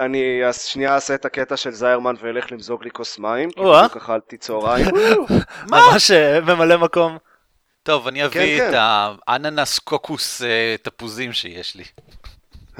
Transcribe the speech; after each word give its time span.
אני 0.00 0.44
אז 0.46 0.62
שנייה 0.62 0.94
אעשה 0.94 1.14
את 1.14 1.24
הקטע 1.24 1.56
של 1.56 1.70
זיירמן 1.70 2.14
ואלך 2.22 2.52
למזוג 2.52 2.84
לי 2.84 2.90
כוס 2.90 3.18
מים, 3.18 3.50
כי. 3.50 3.60
בדיוק 3.60 3.96
אכלתי 3.96 4.36
צהריים. 4.36 4.86
ממש 5.72 6.10
אה, 6.10 6.40
ממלא 6.40 6.76
מקום. 6.76 7.18
טוב, 7.82 8.06
אני 8.08 8.18
כן, 8.20 8.24
אביא 8.24 8.58
כן. 8.60 8.70
את 8.70 8.74
האננס 9.28 9.78
קוקוס 9.78 10.42
אה, 10.42 10.74
תפוזים 10.82 11.32
שיש 11.32 11.74
לי. 11.74 11.84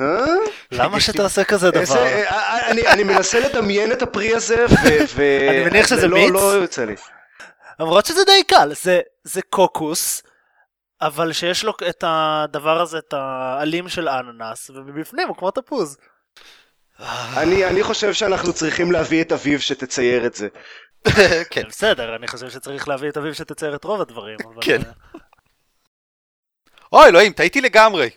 אה? 0.01 0.25
למה 0.73 1.01
שתעשה 1.01 1.45
כזה 1.45 1.71
איזה- 1.75 1.95
דבר? 1.95 2.07
אני- 2.71 2.87
אני 2.89 3.05
מנסה 3.05 3.41
לדמיין 3.41 3.93
את 3.93 4.03
הפרי 4.03 4.35
הזה. 4.35 4.67
אני 5.51 5.65
מניח 5.65 5.87
שזה 5.87 6.09
לא- 6.09 6.17
מיץ? 6.19 6.31
לא 6.33 6.41
יוצא 6.55 6.85
לי. 6.85 6.95
למרות 7.81 8.07
שזה 8.07 8.25
די 8.25 8.45
קל, 8.45 8.73
זה, 8.83 9.01
זה 9.25 9.41
קוקוס, 9.51 10.23
אבל 11.01 11.33
שיש 11.33 11.65
לו 11.65 11.73
את 11.89 12.05
הדבר 12.07 12.81
הזה, 12.81 12.99
את 12.99 13.13
העלים 13.17 13.89
של 13.89 14.09
אננס, 14.09 14.71
ומבפנים 14.71 15.29
הוא 15.29 15.37
כמו 15.37 15.51
תפוז. 15.51 15.97
אני 17.37 17.65
אני 17.65 17.83
חושב 17.83 18.13
שאנחנו 18.13 18.53
צריכים 18.53 18.93
להביא 18.93 19.23
את 19.23 19.33
אביב 19.33 19.61
שתצייר 19.61 20.27
את 20.27 20.35
זה. 20.35 20.49
כן. 21.51 21.63
בסדר, 21.69 22.17
אני 22.17 22.27
חושב 22.29 22.51
שצריך 22.51 22.89
להביא 22.89 23.09
את 23.09 23.17
אביב 23.17 23.33
שתצייר 23.33 23.75
את 23.75 23.85
רוב 23.85 24.01
הדברים. 24.01 24.37
אבל... 24.45 24.63
כן. 24.63 24.81
אה, 24.83 25.21
אוי, 26.93 27.09
אלוהים, 27.09 27.33
טעיתי 27.33 27.61
לגמרי. 27.61 28.11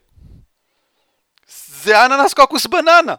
זה 1.84 2.06
אננס 2.06 2.34
קוקוס 2.34 2.68
בננה. 2.68 3.16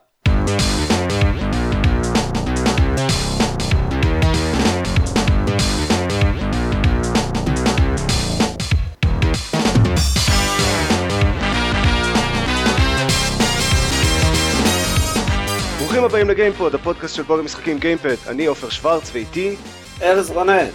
ברוכים 16.03 16.21
הבאים 16.21 16.31
לגיימפוד, 16.31 16.75
הפודקאסט 16.75 17.17
של 17.17 17.23
בוג 17.23 17.41
המשחקים 17.41 17.79
גיימפד. 17.79 18.15
אני 18.29 18.47
עופר 18.47 18.71
שוורץ 18.71 19.11
ואיתי, 19.13 19.57
ארז 20.03 20.31
רונן. 20.31 20.67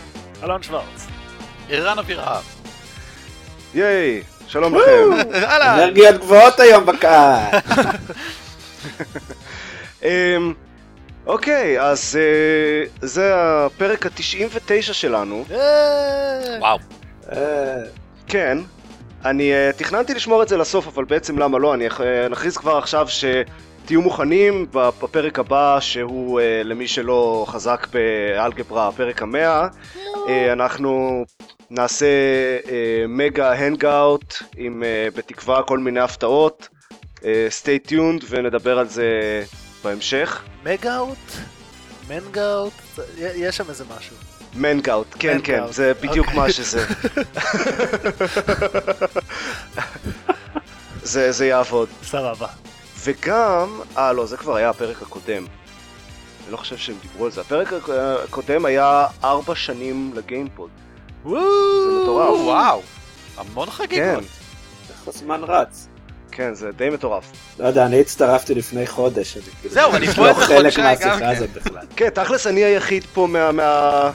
אלון 0.43 0.63
שוורץ. 0.63 1.07
ערן 1.69 1.99
אבירם. 1.99 2.41
ייי, 3.73 4.23
שלום 4.47 4.75
לכם. 4.75 5.31
אנרגיות 5.33 6.15
גבוהות 6.15 6.59
היום 6.59 6.85
בקהל. 6.85 7.43
אמ, 10.03 10.53
אוקיי, 11.25 11.81
אז 11.81 12.19
אה, 12.19 13.07
זה 13.07 13.33
הפרק 13.35 14.05
ה-99 14.05 14.81
שלנו. 14.81 15.45
אה, 15.51 16.57
וואו. 16.59 16.77
אה, 17.31 17.75
כן, 18.27 18.57
אני 19.25 19.51
uh, 19.53 19.77
תכננתי 19.77 20.13
לשמור 20.13 20.43
את 20.43 20.47
זה 20.47 20.57
לסוף, 20.57 20.87
אבל 20.87 21.05
בעצם 21.05 21.37
למה 21.39 21.59
לא? 21.59 21.73
אני 21.73 21.87
נכריז 22.29 22.57
כבר 22.57 22.77
עכשיו 22.77 23.07
שתהיו 23.87 24.01
מוכנים 24.01 24.65
בפרק 24.73 25.39
הבא, 25.39 25.79
שהוא 25.79 26.39
אה, 26.39 26.43
למי 26.63 26.87
שלא 26.87 27.45
חזק 27.47 27.87
באלגברה, 27.91 28.87
הפרק 28.87 29.21
המאה. 29.21 29.67
אה, 29.95 30.29
אנחנו 30.53 31.23
נעשה 31.69 32.05
אה, 32.63 32.67
מגה 33.07 33.53
hangout 33.53 34.33
עם 34.57 34.83
אה, 34.83 35.17
בתקווה 35.17 35.63
כל 35.63 35.79
מיני 35.79 35.99
הפתעות. 35.99 36.69
stay 37.49 37.79
tuned 37.79 38.23
ונדבר 38.29 38.79
על 38.79 38.87
זה 38.87 39.43
בהמשך. 39.83 40.43
מגאוט? 40.65 41.31
מנגאוט? 42.07 42.73
יש 43.17 43.57
שם 43.57 43.69
איזה 43.69 43.83
משהו. 43.97 44.15
מנגאוט, 44.55 45.07
כן 45.19 45.37
כן, 45.43 45.63
זה 45.69 45.93
בדיוק 45.93 46.27
אוקיי. 46.27 46.39
מה 46.39 46.51
שזה. 46.51 46.85
זה, 51.13 51.31
זה 51.31 51.45
יעבוד. 51.45 51.89
סבבה. 52.03 52.66
וגם, 53.03 53.81
אה 53.97 54.13
לא, 54.13 54.25
זה 54.25 54.37
כבר 54.37 54.55
היה 54.55 54.69
הפרק 54.69 55.01
הקודם. 55.01 55.45
אני 56.43 56.51
לא 56.51 56.57
חושב 56.57 56.77
שהם 56.77 56.95
דיברו 57.01 57.25
על 57.25 57.31
זה. 57.31 57.41
הפרק 57.41 57.73
הק- 57.73 57.89
הקודם 58.23 58.65
היה 58.65 59.05
ארבע 59.23 59.55
שנים 59.55 60.11
לגיימפוד. 60.15 60.69
וואו. 61.25 61.41
זה 61.41 62.01
מטורף. 62.03 62.29
או, 62.29 62.45
וואו. 62.45 62.81
המון 63.37 63.69
חגיגות. 63.69 64.23
איך 64.89 65.07
הזמן 65.07 65.41
רץ. 65.43 65.87
כן, 66.31 66.53
זה 66.53 66.71
די 66.71 66.89
מטורף. 66.89 67.23
לא 67.59 67.67
יודע, 67.67 67.85
אני 67.85 67.99
הצטרפתי 68.01 68.55
לפני 68.55 68.87
חודש, 68.87 69.37
כאילו... 69.61 69.73
זהו, 69.73 69.95
אני 69.95 70.07
פה 70.07 70.21
לא 70.21 70.29
איזה 70.29 70.41
חלק 70.45 70.73
חודשיים 70.73 70.97
גם 71.01 71.19
מהשיחה 71.19 71.45
כן. 71.69 71.85
כן, 71.95 72.09
תכלס 72.09 72.47
אני 72.47 72.63
היחיד 72.63 73.03
פה. 73.13 73.27
מה... 73.53 74.11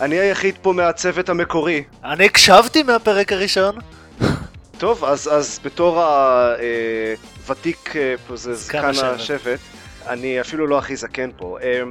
אני 0.00 0.18
היחיד 0.18 0.54
פה 0.62 0.72
מהצוות 0.72 1.28
המקורי. 1.28 1.82
אני 2.04 2.24
הקשבתי 2.24 2.82
מהפרק 2.82 3.32
הראשון. 3.32 3.74
טוב, 4.80 5.04
אז, 5.04 5.28
אז 5.32 5.60
בתור 5.64 6.02
הוותיק, 7.38 7.94
פה 8.26 8.36
זה 8.36 8.54
זקן 8.54 8.90
השבט. 9.02 9.58
אני 10.06 10.40
אפילו 10.40 10.66
לא 10.66 10.78
הכי 10.78 10.96
זקן 10.96 11.30
פה, 11.36 11.58
אה, 11.62 11.82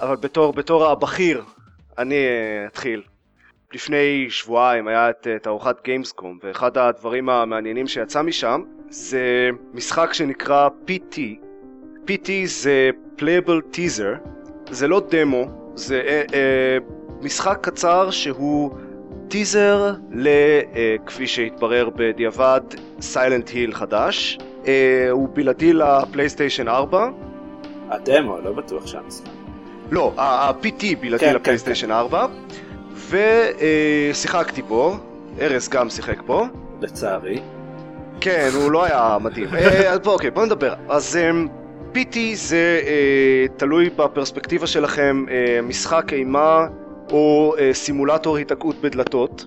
אבל 0.00 0.16
בתור, 0.16 0.52
בתור 0.52 0.86
הבכיר, 0.86 1.42
אני 1.98 2.14
אה, 2.14 2.66
אתחיל. 2.66 3.02
לפני 3.74 4.26
שבועיים 4.30 4.88
היה 4.88 5.10
את 5.10 5.26
אה, 5.26 5.38
תערוכת 5.38 5.76
גיימסקום, 5.84 6.38
ואחד 6.42 6.78
הדברים 6.78 7.28
המעניינים 7.28 7.86
שיצא 7.86 8.22
משם 8.22 8.62
זה 8.88 9.50
משחק 9.74 10.12
שנקרא 10.12 10.68
PT. 10.86 11.18
PT 12.06 12.30
זה 12.44 12.90
Playable 13.18 13.76
Teaser, 13.76 14.28
זה 14.70 14.88
לא 14.88 15.02
דמו, 15.10 15.72
זה 15.74 16.02
אה, 16.06 16.22
אה, 16.34 16.78
משחק 17.20 17.58
קצר 17.60 18.10
שהוא 18.10 18.70
טיזר 19.28 19.92
ל... 20.12 20.28
אה, 20.76 20.96
שהתברר 21.26 21.88
בדיעבד, 21.96 22.60
סיילנט 23.00 23.48
היל 23.48 23.74
חדש. 23.74 24.38
אה, 24.66 25.06
הוא 25.10 25.28
בלעדי 25.32 25.72
לפלייסטיישן 25.72 26.68
4. 26.68 27.08
הדמו, 27.90 28.38
לא 28.44 28.52
בטוח 28.52 28.86
שהמשחק. 28.86 29.28
לא, 29.90 30.12
ה-PT 30.16 30.84
בלעדי 31.00 31.24
כן, 31.24 31.34
לפלייסטיישן 31.34 31.90
4. 31.90 32.26
ושיחקתי 33.10 34.62
בו, 34.62 34.96
ארז 35.40 35.68
גם 35.68 35.90
שיחק 35.90 36.22
בו. 36.22 36.46
לצערי. 36.80 37.40
כן, 38.20 38.48
הוא 38.54 38.72
לא 38.72 38.84
היה 38.84 39.16
מדהים. 39.20 39.54
אה, 39.54 39.96
אוקיי, 40.06 40.30
בוא 40.30 40.44
נדבר. 40.46 40.74
אז 40.88 41.16
אמ, 41.16 41.48
PT 41.94 42.18
זה 42.34 42.80
אה, 42.86 43.46
תלוי 43.56 43.90
בפרספקטיבה 43.90 44.66
שלכם, 44.66 45.24
אה, 45.30 45.60
משחק 45.62 46.12
אימה 46.12 46.66
או 47.14 47.54
אה, 47.58 47.70
סימולטור 47.74 48.36
היתקעות 48.36 48.76
בדלתות. 48.80 49.46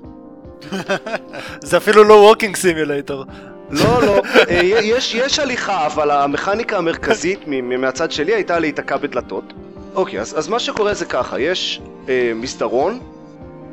זה 1.70 1.78
אפילו 1.78 2.04
לא 2.04 2.14
walking 2.14 2.56
simulator. 2.56 3.26
לא, 3.70 4.06
לא, 4.06 4.22
אה, 4.50 4.62
יש, 4.64 5.16
יש 5.16 5.40
הליכה, 5.40 5.86
אבל 5.86 6.12
המכניקה 6.12 6.78
המרכזית 6.78 7.40
מהצד 7.48 8.12
שלי 8.12 8.34
הייתה 8.34 8.60
להיתקע 8.60 8.98
בדלתות. 8.98 9.54
אוקיי, 9.96 10.20
אז, 10.20 10.40
אז 10.40 10.48
מה 10.48 10.60
שקורה 10.60 10.94
זה 10.94 11.06
ככה, 11.06 11.40
יש 11.40 11.82
אה, 12.10 12.32
מסדרון, 12.36 13.00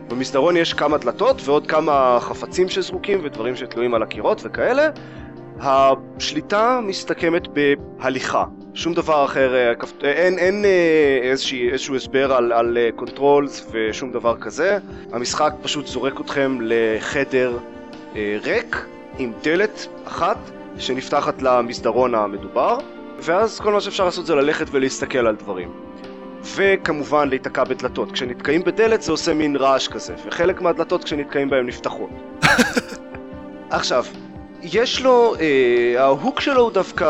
במסדרון 0.08 0.56
יש 0.56 0.74
כמה 0.74 0.98
דלתות 0.98 1.40
ועוד 1.44 1.66
כמה 1.66 2.18
חפצים 2.20 2.68
שזרוקים 2.68 3.20
ודברים 3.22 3.56
שתלויים 3.56 3.94
על 3.94 4.02
הקירות 4.02 4.40
וכאלה. 4.44 4.88
השליטה 5.60 6.80
מסתכמת 6.82 7.48
בהליכה, 7.48 8.44
שום 8.74 8.94
דבר 8.94 9.24
אחר, 9.24 9.54
אה, 9.54 9.72
אה, 10.04 10.12
אין, 10.12 10.38
אין 10.38 10.64
אה, 10.64 11.18
איזושהי, 11.22 11.70
איזשהו 11.70 11.96
הסבר 11.96 12.32
על, 12.32 12.52
על 12.52 12.78
אה, 12.78 12.88
controls 12.96 13.66
ושום 13.70 14.12
דבר 14.12 14.36
כזה. 14.36 14.78
המשחק 15.12 15.52
פשוט 15.62 15.86
זורק 15.86 16.20
אתכם 16.20 16.58
לחדר 16.60 17.58
אה, 18.16 18.38
ריק 18.42 18.86
עם 19.18 19.32
דלת 19.42 19.86
אחת 20.04 20.38
שנפתחת 20.78 21.42
למסדרון 21.42 22.14
המדובר, 22.14 22.78
ואז 23.20 23.60
כל 23.60 23.72
מה 23.72 23.80
שאפשר 23.80 24.04
לעשות 24.04 24.26
זה 24.26 24.34
ללכת 24.34 24.66
ולהסתכל 24.70 25.26
על 25.26 25.36
דברים. 25.36 25.70
וכמובן 26.56 27.28
להיתקע 27.28 27.64
בדלתות. 27.64 28.12
כשנתקעים 28.12 28.64
בדלת 28.64 29.02
זה 29.02 29.12
עושה 29.12 29.34
מין 29.34 29.56
רעש 29.56 29.88
כזה, 29.88 30.14
וחלק 30.26 30.60
מהדלתות 30.60 31.04
כשנתקעים 31.04 31.50
בהן 31.50 31.66
נפתחות. 31.66 32.10
עכשיו, 33.70 34.04
יש 34.72 35.00
לו, 35.02 35.34
אה, 35.40 36.02
ה 36.02 36.10
hook 36.10 36.40
שלו 36.40 36.62
הוא 36.62 36.70
דווקא 36.72 37.04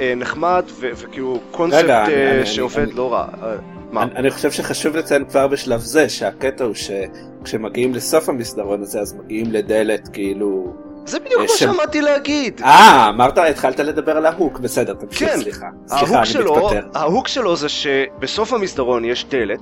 אה, 0.00 0.12
נחמד, 0.16 0.62
ו- 0.80 0.90
וכאילו 0.96 1.40
קונספט 1.50 1.84
רגע, 1.84 2.04
אה, 2.08 2.36
אני- 2.36 2.46
שעובד 2.46 2.78
אני- 2.78 2.92
לא 2.92 3.12
רע. 3.12 3.26
אה, 3.42 3.54
מה? 3.92 4.02
אני, 4.02 4.10
אני 4.16 4.30
חושב 4.30 4.50
שחשוב 4.50 4.96
לציין 4.96 5.24
כבר 5.24 5.46
בשלב 5.46 5.80
זה 5.80 6.08
שהקטע 6.08 6.64
הוא 6.64 6.74
שכשמגיעים 6.74 7.94
לסוף 7.94 8.28
המסדרון 8.28 8.82
הזה 8.82 9.00
אז 9.00 9.14
מגיעים 9.14 9.52
לדלת 9.52 10.08
כאילו... 10.12 10.72
זה 11.04 11.18
בדיוק 11.20 11.42
יש 11.44 11.50
מה 11.50 11.56
שעמדתי 11.58 12.00
להגיד. 12.00 12.60
אה, 12.64 13.08
אמרת, 13.08 13.38
התחלת 13.38 13.80
לדבר 13.80 14.16
על 14.16 14.26
ההוק, 14.26 14.58
בסדר, 14.58 14.94
תמשיך, 14.94 15.30
כן. 15.30 15.40
סליחה. 15.40 15.66
סליחה, 15.86 16.18
אני 16.18 16.26
שלו, 16.26 16.56
מתפטר. 16.56 16.86
ההוק 16.94 17.28
שלו 17.28 17.56
זה 17.56 17.68
שבסוף 17.68 18.52
המסדרון 18.52 19.04
יש 19.04 19.26
דלת, 19.30 19.60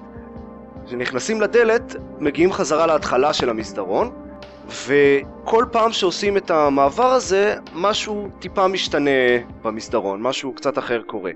כשנכנסים 0.86 1.40
לדלת, 1.40 1.96
מגיעים 2.18 2.52
חזרה 2.52 2.86
להתחלה 2.86 3.32
של 3.32 3.50
המסדרון, 3.50 4.10
וכל 4.68 5.64
פעם 5.72 5.92
שעושים 5.92 6.36
את 6.36 6.50
המעבר 6.50 7.12
הזה, 7.12 7.54
משהו 7.74 8.28
טיפה 8.38 8.68
משתנה 8.68 9.10
במסדרון, 9.62 10.22
משהו 10.22 10.52
קצת 10.52 10.78
אחר 10.78 11.02
קורה. 11.02 11.30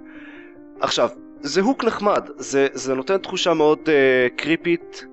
עכשיו, 0.80 1.08
זה 1.40 1.60
הוק 1.60 1.84
נחמד, 1.84 2.28
זה, 2.36 2.66
זה 2.72 2.94
נותן 2.94 3.18
תחושה 3.18 3.54
מאוד 3.54 3.78
uh, 3.78 3.90
קריפית 4.36 5.04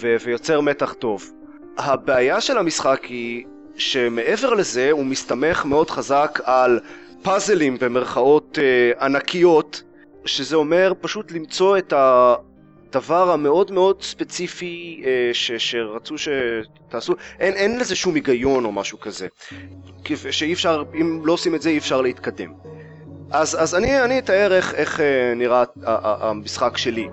ו- 0.00 0.16
ויוצר 0.24 0.60
מתח 0.60 0.92
טוב. 0.92 1.32
הבעיה 1.78 2.40
של 2.40 2.58
המשחק 2.58 3.04
היא 3.04 3.44
שמעבר 3.76 4.54
לזה 4.54 4.90
הוא 4.90 5.06
מסתמך 5.06 5.64
מאוד 5.64 5.90
חזק 5.90 6.38
על 6.44 6.80
פאזלים 7.22 7.76
במרכאות 7.80 8.58
אה, 8.58 9.04
ענקיות 9.04 9.82
שזה 10.24 10.56
אומר 10.56 10.92
פשוט 11.00 11.32
למצוא 11.32 11.78
את 11.78 11.92
הדבר 12.90 13.30
המאוד 13.30 13.72
מאוד 13.72 14.02
ספציפי 14.02 15.02
אה, 15.06 15.30
ש, 15.32 15.52
שרצו 15.52 16.14
שתעשו, 16.18 17.14
אין, 17.40 17.54
אין 17.54 17.78
לזה 17.78 17.96
שום 17.96 18.14
היגיון 18.14 18.64
או 18.64 18.72
משהו 18.72 19.00
כזה, 19.00 19.26
שאי 20.30 20.52
אפשר, 20.52 20.82
אם 21.00 21.20
לא 21.24 21.32
עושים 21.32 21.54
את 21.54 21.62
זה 21.62 21.70
אי 21.70 21.78
אפשר 21.78 22.00
להתקדם. 22.00 22.52
אז, 23.30 23.62
אז 23.62 23.74
אני, 23.74 24.04
אני 24.04 24.18
אתאר 24.18 24.52
איך, 24.52 24.74
איך 24.74 25.00
אה, 25.00 25.32
נראה 25.36 25.64
המשחק 25.84 26.76
שלי. 26.76 27.08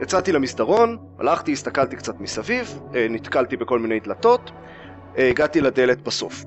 יצאתי 0.00 0.32
למסדרון, 0.32 0.96
הלכתי, 1.18 1.52
הסתכלתי 1.52 1.96
קצת 1.96 2.20
מסביב, 2.20 2.80
אה, 2.94 3.06
נתקלתי 3.10 3.56
בכל 3.56 3.78
מיני 3.78 4.00
דלתות, 4.00 4.50
הגעתי 5.16 5.60
לדלת 5.60 6.02
בסוף. 6.02 6.44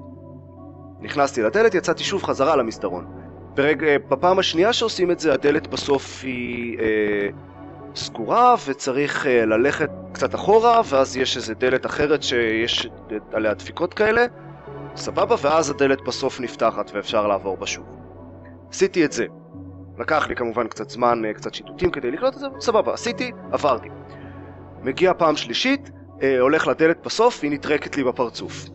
נכנסתי 0.99 1.41
לדלת, 1.41 1.75
יצאתי 1.75 2.03
שוב 2.03 2.23
חזרה 2.23 2.55
למסדרון. 2.55 3.05
ברגע, 3.55 3.87
אה, 3.87 3.97
בפעם 3.99 4.39
השנייה 4.39 4.73
שעושים 4.73 5.11
את 5.11 5.19
זה, 5.19 5.33
הדלת 5.33 5.67
בסוף 5.67 6.19
היא 6.23 6.79
אה, 6.79 7.29
סגורה, 7.95 8.55
וצריך 8.67 9.27
אה, 9.27 9.45
ללכת 9.45 9.89
קצת 10.11 10.35
אחורה, 10.35 10.81
ואז 10.85 11.17
יש 11.17 11.37
איזה 11.37 11.53
דלת 11.53 11.85
אחרת 11.85 12.23
שיש 12.23 12.87
עליה 13.33 13.53
דפיקות 13.53 13.93
כאלה, 13.93 14.25
סבבה, 14.95 15.35
ואז 15.41 15.69
הדלת 15.69 16.01
בסוף 16.01 16.39
נפתחת 16.39 16.91
ואפשר 16.93 17.27
לעבור 17.27 17.57
בה 17.57 17.67
שוב. 17.67 17.85
עשיתי 18.69 19.05
את 19.05 19.11
זה. 19.11 19.25
לקח 19.97 20.27
לי 20.27 20.35
כמובן 20.35 20.67
קצת 20.67 20.89
זמן, 20.89 21.25
אה, 21.25 21.33
קצת 21.33 21.53
שיטוטים 21.53 21.91
כדי 21.91 22.11
לקלוט 22.11 22.33
את 22.33 22.39
זה, 22.39 22.47
סבבה, 22.59 22.93
עשיתי, 22.93 23.31
עברתי. 23.51 23.89
מגיע 24.81 25.13
פעם 25.13 25.35
שלישית, 25.35 25.91
אה, 26.21 26.39
הולך 26.39 26.67
לדלת 26.67 26.97
בסוף, 27.05 27.39
היא 27.43 27.51
נטרקת 27.51 27.97
לי 27.97 28.03
בפרצוף. 28.03 28.65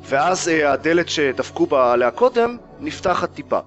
ואז 0.00 0.48
אה, 0.48 0.72
הדלת 0.72 1.08
שדפקו 1.08 1.66
בה 1.66 1.92
עליה 1.92 2.10
קודם, 2.10 2.56
נפתחת 2.80 3.32
טיפה. 3.32 3.58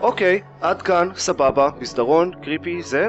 אוקיי, 0.00 0.40
עד 0.60 0.82
כאן, 0.82 1.08
סבבה, 1.14 1.70
מסדרון, 1.80 2.32
קריפי, 2.42 2.82
זה. 2.82 3.08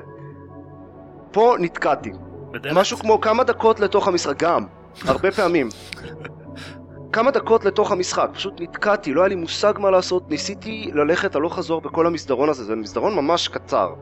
פה 1.32 1.56
נתקעתי. 1.60 2.12
בדלת? 2.52 2.74
משהו 2.74 2.98
כמו 2.98 3.22
כמה 3.22 3.44
דקות 3.44 3.80
לתוך 3.80 4.08
המשחק, 4.08 4.38
גם, 4.38 4.66
הרבה 5.06 5.32
פעמים. 5.32 5.70
כמה 7.14 7.32
דקות 7.32 7.66
לתוך 7.66 7.92
המשחק, 7.92 8.30
פשוט 8.34 8.62
נתקעתי, 8.62 9.14
לא 9.14 9.22
היה 9.22 9.28
לי 9.28 9.36
מושג 9.36 9.74
מה 9.78 9.92
לעשות, 9.92 10.30
ניסיתי 10.30 10.92
ללכת 10.94 11.36
הלוך 11.36 11.56
חזור 11.56 11.82
בכל 11.82 12.08
המסדרון 12.08 12.50
הזה, 12.50 12.64
זה 12.64 12.76
מסדרון 12.76 13.16
ממש 13.16 13.48
קצר. 13.48 13.94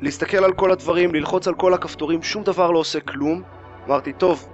להסתכל 0.00 0.44
על 0.44 0.52
כל 0.52 0.70
הדברים, 0.70 1.14
ללחוץ 1.14 1.48
על 1.48 1.54
כל 1.54 1.74
הכפתורים, 1.74 2.22
שום 2.22 2.42
דבר 2.42 2.70
לא 2.70 2.78
עושה 2.78 3.00
כלום. 3.00 3.42
אמרתי, 3.88 4.12
טוב, 4.12 4.48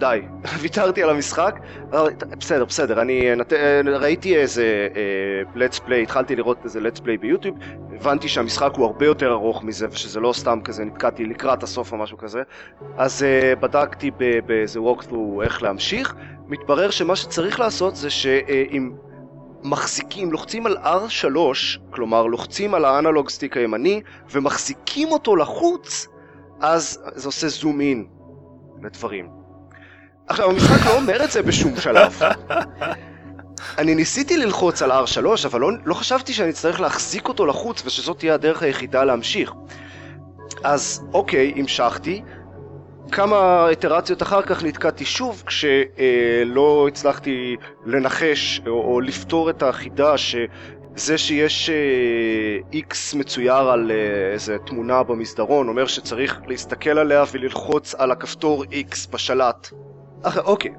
די, 0.00 0.20
ויתרתי 0.60 1.02
על 1.02 1.10
המשחק, 1.10 1.60
אמרתי, 1.90 2.24
בסדר, 2.38 2.64
בסדר, 2.64 3.02
אני 3.02 3.36
נת... 3.36 3.52
ראיתי 3.86 4.36
איזה 4.36 4.88
אה, 4.96 5.66
let's 5.66 5.78
play, 5.78 5.94
התחלתי 6.02 6.36
לראות 6.36 6.58
איזה 6.64 6.80
let's 6.80 6.98
play 6.98 7.20
ביוטיוב, 7.20 7.56
הבנתי 7.92 8.28
שהמשחק 8.28 8.70
הוא 8.76 8.86
הרבה 8.86 9.06
יותר 9.06 9.32
ארוך 9.32 9.64
מזה, 9.64 9.86
ושזה 9.90 10.20
לא 10.20 10.32
סתם 10.32 10.58
כזה, 10.64 10.84
נתקעתי 10.84 11.24
לקראת 11.24 11.62
הסוף 11.62 11.92
או 11.92 11.96
משהו 11.96 12.18
כזה, 12.18 12.42
אז 12.96 13.22
אה, 13.22 13.56
בדקתי 13.56 14.10
באיזה 14.46 14.80
walkthrough 14.80 15.42
איך 15.42 15.62
להמשיך, 15.62 16.14
מתברר 16.48 16.90
שמה 16.90 17.16
שצריך 17.16 17.60
לעשות 17.60 17.96
זה 17.96 18.10
שאם 18.10 18.90
מחזיקים, 19.62 20.32
לוחצים 20.32 20.66
על 20.66 20.76
R3, 20.76 21.36
כלומר 21.90 22.26
לוחצים 22.26 22.74
על 22.74 22.84
האנלוג 22.84 23.28
סטיק 23.28 23.56
הימני 23.56 24.00
ומחזיקים 24.30 25.08
אותו 25.08 25.36
לחוץ, 25.36 26.08
אז 26.60 27.02
זה 27.14 27.28
עושה 27.28 27.48
זום 27.48 27.80
אין 27.80 28.06
לדברים. 28.82 29.39
עכשיו 30.30 30.50
המשחק 30.50 30.86
לא 30.86 30.96
אומר 30.96 31.24
את 31.24 31.30
זה 31.30 31.42
בשום 31.42 31.76
שלב. 31.76 32.18
אני 33.78 33.94
ניסיתי 33.94 34.36
ללחוץ 34.36 34.82
על 34.82 34.92
R3, 34.92 35.46
אבל 35.46 35.60
לא, 35.60 35.70
לא 35.84 35.94
חשבתי 35.94 36.32
שאני 36.32 36.50
אצטרך 36.50 36.80
להחזיק 36.80 37.28
אותו 37.28 37.46
לחוץ 37.46 37.82
ושזאת 37.86 38.18
תהיה 38.18 38.34
הדרך 38.34 38.62
היחידה 38.62 39.04
להמשיך. 39.04 39.52
אז 40.64 41.02
אוקיי, 41.12 41.52
המשכתי. 41.56 42.22
כמה 43.12 43.68
איטרציות 43.68 44.22
אחר 44.22 44.42
כך 44.42 44.64
נתקעתי 44.64 45.04
שוב 45.04 45.42
כשלא 45.46 46.88
הצלחתי 46.88 47.56
לנחש 47.86 48.60
או, 48.66 48.72
או 48.72 49.00
לפתור 49.00 49.50
את 49.50 49.62
החידה 49.62 50.14
שזה 50.18 51.18
שיש 51.18 51.70
איקס 52.72 53.14
מצויר 53.14 53.70
על 53.70 53.90
אה, 53.90 54.32
איזה 54.32 54.56
תמונה 54.66 55.02
במסדרון 55.02 55.68
אומר 55.68 55.86
שצריך 55.86 56.40
להסתכל 56.46 56.98
עליה 56.98 57.24
וללחוץ 57.32 57.94
על 57.94 58.10
הכפתור 58.10 58.64
איקס 58.72 59.06
בשלט. 59.06 59.70
אוקיי. 60.44 60.72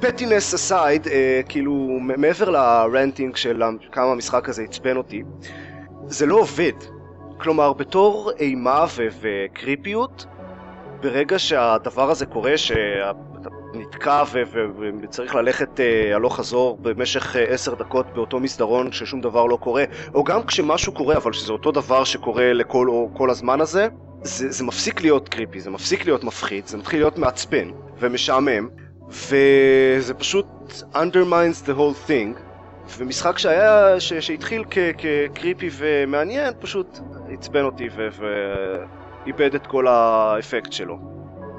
פטינס 0.00 0.54
אסייד, 0.54 1.06
כאילו 1.48 1.72
מ- 1.74 2.20
מעבר 2.20 2.50
לרנטינג 2.50 3.36
של 3.36 3.62
כמה 3.92 4.04
המשחק 4.04 4.48
הזה 4.48 4.62
עצבן 4.62 4.96
אותי, 4.96 5.22
זה 6.06 6.26
לא 6.26 6.34
עובד. 6.34 6.72
כלומר, 7.38 7.72
בתור 7.72 8.30
אימה 8.38 8.84
וקריפיות, 9.20 10.26
ברגע 11.00 11.38
שהדבר 11.38 12.10
הזה 12.10 12.26
קורה, 12.26 12.56
שאתה 12.56 13.48
נתקע 13.74 14.22
וצריך 15.02 15.34
ללכת 15.34 15.80
אה, 15.80 16.14
הלוך 16.14 16.36
חזור 16.36 16.78
במשך 16.82 17.36
אה, 17.36 17.44
עשר 17.44 17.74
דקות 17.74 18.06
באותו 18.14 18.40
מסדרון 18.40 18.90
כששום 18.90 19.20
דבר 19.20 19.46
לא 19.46 19.56
קורה, 19.56 19.84
או 20.14 20.24
גם 20.24 20.42
כשמשהו 20.42 20.92
קורה 20.92 21.16
אבל 21.16 21.32
שזה 21.32 21.52
אותו 21.52 21.72
דבר 21.72 22.04
שקורה 22.04 22.52
לכל 22.52 23.30
הזמן 23.30 23.60
הזה, 23.60 23.88
זה, 24.26 24.50
זה 24.50 24.64
מפסיק 24.64 25.00
להיות 25.00 25.28
קריפי, 25.28 25.60
זה 25.60 25.70
מפסיק 25.70 26.04
להיות 26.04 26.24
מפחיד, 26.24 26.66
זה 26.66 26.76
מתחיל 26.78 27.00
להיות 27.00 27.18
מעצבן 27.18 27.70
ומשעמם, 27.98 28.68
וזה 29.08 30.14
פשוט 30.18 30.46
undermines 30.94 31.66
the 31.66 31.72
whole 31.78 32.08
thing. 32.10 32.38
ומשחק 32.98 33.38
שהיה, 33.38 34.00
ש, 34.00 34.12
שהתחיל 34.12 34.64
כ, 34.70 34.78
כקריפי 34.98 35.70
ומעניין, 35.72 36.54
פשוט 36.60 36.98
עצבן 37.32 37.62
אותי 37.62 37.88
ו... 37.96 38.08
ו... 38.18 38.24
איבד 39.26 39.54
את 39.54 39.66
כל 39.66 39.86
האפקט 39.88 40.72
שלו. 40.72 40.98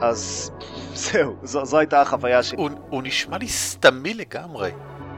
אז 0.02 0.52
זהו, 1.12 1.36
זו, 1.44 1.66
זו 1.66 1.78
הייתה 1.78 2.02
החוויה 2.02 2.44
שלי. 2.44 2.58
הוא, 2.58 2.70
הוא 2.90 3.04
נשמע 3.04 3.38
לי 3.38 3.48
סתמי 3.48 4.14
לגמרי. 4.14 4.72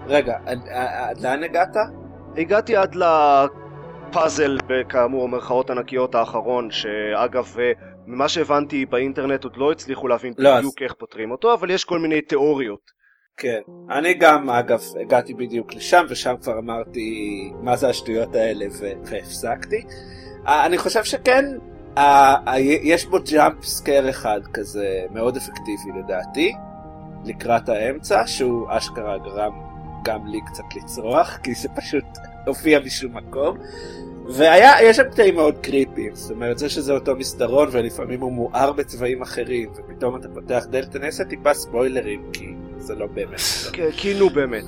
רגע, 0.07 0.37
עד- 0.45 1.19
לאן 1.21 1.43
הגעת? 1.43 1.75
הגעתי 2.37 2.75
עד 2.75 2.95
לפאזל, 4.09 4.57
כאמור, 4.89 5.29
מרכאות 5.29 5.69
ענקיות 5.69 6.15
האחרון, 6.15 6.71
שאגב, 6.71 7.56
אה, 7.59 7.71
ממה 8.07 8.29
שהבנתי 8.29 8.85
באינטרנט 8.85 9.44
עוד 9.44 9.57
לא 9.57 9.71
הצליחו 9.71 10.07
להבין 10.07 10.33
לא, 10.38 10.57
בדיוק 10.57 10.81
איך 10.81 10.94
פותרים 10.94 11.31
אותו, 11.31 11.53
אבל 11.53 11.71
יש 11.71 11.83
כל 11.85 12.00
מיני 12.00 12.21
תיאוריות. 12.21 12.91
כן. 13.38 13.59
אני 13.89 14.13
גם, 14.13 14.50
אגב, 14.50 14.79
הגעתי 15.01 15.33
בדיוק 15.33 15.73
לשם, 15.73 16.06
ושם 16.09 16.35
כבר 16.41 16.59
אמרתי 16.59 17.51
מה 17.61 17.75
זה 17.75 17.89
השטויות 17.89 18.35
האלה, 18.35 18.65
ו- 18.79 18.91
והפסקתי. 19.06 19.83
אה, 20.47 20.65
אני 20.65 20.77
חושב 20.77 21.03
שכן, 21.03 21.45
אה, 21.97 22.35
אה, 22.47 22.59
יש 22.59 23.06
בו 23.06 23.18
jump 23.31 23.63
scare 23.63 24.09
אחד 24.09 24.42
כזה 24.54 25.06
מאוד 25.11 25.37
אפקטיבי 25.37 25.99
לדעתי, 26.04 26.54
לקראת 27.25 27.69
האמצע, 27.69 28.28
שהוא 28.28 28.68
אשכרה 28.69 29.18
גרם 29.18 29.54
גם 30.04 30.28
לי 30.28 30.39
קצת 30.45 30.75
לצרוח, 30.75 31.37
כי 31.44 31.54
זה 31.54 31.69
פשוט 31.75 32.06
הופיע 32.45 32.79
משום 32.79 33.17
מקום. 33.17 33.57
ויש 34.31 34.97
שם 34.97 35.03
קטעים 35.03 35.35
מאוד 35.35 35.55
קריפיים, 35.61 36.15
זאת 36.15 36.31
אומרת 36.31 36.57
זה 36.57 36.69
שזה 36.69 36.93
אותו 36.93 37.15
מסדרון 37.15 37.67
ולפעמים 37.71 38.21
הוא 38.21 38.31
מואר 38.31 38.71
בצבעים 38.71 39.21
אחרים 39.21 39.69
ופתאום 39.75 40.15
אתה 40.15 40.27
פותח 40.33 40.65
דלת, 40.69 40.95
אני 40.95 41.05
אעשה 41.05 41.23
טיפה 41.23 41.53
ספוילרים 41.53 42.21
כי 42.33 42.45
זה 42.77 42.95
לא 42.95 43.05
באמת. 43.13 43.39
כי- 43.73 43.81
כי 43.97 44.13
נו 44.19 44.29
באמת. 44.29 44.63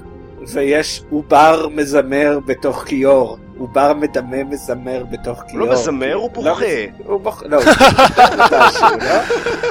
ויש 0.47 1.03
עובר 1.09 1.67
מזמר 1.71 2.39
בתוך 2.45 2.83
כיור, 2.83 3.37
עובר 3.57 3.93
מדמה 3.93 4.43
מזמר 4.43 5.03
בתוך 5.11 5.41
הוא 5.41 5.49
כיור. 5.49 5.65
לא 5.67 5.73
מזמר, 5.73 6.13
הוא 6.13 6.29
לא, 6.43 6.53
בוכה. 6.53 6.65
הוא 7.05 7.21
בוכה, 7.21 7.47
לא, 7.47 7.57
הוא 7.57 7.65
בוכה 7.65 8.89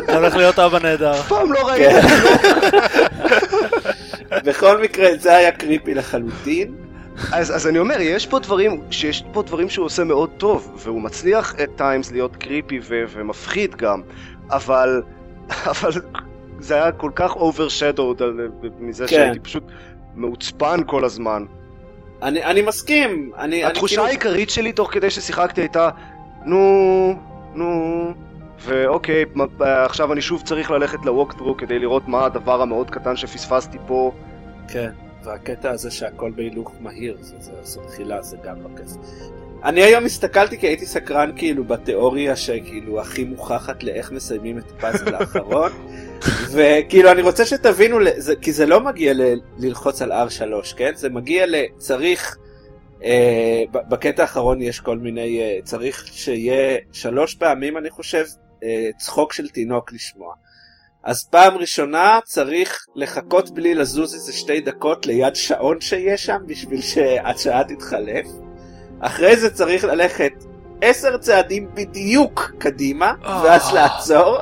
לא? 0.09 0.15
הולך 0.19 0.37
להיות 0.37 0.59
אבא 0.59 0.79
נהדר. 0.79 1.11
אף 1.13 1.29
פעם 1.29 1.53
לא 1.53 1.69
ראיתי. 1.69 1.95
בכל 4.45 4.83
מקרה 4.83 5.09
זה 5.21 5.37
היה 5.37 5.53
קריפי 5.53 5.95
לחלוטין. 5.95 6.75
אז, 7.33 7.57
אז 7.57 7.67
אני 7.67 7.79
אומר, 7.79 7.97
יש 8.01 8.27
פה 8.27 8.39
דברים, 8.39 8.81
שיש 8.91 9.25
פה 9.33 9.43
דברים 9.43 9.69
שהוא 9.69 9.87
עושה 9.87 10.05
מאוד 10.05 10.31
טוב, 10.37 10.73
והוא 10.77 11.01
מצליח 11.03 11.55
את 11.63 11.71
טיימס 11.77 12.13
להיות 12.13 12.37
קריפי 12.37 12.81
ו- 12.83 13.05
ומפחיד 13.11 13.77
גם, 13.77 14.03
אבל, 14.51 15.03
אבל 15.73 15.91
זה 16.61 16.75
היה 16.75 16.93
כל 16.93 17.11
כך 17.15 17.33
overshadowed 17.37 18.23
על- 18.23 18.49
מזה 18.81 19.05
כן. 19.07 19.15
שהייתי 19.15 19.39
פשוט 19.41 19.65
מעוצבן 20.15 20.81
כל 20.87 21.05
הזמן. 21.05 21.45
אני, 22.23 22.45
אני 22.45 22.63
מסכים, 22.63 23.31
אני, 23.39 23.65
התחושה 23.65 23.95
אני 23.95 23.97
כאילו, 23.97 24.07
העיקרית 24.07 24.51
שלי 24.51 24.73
תוך 24.73 24.93
כדי 24.93 25.11
ששיחקתי 25.11 25.61
הייתה, 25.61 25.91
נו, 26.45 27.15
נו, 27.55 28.13
ואוקיי, 28.61 29.25
מ- 29.35 29.63
עכשיו 29.63 30.13
אני 30.13 30.23
שוב 30.23 30.43
צריך 30.43 30.71
ללכת 30.71 30.99
ל-walkthrough 31.05 31.55
כדי 31.59 31.79
לראות 31.79 32.09
מה 32.09 32.25
הדבר 32.25 32.63
המאוד 32.63 32.91
קטן 32.91 33.17
שפספסתי 33.17 33.79
פה. 33.87 34.13
כן, 34.69 34.91
והקטע 35.25 35.71
הזה 35.71 35.91
שהכל 35.91 36.31
בהילוך 36.31 36.73
מהיר, 36.81 37.17
זה, 37.21 37.35
זה, 37.41 37.53
זה 37.63 37.81
תחילה, 37.87 38.23
זה 38.23 38.37
גם 38.45 38.63
לא 38.63 38.69
כיף. 38.77 38.91
אני 39.65 39.83
היום 39.83 40.05
הסתכלתי 40.05 40.59
כי 40.59 40.67
הייתי 40.67 40.87
סקרן 40.87 41.33
כאילו 41.37 41.65
בתיאוריה 41.65 42.37
שכאילו 42.37 43.01
הכי 43.01 43.25
מוכחת 43.25 43.83
לאיך 43.83 44.13
מסיימים 44.13 44.59
את 44.59 44.71
הפאזל 44.71 45.15
האחרון 45.15 45.73
וכאילו 46.55 47.11
אני 47.11 47.23
רוצה 47.23 47.47
שתבינו, 47.47 47.99
זה, 48.17 48.37
כי 48.37 48.53
זה 48.53 48.67
לא 48.67 48.81
מגיע 48.81 49.13
ל, 49.15 49.23
ללחוץ 49.59 50.03
על 50.03 50.13
R3, 50.13 50.77
כן? 50.77 50.93
זה 50.95 51.09
מגיע 51.09 51.47
לצריך 51.49 52.37
אה, 53.05 53.63
בקטע 53.73 54.23
האחרון 54.23 54.63
יש 54.63 54.81
כל 54.81 54.99
מיני, 54.99 55.41
אה, 55.41 55.59
צריך 55.65 56.07
שיהיה 56.07 56.79
שלוש 56.93 57.35
פעמים 57.35 57.77
אני 57.77 57.91
חושב 57.91 58.25
אה, 58.65 58.91
צחוק 58.99 59.33
של 59.33 59.49
תינוק 59.49 59.93
לשמוע. 59.93 60.35
אז 61.05 61.25
פעם 61.25 61.57
ראשונה 61.57 62.19
צריך 62.25 62.87
לחכות 62.95 63.51
בלי 63.51 63.75
לזוז 63.75 64.15
איזה 64.15 64.33
שתי 64.33 64.61
דקות 64.61 65.07
ליד 65.07 65.35
שעון 65.35 65.81
שיש 65.81 66.27
שם 66.27 66.39
בשביל 66.47 66.81
שהשעה 66.81 67.65
תתחלף. 67.65 68.27
אחרי 69.01 69.37
זה 69.37 69.51
צריך 69.51 69.85
ללכת 69.85 70.33
עשר 70.81 71.17
צעדים 71.17 71.69
בדיוק 71.75 72.53
קדימה, 72.59 73.13
ואז 73.23 73.73
לעצור. 73.75 74.39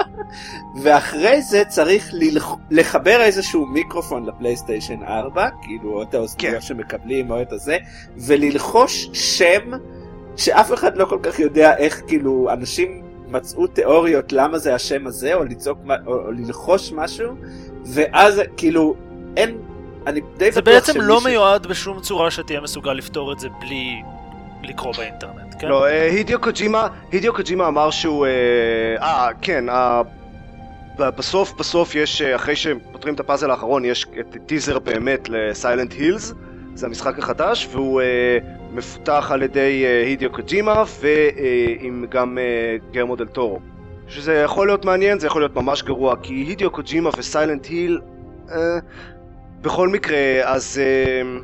ואחרי 0.82 1.42
זה 1.42 1.62
צריך 1.68 2.10
ללח... 2.12 2.54
לחבר 2.70 3.20
איזשהו 3.20 3.66
מיקרופון 3.66 4.26
לפלייסטיישן 4.26 5.02
4, 5.02 5.48
כאילו 5.62 5.92
או 5.92 6.02
את 6.02 6.14
האוזניות 6.14 6.54
כן. 6.54 6.60
שמקבלים 6.60 7.30
או 7.30 7.42
את 7.42 7.52
הזה, 7.52 7.76
וללחוש 8.16 9.10
שם 9.12 9.70
שאף 10.36 10.72
אחד 10.72 10.96
לא 10.96 11.04
כל 11.04 11.18
כך 11.22 11.38
יודע 11.38 11.76
איך 11.76 12.02
כאילו 12.06 12.50
אנשים 12.52 13.07
מצאו 13.28 13.66
תיאוריות 13.66 14.32
למה 14.32 14.58
זה 14.58 14.74
השם 14.74 15.06
הזה, 15.06 15.34
או 15.34 15.44
לצעוק, 15.44 15.78
או, 16.06 16.12
או 16.12 16.32
ללחוש 16.32 16.92
משהו, 16.92 17.34
ואז 17.84 18.42
כאילו 18.56 18.94
אין, 19.36 19.58
אני 20.06 20.20
די 20.36 20.52
זה 20.52 20.60
בטוח 20.60 20.74
בעצם 20.74 21.00
לא 21.00 21.14
שמישהו- 21.20 21.30
מיועד 21.30 21.66
בשום 21.66 22.00
צורה 22.00 22.30
שתהיה 22.30 22.60
מסוגל 22.60 22.92
לפתור 22.92 23.32
את 23.32 23.38
זה 23.38 23.48
בלי 23.60 24.02
לקרוא 24.62 24.92
באינטרנט, 24.96 25.54
כן? 25.58 25.68
לא, 25.68 25.86
אה, 25.86 26.02
הידיו 26.02 26.40
קוג'ימה, 26.40 26.88
הידיו 27.12 27.34
קוג'ימה 27.34 27.68
אמר 27.68 27.90
שהוא... 27.90 28.26
אה, 28.26 28.30
אה, 29.02 29.28
כן, 29.42 29.68
אה, 29.68 30.02
בסוף, 30.98 31.52
בסוף 31.58 31.94
יש, 31.94 32.22
אחרי 32.22 32.56
שפותרים 32.56 33.14
את 33.14 33.20
הפאזל 33.20 33.50
האחרון, 33.50 33.84
יש 33.84 34.06
את 34.20 34.36
טיזר 34.46 34.78
באמת 34.78 35.28
לסיילנט 35.28 35.92
הילס, 35.92 36.34
זה 36.78 36.86
המשחק 36.86 37.18
החדש, 37.18 37.68
והוא 37.72 38.00
אה, 38.00 38.38
מפותח 38.72 39.30
על 39.34 39.42
ידי 39.42 39.84
אה, 39.84 40.02
הידיו 40.06 40.32
קוג'ימה 40.32 40.84
ועם 41.00 42.04
גם 42.08 42.38
אה, 42.38 42.76
גרמו 42.90 43.16
דל 43.16 43.26
טורו. 43.26 43.58
שזה 44.08 44.34
יכול 44.34 44.66
להיות 44.66 44.84
מעניין, 44.84 45.18
זה 45.18 45.26
יכול 45.26 45.42
להיות 45.42 45.56
ממש 45.56 45.82
גרוע, 45.82 46.16
כי 46.22 46.34
הידיו 46.34 46.70
קוג'ימה 46.70 47.10
וסיילנט 47.18 47.66
היל, 47.66 48.00
אה, 48.50 48.78
בכל 49.60 49.88
מקרה, 49.88 50.18
אז 50.44 50.80
אה, 50.82 51.38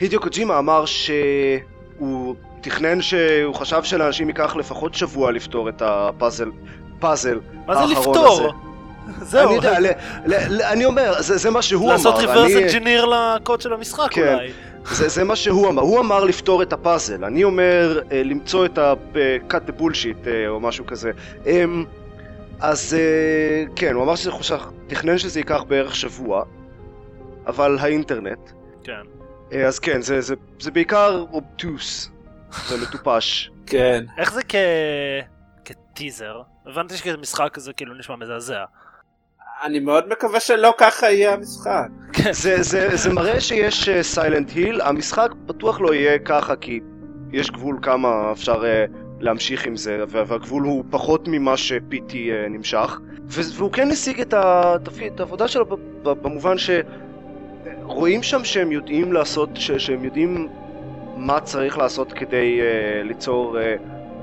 הידיו 0.00 0.20
קוג'ימה 0.20 0.58
אמר 0.58 0.84
שהוא 0.84 2.34
תכנן 2.60 3.00
שהוא 3.00 3.54
חשב 3.54 3.82
שלאנשים 3.82 4.28
ייקח 4.28 4.56
לפחות 4.56 4.94
שבוע 4.94 5.32
לפתור 5.32 5.68
את 5.68 5.82
הפאזל, 5.84 6.50
פאזל 6.98 7.40
מה 7.66 7.74
זה 7.74 7.80
האחרון 7.80 8.16
לפתור? 8.16 8.69
זהו, 9.22 9.46
אני 9.48 9.54
יודע, 9.56 9.80
ל, 9.80 9.86
ל, 10.26 10.34
ל, 10.48 10.62
אני 10.62 10.84
אומר, 10.84 11.22
זה, 11.22 11.36
זה 11.36 11.50
מה 11.50 11.62
שהוא 11.62 11.92
לעשות 11.92 12.14
אמר. 12.18 12.24
reverse 12.46 12.56
אני- 12.56 12.98
engineer 13.00 13.06
לקוד 13.06 13.60
של 13.60 13.72
המשחק 13.72 14.08
כן. 14.10 14.34
אולי. 14.34 14.50
זה, 14.90 15.08
זה 15.08 15.24
מה 15.24 15.36
שהוא 15.36 15.68
אמר, 15.68 15.82
הוא 15.82 16.00
אמר 16.00 16.24
לפתור 16.24 16.62
את 16.62 16.72
הפאזל, 16.72 17.24
אני 17.24 17.44
אומר 17.44 18.00
אה, 18.12 18.22
למצוא 18.22 18.66
את 18.66 18.78
ה-cut 18.78 19.54
the 19.70 19.80
bullshit 19.80 20.26
אה, 20.28 20.48
או 20.48 20.60
משהו 20.60 20.86
כזה. 20.86 21.10
אה, 21.46 21.64
אז 22.60 22.94
אה, 22.98 23.64
כן, 23.76 23.94
הוא 23.94 24.02
אמר 24.04 24.14
שזה 24.16 24.30
חושב, 24.30 24.56
תכנן 24.86 25.18
שזה 25.18 25.40
ייקח 25.40 25.62
בערך 25.68 25.96
שבוע, 25.96 26.44
אבל 27.46 27.76
האינטרנט, 27.80 28.50
כן. 28.84 28.92
אה, 29.52 29.66
אז 29.66 29.78
כן, 29.78 30.02
זה, 30.02 30.20
זה, 30.20 30.34
זה 30.60 30.70
בעיקר 30.70 31.24
אובטוס, 31.32 32.10
זה 32.68 32.76
מטופש. 32.82 33.50
כן. 33.66 34.04
איך 34.18 34.32
זה 34.32 34.40
כ... 34.48 34.54
כטיזר? 35.64 36.40
הבנתי 36.66 36.96
שכמשחק 36.96 37.58
זה 37.58 37.72
כאילו 37.72 37.94
נשמע 37.94 38.16
מזעזע. 38.16 38.64
אני 39.62 39.78
מאוד 39.80 40.08
מקווה 40.08 40.40
שלא 40.40 40.74
ככה 40.78 41.10
יהיה 41.10 41.32
המשחק. 41.34 41.86
זה, 42.30 42.62
זה, 42.62 42.96
זה 42.96 43.12
מראה 43.12 43.40
שיש 43.40 43.88
סיילנט 44.02 44.50
היל, 44.54 44.80
המשחק 44.80 45.28
בטוח 45.46 45.80
לא 45.80 45.94
יהיה 45.94 46.18
ככה 46.18 46.56
כי 46.56 46.80
יש 47.32 47.50
גבול 47.50 47.78
כמה 47.82 48.08
אפשר 48.32 48.62
uh, 48.62 48.66
להמשיך 49.20 49.66
עם 49.66 49.76
זה, 49.76 50.04
וה- 50.08 50.22
והגבול 50.26 50.62
הוא 50.62 50.84
פחות 50.90 51.28
ממה 51.28 51.56
ש-PT 51.56 52.10
uh, 52.12 52.16
נמשך, 52.50 52.98
ו- 53.28 53.52
והוא 53.56 53.72
כן 53.72 53.90
השיג 53.90 54.20
את, 54.20 54.34
ה- 54.34 54.74
את 55.06 55.20
העבודה 55.20 55.48
שלו 55.48 55.66
במובן 56.04 56.54
שרואים 56.58 58.22
שם 58.22 58.44
שהם 58.44 58.72
יודעים 58.72 59.12
לעשות, 59.12 59.50
ש- 59.54 59.70
שהם 59.72 60.04
יודעים 60.04 60.48
מה 61.16 61.40
צריך 61.40 61.78
לעשות 61.78 62.12
כדי 62.12 62.60
uh, 62.60 62.64
ליצור 63.06 63.56
uh, 63.58 63.60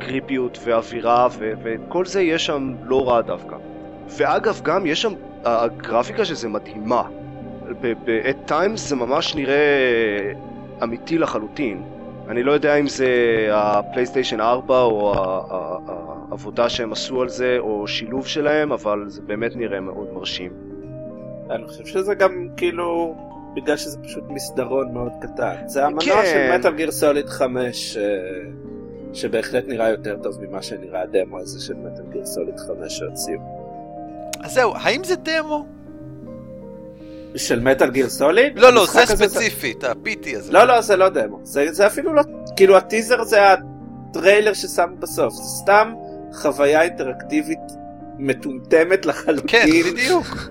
קריפיות 0.05 0.57
ואווירה, 0.63 1.27
ו- 1.39 1.51
וכל 1.63 2.05
זה 2.05 2.21
יש 2.21 2.45
שם 2.45 2.73
לא 2.83 3.09
רע 3.09 3.21
דווקא. 3.21 3.55
ואגב, 4.09 4.61
גם 4.63 4.85
יש 4.85 5.01
שם, 5.01 5.13
הגרפיקה 5.43 6.25
של 6.25 6.35
זה 6.35 6.47
מדהימה. 6.47 7.03
ב-at 7.81 8.51
times 8.51 8.77
זה 8.77 8.95
ממש 8.95 9.35
נראה 9.35 10.33
אמיתי 10.83 11.17
לחלוטין. 11.17 11.83
אני 12.27 12.43
לא 12.43 12.51
יודע 12.51 12.75
אם 12.75 12.87
זה 12.87 13.07
הפלייסטיישן 13.51 14.41
4 14.41 14.81
או 14.81 15.13
העבודה 16.31 16.69
שהם 16.69 16.91
עשו 16.91 17.21
על 17.21 17.29
זה 17.29 17.55
או 17.59 17.87
שילוב 17.87 18.27
שלהם, 18.27 18.71
אבל 18.71 19.03
זה 19.07 19.21
באמת 19.21 19.55
נראה 19.55 19.79
מאוד 19.79 20.07
מרשים. 20.13 20.51
אני 21.49 21.67
חושב 21.67 21.85
שזה 21.85 22.15
גם 22.15 22.47
כאילו 22.57 23.15
בגלל 23.55 23.77
שזה 23.77 23.97
פשוט 24.03 24.23
מסדרון 24.29 24.93
מאוד 24.93 25.11
קטן. 25.21 25.55
זה 25.65 25.85
המנוע 25.85 26.01
כן. 26.01 26.25
של 26.25 26.57
מטאל 26.57 26.75
גיר 26.75 26.91
סוליד 26.91 27.29
5 27.29 27.97
אה, 27.97 28.03
שבהחלט 29.13 29.63
נראה 29.67 29.89
יותר 29.89 30.17
טוב 30.23 30.37
ממה 30.41 30.61
שנראה 30.61 31.01
הדמו 31.01 31.39
הזה 31.39 31.61
של 31.61 31.73
מטאל 31.73 32.05
גיר 32.11 32.25
סוליד 32.25 32.59
5 32.59 32.97
שהוציאו. 32.97 33.56
אז 34.43 34.53
זהו, 34.53 34.73
האם 34.75 35.03
זה 35.03 35.15
דמו? 35.15 35.65
של 37.35 37.59
מטאל 37.59 37.91
גיר 37.91 38.09
סוליד? 38.09 38.59
לא, 38.59 38.73
לא, 38.73 38.85
זה 38.85 39.05
ספציפית, 39.05 39.83
ה-PT 39.83 40.37
הזה. 40.37 40.53
לא, 40.53 40.63
לא, 40.63 40.81
זה 40.81 40.95
לא 40.95 41.09
דמו. 41.09 41.39
זה, 41.43 41.65
זה 41.71 41.87
אפילו 41.87 42.13
לא... 42.13 42.21
כאילו 42.55 42.77
הטיזר 42.77 43.23
זה 43.23 43.39
הטריילר 43.53 44.53
ששמו 44.53 44.95
בסוף. 44.99 45.33
זה 45.33 45.43
סתם 45.43 45.93
חוויה 46.33 46.81
אינטראקטיבית 46.81 47.59
מטומטמת 48.17 49.03
כן, 49.03 49.09
לחלוטין, 49.09 49.83
בדיוק. 49.93 50.49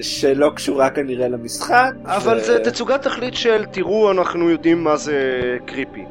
שלא 0.00 0.50
קשורה 0.56 0.90
כנראה 0.90 1.28
למשחק. 1.28 1.90
אבל 2.04 2.36
ו- 2.36 2.44
זה 2.44 2.58
תצוגת 2.64 3.02
תכלית 3.02 3.34
של 3.34 3.64
תראו 3.70 4.10
אנחנו 4.10 4.50
יודעים 4.50 4.84
מה 4.84 4.96
זה 4.96 5.20
קריפי. 5.66 6.04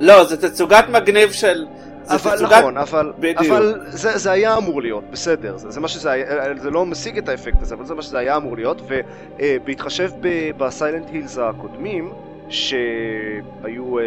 לא, 0.00 0.24
זה 0.24 0.50
תצוגת 0.50 0.84
מגניב 0.88 1.32
של... 1.32 1.66
זה 2.06 2.14
אבל 2.14 2.36
תצוגת- 2.36 2.52
נכון, 2.52 2.76
אבל. 2.76 3.12
אבל 3.36 3.80
זה, 3.88 4.18
זה 4.18 4.30
היה 4.30 4.56
אמור 4.56 4.82
להיות, 4.82 5.04
בסדר, 5.10 5.56
זה, 5.56 5.70
זה 5.70 5.80
מה 5.80 5.88
שזה 5.88 6.10
היה, 6.10 6.26
זה 6.56 6.70
לא 6.70 6.86
משיג 6.86 7.18
את 7.18 7.28
האפקט 7.28 7.62
הזה, 7.62 7.74
אבל 7.74 7.84
זה 7.84 7.94
מה 7.94 8.02
שזה 8.02 8.18
היה 8.18 8.36
אמור 8.36 8.56
להיות, 8.56 8.80
ובהתחשב 8.88 10.10
בסיילנט 10.56 11.06
הילס 11.12 11.38
הקודמים, 11.38 12.12
שהיו 12.48 13.98
אה, 13.98 14.02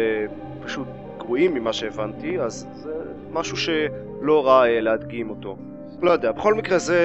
פשוט 0.64 0.86
גרועים 1.18 1.54
ממה 1.54 1.72
שהבנתי, 1.72 2.40
אז 2.40 2.66
זה 2.74 2.90
משהו 3.32 3.56
שלא 3.56 4.46
רע 4.46 4.66
אה, 4.66 4.80
להדגים 4.80 5.30
אותו. 5.30 5.56
לא 6.02 6.10
יודע, 6.10 6.32
בכל 6.32 6.54
מקרה 6.54 6.78
זה 6.78 6.98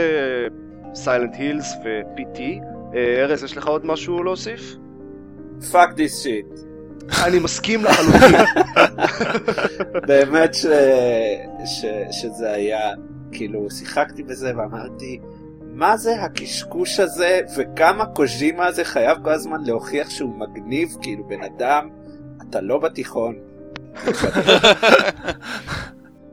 סיילנט 0.95 1.35
הילס 1.35 1.73
ו-PT. 1.85 2.39
ארז, 2.95 3.43
יש 3.43 3.57
לך 3.57 3.67
עוד 3.67 3.85
משהו 3.85 4.23
להוסיף? 4.23 4.75
fuck 5.71 5.89
this 5.95 6.23
shit. 6.25 6.59
אני 7.25 7.39
מסכים 7.39 7.83
לחלוטין. 7.83 8.35
באמת 10.07 10.53
ש... 10.53 10.65
ש... 11.65 11.85
שזה 12.11 12.51
היה, 12.51 12.93
כאילו 13.31 13.71
שיחקתי 13.71 14.23
בזה 14.23 14.51
ואמרתי, 14.57 15.19
מה 15.61 15.97
זה 15.97 16.21
הקשקוש 16.21 16.99
הזה 16.99 17.41
וכמה 17.57 18.05
קוז'ימה 18.05 18.65
הזה 18.65 18.83
חייב 18.83 19.17
כל 19.23 19.29
הזמן 19.29 19.63
להוכיח 19.65 20.09
שהוא 20.09 20.39
מגניב, 20.39 20.97
כאילו 21.01 21.23
בן 21.23 21.43
אדם, 21.43 21.89
אתה 22.49 22.61
לא 22.61 22.77
בתיכון. 22.77 23.35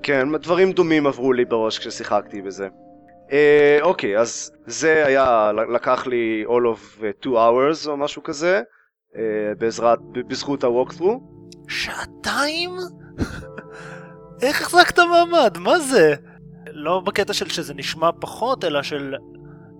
כן, 0.03 0.29
דברים 0.37 0.73
דומים 0.73 1.07
עברו 1.07 1.33
לי 1.33 1.45
בראש 1.45 1.79
כששיחקתי 1.79 2.43
בזה. 2.43 2.69
אה, 3.33 3.79
אוקיי, 3.83 4.19
אז 4.19 4.51
זה 4.67 5.07
היה, 5.07 5.51
לקח 5.75 6.07
לי 6.07 6.45
all 6.47 6.77
of 6.77 7.01
uh, 7.01 7.25
two 7.25 7.31
hours 7.31 7.89
או 7.89 7.97
משהו 7.97 8.23
כזה, 8.23 8.63
בעזרת, 9.59 9.99
בזכות 10.29 10.65
ה-walkthrough. 10.65 11.33
שעתיים? 11.69 12.71
איך 14.43 14.63
החזקת 14.63 14.99
מעמד? 14.99 15.59
מה 15.59 15.79
זה? 15.79 16.15
לא 16.67 17.01
בקטע 17.01 17.33
של 17.33 17.49
שזה 17.49 17.75
נשמע 17.75 18.11
פחות, 18.21 18.65
אלא 18.65 18.83
של... 18.83 19.15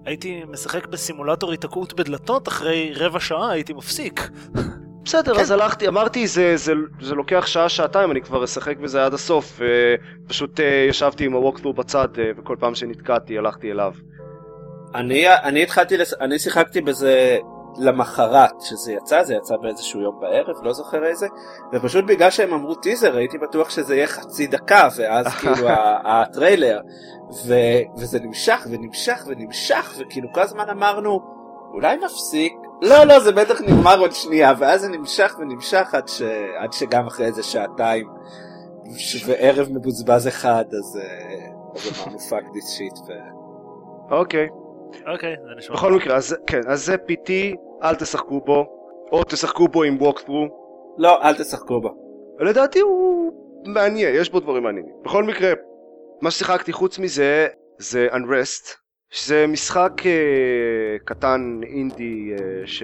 הייתי 0.05 0.43
משחק 0.49 0.87
בסימולטור 0.87 1.51
היתקעות 1.51 1.95
בדלתות, 1.95 2.49
אחרי 2.49 2.93
רבע 2.95 3.21
שעה 3.21 3.51
הייתי 3.51 3.73
מפסיק. 3.73 4.31
בסדר, 5.05 5.35
כן. 5.35 5.41
אז 5.41 5.51
הלכתי, 5.51 5.89
אמרתי 5.89 6.27
זה, 6.27 6.57
זה, 6.57 6.73
זה 7.01 7.15
לוקח 7.15 7.47
שעה, 7.47 7.69
שעתיים, 7.69 8.11
אני 8.11 8.23
כבר 8.23 8.45
אשחק 8.45 8.77
בזה 8.77 9.05
עד 9.05 9.15
הסוף, 9.15 9.61
ופשוט 10.25 10.61
אה, 10.61 10.87
ישבתי 10.89 11.25
עם 11.25 11.37
ה-walkthrough 11.37 11.73
בצד, 11.73 12.09
אה, 12.19 12.31
וכל 12.37 12.57
פעם 12.61 12.75
שנתקעתי 12.75 13.39
הלכתי 13.39 13.71
אליו. 13.71 13.93
אני, 14.95 15.29
אני 15.29 15.63
התחלתי, 15.63 15.97
לס... 15.97 16.15
אני 16.15 16.39
שיחקתי 16.39 16.81
בזה 16.81 17.39
למחרת 17.79 18.61
שזה 18.61 18.93
יצא, 18.93 19.23
זה 19.23 19.35
יצא 19.35 19.57
באיזשהו 19.57 20.01
יום 20.01 20.21
בערב, 20.21 20.57
לא 20.63 20.73
זוכר 20.73 21.05
איזה, 21.05 21.27
ופשוט 21.73 22.05
בגלל 22.05 22.31
שהם 22.31 22.53
אמרו 22.53 22.75
טיזר 22.75 23.17
הייתי 23.17 23.39
בטוח 23.39 23.71
שזה 23.71 23.97
יהיה 23.97 24.07
חצי 24.07 24.47
דקה, 24.47 24.89
ואז 24.97 25.27
כאילו 25.41 25.69
הטריילר, 26.05 26.81
ו... 27.47 27.55
וזה 27.99 28.21
נמשך 28.21 28.67
ונמשך 28.71 29.25
ונמשך, 29.27 29.95
וכאילו 29.99 30.29
כל 30.33 30.41
הזמן 30.41 30.69
אמרנו, 30.69 31.21
אולי 31.73 31.97
נפסיק, 31.97 32.53
לא, 32.83 33.05
לא, 33.05 33.21
זה 33.21 33.33
בטח 33.33 33.61
נגמר 33.61 34.01
עוד 34.01 34.13
שנייה, 34.13 34.53
ואז 34.59 34.81
זה 34.81 34.89
נמשך 34.89 35.37
ונמשך 35.39 35.95
עד, 35.95 36.09
ש... 36.09 36.23
עד 36.59 36.73
שגם 36.73 37.07
אחרי 37.07 37.27
איזה 37.27 37.43
שעתיים 37.43 38.09
ש... 38.97 39.25
וערב 39.29 39.69
מבוזבז 39.71 40.29
אחד, 40.29 40.65
אז, 40.69 40.99
אה, 41.03 41.47
אז 41.75 42.03
אמרנו 42.03 42.19
fuck 42.19 42.45
this 42.53 42.71
shit. 42.71 42.99
אוקיי. 44.11 44.49
אוקיי, 45.07 45.37
זה 45.43 45.55
נשמע. 45.57 45.77
בכל 45.77 45.93
מקרה, 45.93 46.17
אז 46.17 46.37
כן, 46.47 46.61
אז 46.69 46.87
זה 46.87 46.95
PT, 46.95 47.31
אל 47.83 47.95
תשחקו 47.95 48.41
בו, 48.41 48.67
או 49.13 49.25
תשחקו 49.25 49.69
בו 49.69 49.83
עם 49.83 49.99
walkthrough. 50.01 50.53
לא, 50.99 51.23
אל 51.23 51.35
תשחקו 51.35 51.81
בו. 51.81 51.95
לדעתי 52.41 52.81
הוא 52.81 53.33
מעניין, 53.67 54.15
יש 54.15 54.31
בו 54.31 54.41
דברים 54.41 54.63
מעניינים. 54.63 54.95
בכל 55.05 55.25
מקרה, 55.25 55.53
מה 56.21 56.31
ששיחקתי 56.31 56.73
חוץ 56.73 56.99
מזה, 56.99 57.47
זה 57.79 58.09
Unrest, 58.13 58.82
שזה 59.13 59.47
משחק 59.47 60.03
אה, 60.07 60.13
קטן 61.05 61.61
אינדי 61.67 62.33
אה, 62.33 62.37
ש- 62.67 62.83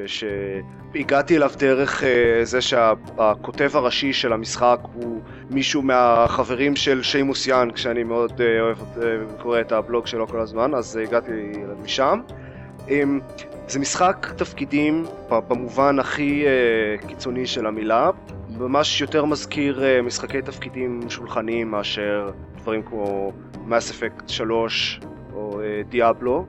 שהגעתי 0.94 1.37
אליו 1.37 1.50
דרך 1.58 2.04
אה, 2.04 2.08
זה 2.44 2.61
שהכותב 2.61 3.70
הראשי 3.75 4.12
של 4.12 4.32
המשחק 4.32 4.78
הוא 4.94 5.20
מישהו 5.50 5.82
מהחברים 5.82 6.76
של 6.76 7.02
שיימוס 7.02 7.47
יאנג 7.47 7.76
שאני 7.76 8.02
מאוד 8.04 8.40
אה, 8.40 8.61
אוהב 8.61 8.78
אה, 9.02 9.04
קורא 9.42 9.61
את 9.61 9.73
הבלוג 9.73 10.06
שלו 10.06 10.28
כל 10.28 10.40
הזמן 10.40 10.75
אז 10.75 10.97
אה, 10.97 11.02
הגעתי 11.02 11.32
משם. 11.85 12.20
אה, 12.90 13.02
זה 13.68 13.78
משחק 13.78 14.26
תפקידים 14.37 15.04
במובן 15.49 15.99
הכי 15.99 16.44
אה, 16.47 17.08
קיצוני 17.08 17.47
של 17.47 17.66
המילה 17.66 18.11
ממש 18.58 19.00
יותר 19.00 19.25
מזכיר 19.25 19.85
אה, 19.85 20.02
משחקי 20.02 20.42
תפקידים 20.42 21.00
שולחניים 21.08 21.70
מאשר 21.70 22.30
דברים 22.62 22.82
כמו 22.82 23.32
Mass 23.68 23.92
Effect 23.92 24.23
3 24.26 25.00
או 25.38 25.61
אה, 25.61 25.83
דיאבלו. 25.88 26.47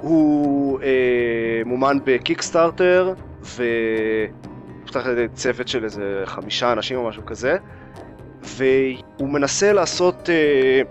הוא 0.00 0.80
אה, 0.80 1.62
מומן 1.66 1.98
בקיקסטארטר 2.04 3.14
ופתח 3.42 5.06
על 5.06 5.12
ידי 5.12 5.34
צוות 5.34 5.68
של 5.68 5.84
איזה 5.84 6.22
חמישה 6.24 6.72
אנשים 6.72 6.98
או 6.98 7.08
משהו 7.08 7.26
כזה 7.26 7.56
והוא 8.42 9.28
מנסה 9.28 9.72
לעשות, 9.72 10.30
אה, 10.30 10.82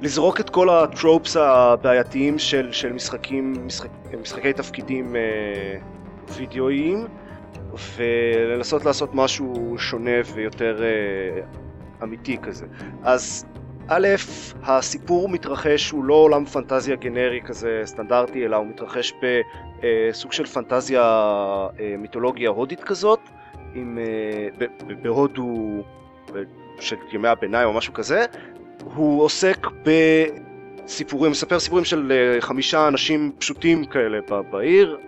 לזרוק 0.00 0.40
את 0.40 0.50
כל 0.50 0.70
הטרופס 0.70 1.36
הבעייתיים 1.36 2.38
של, 2.38 2.72
של 2.72 2.92
משחקים, 2.92 3.66
משחק, 3.66 3.88
משחקי 4.20 4.52
תפקידים 4.52 5.16
אה, 5.16 5.78
וידאואיים 6.36 7.06
ולנסות 7.96 8.84
לעשות 8.84 9.14
משהו 9.14 9.74
שונה 9.78 10.10
ויותר 10.34 10.82
אה, 10.82 11.40
אמיתי 12.02 12.38
כזה. 12.42 12.66
אז 13.02 13.46
א', 13.88 14.08
הסיפור 14.62 15.28
מתרחש, 15.28 15.90
הוא 15.90 16.04
לא 16.04 16.14
עולם 16.14 16.44
פנטזיה 16.44 16.96
גנרי 16.96 17.40
כזה 17.44 17.82
סטנדרטי, 17.84 18.44
אלא 18.44 18.56
הוא 18.56 18.66
מתרחש 18.66 19.12
בסוג 19.82 20.32
של 20.32 20.46
פנטזיה 20.46 21.02
אה, 21.80 21.94
מיתולוגיה 21.98 22.50
הודית 22.50 22.84
כזאת, 22.84 23.20
עם, 23.74 23.98
אה, 23.98 24.66
בהודו 25.02 25.82
של 26.80 26.96
ימי 27.12 27.28
הביניים 27.28 27.68
או 27.68 27.72
משהו 27.72 27.94
כזה. 27.94 28.24
הוא 28.94 29.22
עוסק 29.22 29.66
בסיפורים, 30.84 31.30
מספר 31.30 31.58
סיפורים 31.60 31.84
של 31.84 32.12
אה, 32.12 32.40
חמישה 32.40 32.88
אנשים 32.88 33.32
פשוטים 33.38 33.84
כאלה 33.84 34.18
בעיר, 34.50 34.98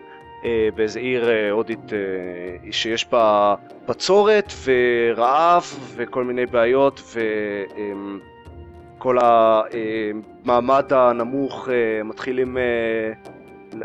אה, 0.45 0.69
באיזה 0.75 1.01
עיר 1.01 1.31
אה, 1.31 1.51
הודית 1.51 1.93
אה, 1.93 2.73
שיש 2.73 3.11
בה 3.11 3.55
בצורת 3.89 4.53
ורעב 4.65 5.65
וכל 5.97 6.25
מיני 6.25 6.47
בעיות 6.47 7.01
ו... 7.05 7.21
אה, 9.07 9.13
כל 9.13 9.19
המעמד 10.45 10.93
הנמוך 10.93 11.69
אה, 11.69 12.03
מתחילים, 12.05 12.59
אה, 12.59 12.63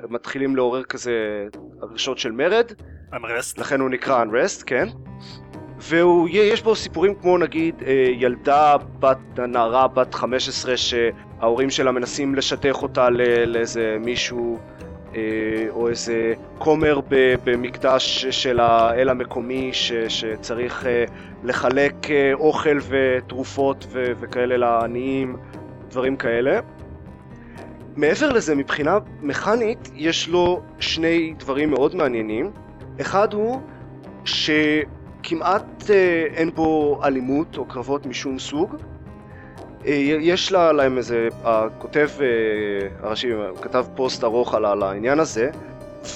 מתחילים 0.10 0.56
לעורר 0.56 0.84
כזה 0.84 1.48
הרגשות 1.82 2.18
של 2.18 2.32
מרד, 2.32 2.72
Unrest. 3.14 3.62
לכן 3.62 3.80
הוא 3.80 3.90
נקרא 3.90 4.24
Unrest, 4.24 4.64
כן. 4.66 4.88
ויש 5.80 6.62
בו 6.62 6.76
סיפורים 6.76 7.16
כמו 7.16 7.38
נגיד 7.38 7.76
אה, 7.88 8.08
ילדה 8.12 8.76
בת, 9.00 9.40
נערה 9.40 9.88
בת 9.88 10.14
15 10.14 10.76
שההורים 10.78 11.70
שלה 11.70 11.92
מנסים 11.92 12.36
לשטח 12.36 12.84
אותה 12.84 13.10
לאיזה 13.46 13.98
מישהו 14.00 14.58
אה, 14.58 14.91
או 15.70 15.90
איזה 15.90 16.34
כומר 16.58 17.00
במקדש 17.44 18.26
של 18.26 18.60
האל 18.60 19.10
המקומי 19.10 19.70
ש- 19.74 19.92
שצריך 20.08 20.86
אה, 20.86 21.06
לחלק 21.44 22.12
אה, 22.12 22.32
אוכל 22.34 22.78
ותרופות 22.88 23.86
ו- 23.90 24.12
וכאלה 24.20 24.58
לעניים, 24.58 25.36
דברים 25.90 26.16
כאלה. 26.16 26.60
מעבר 27.96 28.30
לזה, 28.30 28.56
מבחינה 28.56 28.98
מכנית, 29.22 29.92
יש 29.96 30.28
לו 30.30 30.62
שני 30.80 31.34
דברים 31.38 31.70
מאוד 31.70 31.96
מעניינים. 31.96 32.52
אחד 33.02 33.34
הוא 33.34 33.62
שכמעט 34.26 35.90
אה, 35.90 36.26
אין 36.34 36.50
בו 36.50 37.00
אלימות 37.04 37.58
או 37.58 37.66
קרבות 37.66 38.06
משום 38.06 38.40
סוג. 38.40 38.76
אה, 39.86 39.94
יש 40.22 40.52
לה, 40.52 40.72
להם 40.72 40.98
איזה, 40.98 41.28
הכותב 41.44 42.10
אה, 42.22 42.28
הראשי 43.08 43.30
כתב 43.62 43.86
פוסט 43.96 44.24
ארוך 44.24 44.54
על, 44.54 44.66
על 44.66 44.84
העניין 44.84 45.20
הזה, 45.20 45.50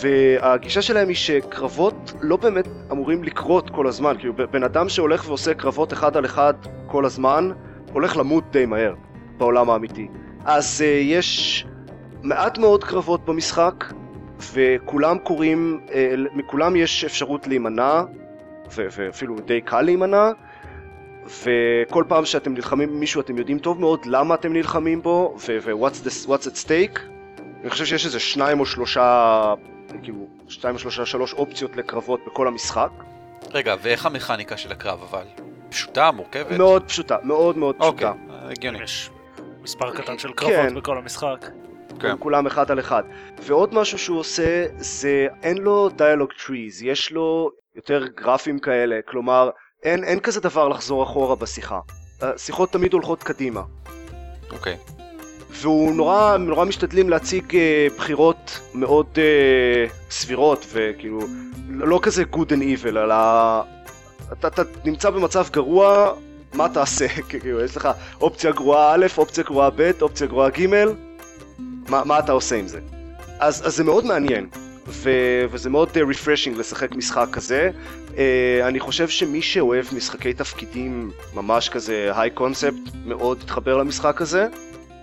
והגישה 0.02 0.82
שלהם 0.82 1.08
היא 1.08 1.16
שקרבות 1.16 2.14
לא 2.22 2.38
באמת 2.38 2.68
אמורים 2.92 3.24
לקרות 3.24 3.70
כל 3.70 3.88
הזמן, 3.88 4.16
כאילו 4.20 4.34
בן 4.52 4.64
אדם 4.64 4.90
שהולך 4.90 5.28
ועושה 5.28 5.54
קרבות 5.54 5.94
אחד 5.94 6.18
על 6.18 6.26
אחד 6.26 6.54
כל 6.88 7.06
הזמן, 7.06 7.50
הולך 7.94 8.18
למות 8.18 8.44
די 8.52 8.66
מהר 8.66 8.94
בעולם 9.38 9.70
האמיתי. 9.70 10.08
אז 10.46 10.84
uh, 10.84 10.86
יש 11.02 11.66
מעט 12.24 12.58
מאוד 12.58 12.84
קרבות 12.84 13.26
במשחק, 13.26 13.86
וכולם 14.54 15.18
קוראים, 15.18 15.80
uh, 15.88 15.92
מכולם 16.34 16.76
יש 16.76 17.06
אפשרות 17.06 17.48
להימנע, 17.48 18.02
ואפילו 18.76 19.36
די 19.40 19.62
קל 19.62 19.82
להימנע, 19.82 20.32
וכל 21.26 22.04
פעם 22.08 22.26
שאתם 22.26 22.54
נלחמים 22.54 22.90
במישהו 22.90 23.22
אתם 23.22 23.38
יודעים 23.38 23.60
טוב 23.60 23.80
מאוד 23.80 24.06
למה 24.06 24.36
אתם 24.36 24.54
נלחמים 24.54 25.02
בו, 25.02 25.36
ו-what's 25.40 26.46
at 26.46 26.66
stake. 26.66 27.00
אני 27.62 27.70
חושב 27.70 27.86
שיש 27.86 28.06
איזה 28.06 28.20
שניים 28.20 28.60
או 28.60 28.66
שלושה, 28.66 29.54
כאילו, 30.04 30.28
שתיים 30.48 30.76
או 30.76 30.80
שלושה, 30.80 31.06
שלוש 31.06 31.34
אופציות 31.34 31.76
לקרבות 31.76 32.20
בכל 32.28 32.48
המשחק. 32.48 32.90
רגע, 33.54 33.76
ואיך 33.82 34.06
המכניקה 34.06 34.58
של 34.58 34.72
הקרב 34.72 35.00
אבל? 35.10 35.26
פשוטה, 35.70 36.12
מורכבת? 36.12 36.58
מאוד 36.58 36.84
פשוטה, 36.84 37.18
מאוד 37.24 37.58
מאוד 37.58 37.76
אוקיי, 37.80 38.08
פשוטה. 38.08 38.50
הגיוני. 38.52 38.84
יש 38.84 39.10
מספר 39.62 39.92
קטן 39.96 40.18
של 40.18 40.28
כן. 40.28 40.36
קרבות 40.36 40.74
בכל 40.74 40.98
המשחק. 40.98 41.46
כן. 42.00 42.16
כולם 42.20 42.48
אחד 42.48 42.72
על 42.72 42.80
אחד. 42.80 43.04
ועוד 43.42 43.74
משהו 43.74 43.98
שהוא 43.98 44.20
עושה, 44.20 44.66
זה 44.78 45.28
אין 45.44 45.58
לו 45.58 45.90
דיאלוג 45.90 46.30
טריז, 46.46 46.84
יש 46.84 47.12
לו 47.12 47.52
יותר 47.76 48.08
גרפים 48.08 48.60
כאלה, 48.60 49.00
כלומר, 49.08 49.50
אין, 49.86 50.04
אין 50.04 50.20
כזה 50.20 50.42
דבר 50.42 50.68
לחזור 50.68 51.04
אחורה 51.04 51.36
בשיחה. 51.36 51.80
השיחות 52.22 52.72
תמיד 52.72 52.94
הולכות 52.94 53.24
קדימה. 53.24 53.62
אוקיי. 54.52 54.78
והוא 55.50 55.96
נורא, 55.96 56.38
נורא 56.38 56.66
משתדלים 56.66 57.10
להציג 57.10 57.56
אה, 57.56 57.88
בחירות 57.98 58.60
מאוד 58.74 59.06
אה, 59.18 59.86
סבירות, 60.10 60.66
וכאילו, 60.74 61.20
לא 61.70 62.00
כזה 62.02 62.24
good 62.34 62.50
and 62.50 62.82
evil, 62.82 62.88
אלא 62.88 63.16
אתה, 64.32 64.48
אתה 64.48 64.62
נמצא 64.86 65.10
במצב 65.10 65.48
גרוע, 65.52 66.14
מה 66.54 66.70
תעשה? 66.70 67.08
כאילו, 67.30 67.62
יש 67.62 67.78
לך 67.78 67.90
אופציה 68.22 68.52
גרועה 68.52 68.96
א', 68.96 69.06
אופציה 69.18 69.44
גרועה 69.44 69.70
ב', 69.76 69.92
אופציה 70.02 70.28
גרועה 70.28 70.50
ג', 70.50 70.66
מה, 71.90 72.04
מה 72.06 72.20
אתה 72.20 72.32
עושה 72.32 72.56
עם 72.56 72.68
זה? 72.68 72.80
אז, 73.40 73.68
אז 73.68 73.76
זה 73.76 73.84
מאוד 73.84 74.06
מעניין, 74.06 74.48
ו, 74.88 75.10
וזה 75.52 75.70
מאוד 75.70 75.90
uh, 75.90 75.92
refreshing 75.94 76.58
לשחק 76.58 76.96
משחק 76.96 77.28
כזה. 77.32 77.70
Uh, 78.08 78.18
אני 78.64 78.80
חושב 78.80 79.10
שמי 79.10 79.42
שאוהב 79.42 79.86
משחקי 79.96 80.34
תפקידים 80.34 81.12
ממש 81.34 81.70
כזה 81.70 82.12
היי 82.16 82.30
קונספט, 82.30 82.92
מאוד 83.06 83.42
יתחבר 83.42 83.78
למשחק 83.78 84.22
הזה. 84.22 84.48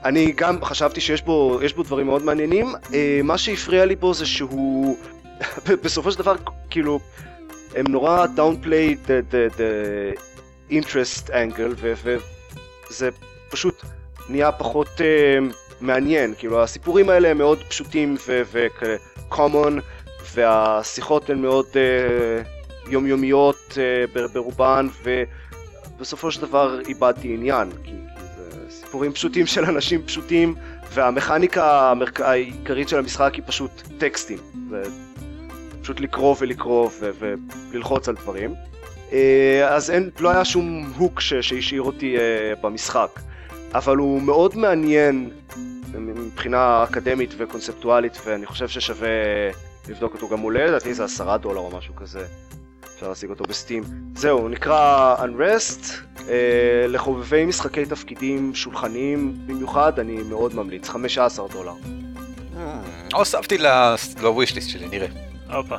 אני 0.05 0.33
גם 0.37 0.65
חשבתי 0.65 1.01
שיש 1.01 1.23
בו, 1.23 1.61
בו 1.77 1.83
דברים 1.83 2.07
מאוד 2.07 2.23
מעניינים. 2.23 2.75
Uh, 2.75 2.91
מה 3.25 3.39
שהפריע 3.39 3.85
לי 3.85 3.97
בו 3.97 4.15
זה 4.15 4.27
שהוא, 4.27 4.97
בסופו 5.85 6.13
של 6.13 6.19
דבר, 6.19 6.35
כאילו, 6.71 7.01
הם 7.77 7.85
נורא 7.89 8.27
downplay 8.37 9.07
the, 9.07 9.33
the, 9.33 9.57
the 9.57 10.21
interest 10.71 11.29
angle, 11.29 11.75
ו- 11.77 12.17
וזה 12.91 13.09
פשוט 13.51 13.83
נהיה 14.29 14.53
פחות 14.53 14.89
uh, 14.99 15.55
מעניין. 15.83 16.35
כאילו, 16.39 16.63
הסיפורים 16.63 17.09
האלה 17.09 17.29
הם 17.29 17.39
מאוד 17.39 17.63
פשוטים 17.69 18.17
ו-common, 18.27 19.81
והשיחות 20.35 21.31
הן 21.31 21.39
מאוד 21.39 21.67
uh, 21.67 22.91
יומיומיות 22.91 23.57
uh, 23.71 24.33
ברובן, 24.33 24.89
ובסופו 25.03 26.31
של 26.31 26.41
דבר 26.41 26.81
איבדתי 26.89 27.35
עניין, 27.35 27.71
כי, 27.85 27.91
כי 27.91 28.23
זה 28.37 28.71
סיפורים 28.71 29.13
פשוטים 29.13 29.47
של 29.47 29.65
אנשים 29.65 30.03
פשוטים, 30.03 30.55
והמכניקה 30.93 31.91
המרכ... 31.91 32.21
העיקרית 32.21 32.89
של 32.89 32.99
המשחק 32.99 33.35
היא 33.35 33.43
פשוט 33.47 33.83
טקסטים. 33.99 34.39
זה 34.71 34.83
פשוט 35.83 36.01
לקרוא 36.01 36.37
ולקרוא 36.41 36.91
וללחוץ 37.71 38.09
על 38.09 38.15
דברים. 38.15 38.55
אה, 39.13 39.69
אז 39.69 39.91
אין, 39.91 40.11
לא 40.21 40.31
היה 40.31 40.45
שום 40.45 40.93
הוק 40.97 41.21
שהשאיר 41.21 41.83
אותי 41.83 42.17
אה, 42.19 42.53
במשחק. 42.63 43.21
אבל 43.75 43.97
הוא 43.97 44.23
מאוד 44.23 44.57
מעניין 44.57 45.31
מבחינה 45.95 46.85
אקדמית 46.85 47.35
וקונספטואלית, 47.39 48.19
ואני 48.25 48.47
חושב 48.47 48.69
ששווה 48.69 49.09
לבדוק 49.89 50.15
אותו 50.15 50.29
גם 50.29 50.39
מולא, 50.39 50.61
לדעתי 50.61 50.95
זה 50.95 51.05
עשרה 51.05 51.39
דולר 51.39 51.61
או 51.61 51.77
משהו 51.79 51.97
כזה. 51.97 52.27
אפשר 52.95 53.09
להשיג 53.09 53.31
אותו 53.31 53.45
בסטים. 53.45 53.83
זהו, 54.15 54.49
נקרא 54.49 55.17
Unrest, 55.19 55.87
אה, 56.29 56.87
לחובבי 56.89 57.45
משחקי 57.45 57.87
תפקידים 57.87 58.55
שולחניים 58.55 59.35
במיוחד, 59.47 59.99
אני 59.99 60.17
מאוד 60.23 60.55
ממליץ, 60.55 60.89
15 60.89 61.49
דולר. 61.49 61.73
הוספתי 63.15 63.59
לווישליסט 64.23 64.71
שלי, 64.71 64.89
נראה. 64.89 65.09
הופה. 65.53 65.77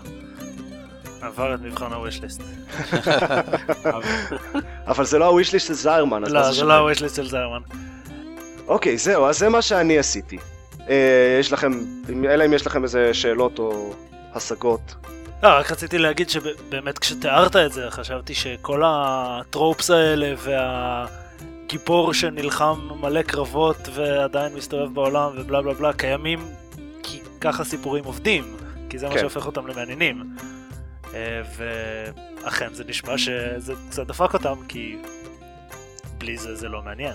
עבר 1.24 1.56
את 1.56 1.60
מבחן 1.62 1.94
הווישליסט. 1.94 2.42
אבל 4.88 5.06
זה 5.06 5.20
לא 5.20 5.26
הווישליסט 5.26 5.68
של 5.68 5.74
זיירמן, 5.74 6.22
מה 6.22 6.30
לא, 6.30 6.52
זה? 6.52 6.64
לא 6.64 6.74
הווישליסט 6.74 7.16
של 7.16 7.30
זיירמן. 7.30 7.62
אוקיי, 8.68 8.98
זהו, 8.98 9.26
אז 9.26 9.40
זה 9.40 9.50
מה 9.50 9.62
שאני 9.62 10.00
עשיתי. 10.00 10.38
אה, 10.90 11.38
יש 11.40 11.54
לכם, 11.54 11.72
אלא 12.26 12.46
אם 12.46 12.54
יש 12.54 12.68
לכם 12.68 12.84
איזה 12.84 13.14
שאלות 13.14 13.60
או 13.60 13.94
השגות. 14.34 14.96
לא, 15.44 15.48
רק 15.48 15.72
רציתי 15.72 15.98
להגיד 15.98 16.30
שבאמת 16.30 17.00
כשתיארת 17.00 17.56
את 17.56 17.72
זה, 17.72 17.86
חשבתי 17.90 18.34
שכל 18.34 18.82
הטרופס 18.86 19.90
האלה 19.90 20.34
והגיבור 20.38 22.14
שנלחם 22.14 22.80
מלא 23.02 23.22
קרבות 23.22 23.90
ועדיין 23.94 24.54
מסתובב 24.54 24.94
בעולם 24.94 25.32
ובלה 25.36 25.62
בלה 25.62 25.74
בלה 25.74 25.94
קיימים 25.94 26.40
כי 27.04 27.20
ככה 27.42 27.64
סיפורים 27.64 28.04
עובדים, 28.04 28.44
כי 28.90 28.98
זה 28.98 29.08
מה 29.08 29.14
כן. 29.14 29.20
שהופך 29.20 29.46
אותם 29.46 29.68
למעניינים. 29.68 30.24
אה, 31.14 31.42
ואכן 32.44 32.74
זה 32.74 32.84
נשמע 32.88 33.18
שזה 33.18 33.74
קצת 33.90 34.08
דפק 34.08 34.34
אותם 34.34 34.56
כי 34.68 34.98
בלי 36.18 36.38
זה 36.38 36.56
זה 36.56 36.70
לא 36.70 36.82
מעניין. 36.82 37.14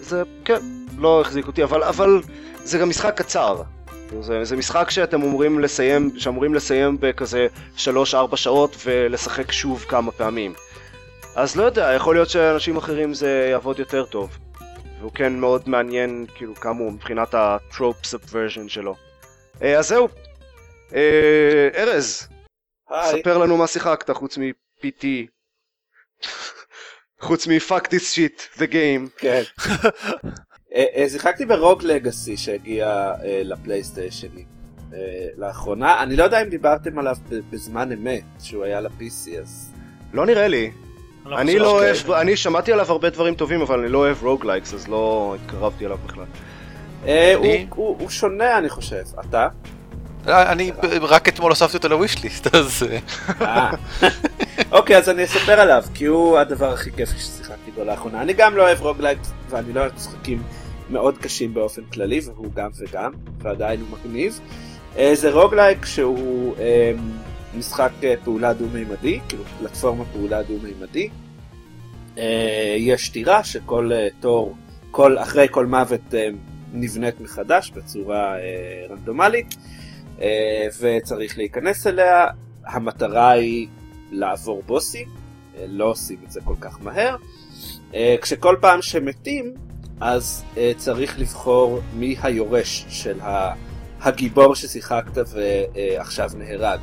זה, 0.00 0.22
כן, 0.44 0.60
לא 0.98 1.20
החזיק 1.20 1.46
אותי, 1.46 1.64
אבל, 1.64 1.82
אבל 1.82 2.22
זה 2.64 2.78
גם 2.78 2.88
משחק 2.88 3.18
קצר. 3.18 3.62
זה, 4.20 4.44
זה 4.44 4.56
משחק 4.56 4.90
שאתם 4.90 5.22
אמורים 5.22 5.60
לסיים, 5.60 6.10
שאמורים 6.16 6.54
לסיים 6.54 6.96
בכזה 7.00 7.46
3-4 7.76 7.80
שעות 8.34 8.76
ולשחק 8.84 9.52
שוב 9.52 9.84
כמה 9.88 10.12
פעמים. 10.12 10.54
אז 11.36 11.56
לא 11.56 11.62
יודע, 11.62 11.92
יכול 11.96 12.14
להיות 12.14 12.30
שאנשים 12.30 12.76
אחרים 12.76 13.14
זה 13.14 13.48
יעבוד 13.50 13.78
יותר 13.78 14.04
טוב. 14.04 14.38
והוא 15.00 15.12
כן 15.12 15.32
מאוד 15.32 15.68
מעניין, 15.68 16.26
כאילו, 16.34 16.54
כמה 16.54 16.78
הוא 16.78 16.92
מבחינת 16.92 17.34
ה-trope 17.34 18.04
subversion 18.04 18.68
שלו. 18.68 18.94
אה, 19.62 19.78
אז 19.78 19.88
זהו. 19.88 20.08
אה, 20.94 21.68
ארז. 21.74 22.28
ספר 23.04 23.38
לנו 23.38 23.56
מה 23.56 23.66
שיחקת 23.66 24.10
חוץ 24.10 24.38
מ-PT. 24.38 25.04
חוץ 27.20 27.46
מ-fuck 27.46 27.84
this 27.84 28.14
shit, 28.14 28.58
the 28.58 28.72
game. 28.72 29.08
כן. 29.16 29.42
אה, 30.74 30.84
אה, 30.96 31.08
שיחקתי 31.08 31.46
ברוג 31.46 31.84
לגאסי 31.84 32.36
שהגיע 32.36 32.86
אה, 33.24 33.40
לפלייסטיישני 33.44 34.44
אה, 34.92 34.98
לאחרונה. 35.36 36.02
אני 36.02 36.16
לא 36.16 36.24
יודע 36.24 36.42
אם 36.42 36.48
דיברתם 36.48 36.98
עליו 36.98 37.16
בזמן 37.50 37.92
אמת, 37.92 38.22
שהוא 38.42 38.64
היה 38.64 38.80
ל-PC, 38.80 39.38
אז... 39.40 39.72
לא 40.12 40.26
נראה 40.26 40.48
לי. 40.48 40.70
אני 41.26 41.36
אני 41.36 41.58
לא. 41.58 41.70
אוהב, 41.70 42.10
אני 42.10 42.36
שמעתי 42.36 42.72
עליו 42.72 42.86
הרבה 42.88 43.10
דברים 43.10 43.34
טובים, 43.34 43.60
אבל 43.60 43.80
אני 43.80 43.88
לא 43.88 43.98
אוהב 43.98 44.22
roguelikes, 44.22 44.74
אז 44.74 44.88
לא 44.88 45.36
התקרבתי 45.42 45.86
אליו 45.86 45.98
בכלל. 46.06 46.24
הוא 47.74 48.10
שונה 48.10 48.58
אני 48.58 48.68
חושב. 48.68 49.02
אתה? 49.20 49.48
אה, 50.28 50.52
אני 50.52 50.70
רק 51.02 51.28
אתמול 51.28 51.50
הוספתי 51.50 51.76
אותו 51.76 51.88
ל 51.88 51.94
wishlist, 51.94 52.46
אז... 52.54 52.82
אה, 52.82 52.98
אה. 53.40 53.70
אוקיי, 54.72 54.96
אז 54.96 55.08
אני 55.08 55.24
אספר 55.24 55.60
עליו, 55.60 55.82
כי 55.94 56.04
הוא 56.04 56.38
הדבר 56.38 56.72
הכי 56.72 56.92
כיפי 56.92 57.18
ששיחקתי 57.18 57.70
בו 57.70 57.84
לאחרונה. 57.84 58.22
אני 58.22 58.32
גם 58.32 58.56
לא 58.56 58.62
אוהב 58.62 58.80
roguelike, 58.80 59.18
ואני 59.50 59.72
לא 59.72 59.80
אוהב 59.80 59.94
משחקים 59.94 60.42
מאוד 60.90 61.18
קשים 61.18 61.54
באופן 61.54 61.82
כללי, 61.92 62.20
והוא 62.24 62.52
גם 62.54 62.70
וגם, 62.78 63.12
ועדיין 63.38 63.80
הוא 63.80 63.98
מגניב. 63.98 64.40
זה 65.12 65.30
roguelike 65.30 65.84
שהוא 65.84 66.54
אה, 66.58 66.92
משחק 67.58 67.90
פעולה 68.24 68.52
דו-מימדי, 68.52 69.20
כאילו 69.28 69.44
פלטפורמה 69.58 70.04
פעולה 70.12 70.42
דו-מימדי. 70.42 71.08
יש 72.76 73.08
טירה 73.08 73.44
שכל 73.44 73.90
תור, 74.20 74.56
כל, 74.90 75.18
אחרי 75.18 75.46
כל 75.50 75.66
מוות 75.66 76.14
נבנית 76.72 77.20
מחדש 77.20 77.70
בצורה 77.70 78.34
רנדומלית, 78.90 79.56
וצריך 80.80 81.38
להיכנס 81.38 81.86
אליה. 81.86 82.26
המטרה 82.66 83.30
היא 83.30 83.68
לעבור 84.10 84.62
בוסים, 84.66 85.08
אה, 85.58 85.64
לא 85.68 85.84
עושים 85.84 86.18
את 86.26 86.30
זה 86.30 86.40
כל 86.44 86.54
כך 86.60 86.78
מהר. 86.82 87.16
אה, 87.94 88.16
כשכל 88.22 88.56
פעם 88.60 88.82
שמתים, 88.82 89.54
אז 90.00 90.44
אה, 90.56 90.72
צריך 90.76 91.18
לבחור 91.18 91.80
מי 91.94 92.16
היורש 92.22 92.86
של 92.88 93.18
הגיבור 94.00 94.54
ששיחקת 94.54 95.22
ועכשיו 95.32 96.30
נהרג. 96.36 96.80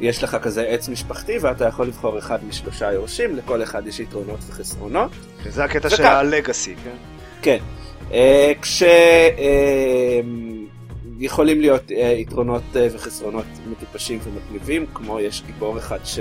יש 0.00 0.24
לך 0.24 0.36
כזה 0.42 0.62
עץ 0.62 0.88
משפחתי 0.88 1.38
ואתה 1.38 1.64
יכול 1.64 1.86
לבחור 1.86 2.18
אחד 2.18 2.44
משלושה 2.44 2.92
יורשים, 2.92 3.36
לכל 3.36 3.62
אחד 3.62 3.86
יש 3.86 4.00
יתרונות 4.00 4.40
וחסרונות. 4.48 5.10
זה 5.48 5.64
הקטע 5.64 5.90
של. 5.90 6.02
הלגאסי, 6.02 6.74
כן? 6.84 6.96
כן. 7.42 7.58
אה, 8.12 8.52
כש... 8.62 8.82
אה, 8.82 10.20
יכולים 11.18 11.60
להיות 11.60 11.92
אה, 11.92 12.14
יתרונות 12.18 12.62
אה, 12.76 12.88
וחסרונות 12.92 13.44
מטופשים 13.70 14.18
ומגניבים, 14.24 14.86
כמו 14.94 15.20
יש 15.20 15.42
גיבור 15.46 15.78
אחד 15.78 15.98
ש... 16.04 16.18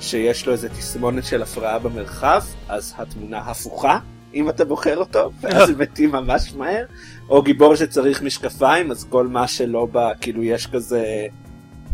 שיש 0.00 0.46
לו 0.46 0.52
איזה 0.52 0.68
תסמונת 0.68 1.24
של 1.24 1.42
הפרעה 1.42 1.78
במרחב, 1.78 2.42
אז 2.68 2.94
התמונה 2.98 3.38
הפוכה, 3.38 3.98
אם 4.34 4.48
אתה 4.48 4.64
בוחר 4.64 4.96
אותו, 4.96 5.30
ואז 5.40 5.70
הם 5.70 5.78
מתים 5.82 6.12
ממש 6.12 6.54
מהר, 6.54 6.84
או 7.28 7.42
גיבור 7.42 7.74
שצריך 7.76 8.22
משקפיים, 8.22 8.90
אז 8.90 9.06
כל 9.08 9.26
מה 9.26 9.48
שלא 9.48 9.86
בא, 9.86 10.12
כאילו 10.20 10.42
יש 10.42 10.66
כזה... 10.66 11.26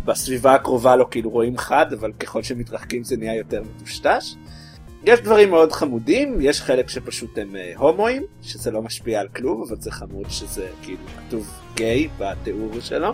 בסביבה 0.04 0.54
הקרובה 0.54 0.96
לו 0.96 1.10
כאילו 1.10 1.30
רואים 1.30 1.58
חד, 1.58 1.92
אבל 1.92 2.12
ככל 2.12 2.42
שמתרחקים 2.42 3.04
זה 3.04 3.16
נהיה 3.16 3.36
יותר 3.36 3.62
מטושטש. 3.62 4.34
יש 5.04 5.20
דברים 5.20 5.50
מאוד 5.50 5.72
חמודים, 5.72 6.40
יש 6.40 6.62
חלק 6.62 6.88
שפשוט 6.88 7.38
הם 7.38 7.56
אה, 7.56 7.72
הומואים, 7.76 8.22
שזה 8.42 8.70
לא 8.70 8.82
משפיע 8.82 9.20
על 9.20 9.28
כלום, 9.28 9.64
אבל 9.68 9.76
זה 9.80 9.90
חמוד 9.90 10.30
שזה 10.30 10.66
כאילו 10.82 10.98
כתוב 11.18 11.50
גיי 11.74 12.08
בתיאור 12.18 12.70
שלו. 12.80 13.12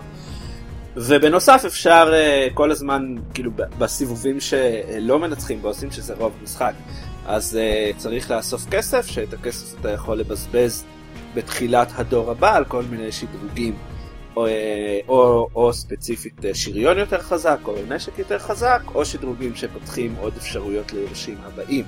ובנוסף 0.95 1.63
אפשר 1.65 2.11
אה, 2.13 2.47
כל 2.53 2.71
הזמן, 2.71 3.15
כאילו 3.33 3.51
בסיבובים 3.77 4.39
שלא 4.39 5.19
מנצחים 5.19 5.61
בוסים, 5.61 5.91
שזה 5.91 6.13
רוב 6.13 6.33
המשחק, 6.41 6.73
אז 7.25 7.57
אה, 7.57 7.91
צריך 7.97 8.31
לאסוף 8.31 8.65
כסף, 8.69 9.05
שאת 9.05 9.33
הכסף 9.33 9.79
אתה 9.79 9.91
יכול 9.91 10.17
לבזבז 10.17 10.83
בתחילת 11.35 11.87
הדור 11.95 12.31
הבא 12.31 12.55
על 12.55 12.65
כל 12.65 12.83
מיני 12.83 13.11
שדרוגים. 13.11 13.75
או, 14.35 14.47
אה, 14.47 14.99
או, 15.07 15.47
או 15.55 15.73
ספציפית 15.73 16.45
אה, 16.45 16.55
שריון 16.55 16.97
יותר 16.97 17.21
חזק, 17.21 17.59
או 17.65 17.75
נשק 17.89 18.19
יותר 18.19 18.39
חזק, 18.39 18.81
או 18.95 19.05
שדרוגים 19.05 19.55
שפותחים 19.55 20.15
עוד 20.19 20.33
אפשרויות 20.37 20.93
ליורשים 20.93 21.37
הבאים. 21.43 21.85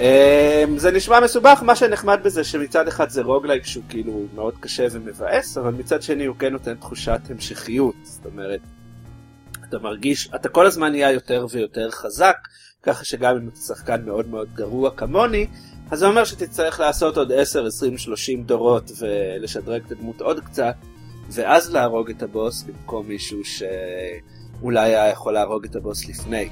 אה, 0.00 0.64
זה 0.76 0.90
נשמע 0.90 1.20
מסובך, 1.20 1.62
מה 1.62 1.76
שנחמד 1.76 2.20
בזה 2.22 2.44
שמצד 2.44 2.88
אחד 2.88 3.08
זה 3.08 3.22
רוגלייק 3.22 3.66
שהוא 3.66 3.84
כאילו 3.88 4.26
מאוד 4.34 4.54
קשה 4.60 4.86
ומבאס, 4.90 5.58
אבל 5.58 5.70
מצד 5.70 6.02
שני 6.02 6.24
הוא 6.24 6.36
כן 6.36 6.52
נותן 6.52 6.74
תחושת 6.74 7.20
המשכיות, 7.30 7.94
זאת 8.02 8.26
אומרת, 8.26 8.60
אתה 9.68 9.78
מרגיש, 9.78 10.30
אתה 10.34 10.48
כל 10.48 10.66
הזמן 10.66 10.90
נהיה 10.90 11.12
יותר 11.12 11.46
ויותר 11.50 11.90
חזק, 11.90 12.36
ככה 12.82 13.04
שגם 13.04 13.36
אם 13.36 13.48
אתה 13.48 13.56
שחקן 13.56 14.04
מאוד 14.04 14.28
מאוד 14.28 14.48
גרוע 14.54 14.90
כמוני, 14.96 15.46
אז 15.90 15.98
זה 15.98 16.06
אומר 16.06 16.24
שתצטרך 16.24 16.80
לעשות 16.80 17.16
עוד 17.16 17.32
10, 17.32 17.66
20, 17.66 17.98
30 17.98 18.44
דורות 18.44 18.90
ולשדרג 18.98 19.82
את 19.86 19.92
הדמות 19.92 20.20
עוד 20.20 20.40
קצת, 20.40 20.74
ואז 21.32 21.72
להרוג 21.72 22.10
את 22.10 22.22
הבוס 22.22 22.62
במקום 22.62 23.06
מישהו 23.08 23.40
שאולי 23.44 24.94
היה 24.94 25.08
יכול 25.08 25.32
להרוג 25.32 25.64
את 25.64 25.76
הבוס 25.76 26.08
לפני. 26.08 26.48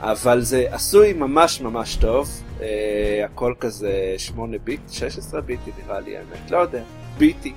אבל 0.00 0.40
זה 0.40 0.66
עשוי 0.70 1.12
ממש 1.12 1.60
ממש 1.60 1.96
טוב, 1.96 2.42
אה, 2.60 3.24
הכל 3.24 3.54
כזה 3.60 4.14
8 4.18 4.58
ביט, 4.58 4.80
16 4.90 5.40
ביטי 5.40 5.70
נראה 5.84 6.00
לי 6.00 6.16
האמת, 6.16 6.50
לא 6.50 6.58
יודע, 6.58 6.82
ביטי. 7.18 7.52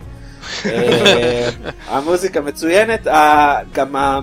אה, 0.65 1.49
המוזיקה 1.95 2.41
מצוינת, 2.41 3.07
גם 3.73 3.95
ה, 3.95 4.19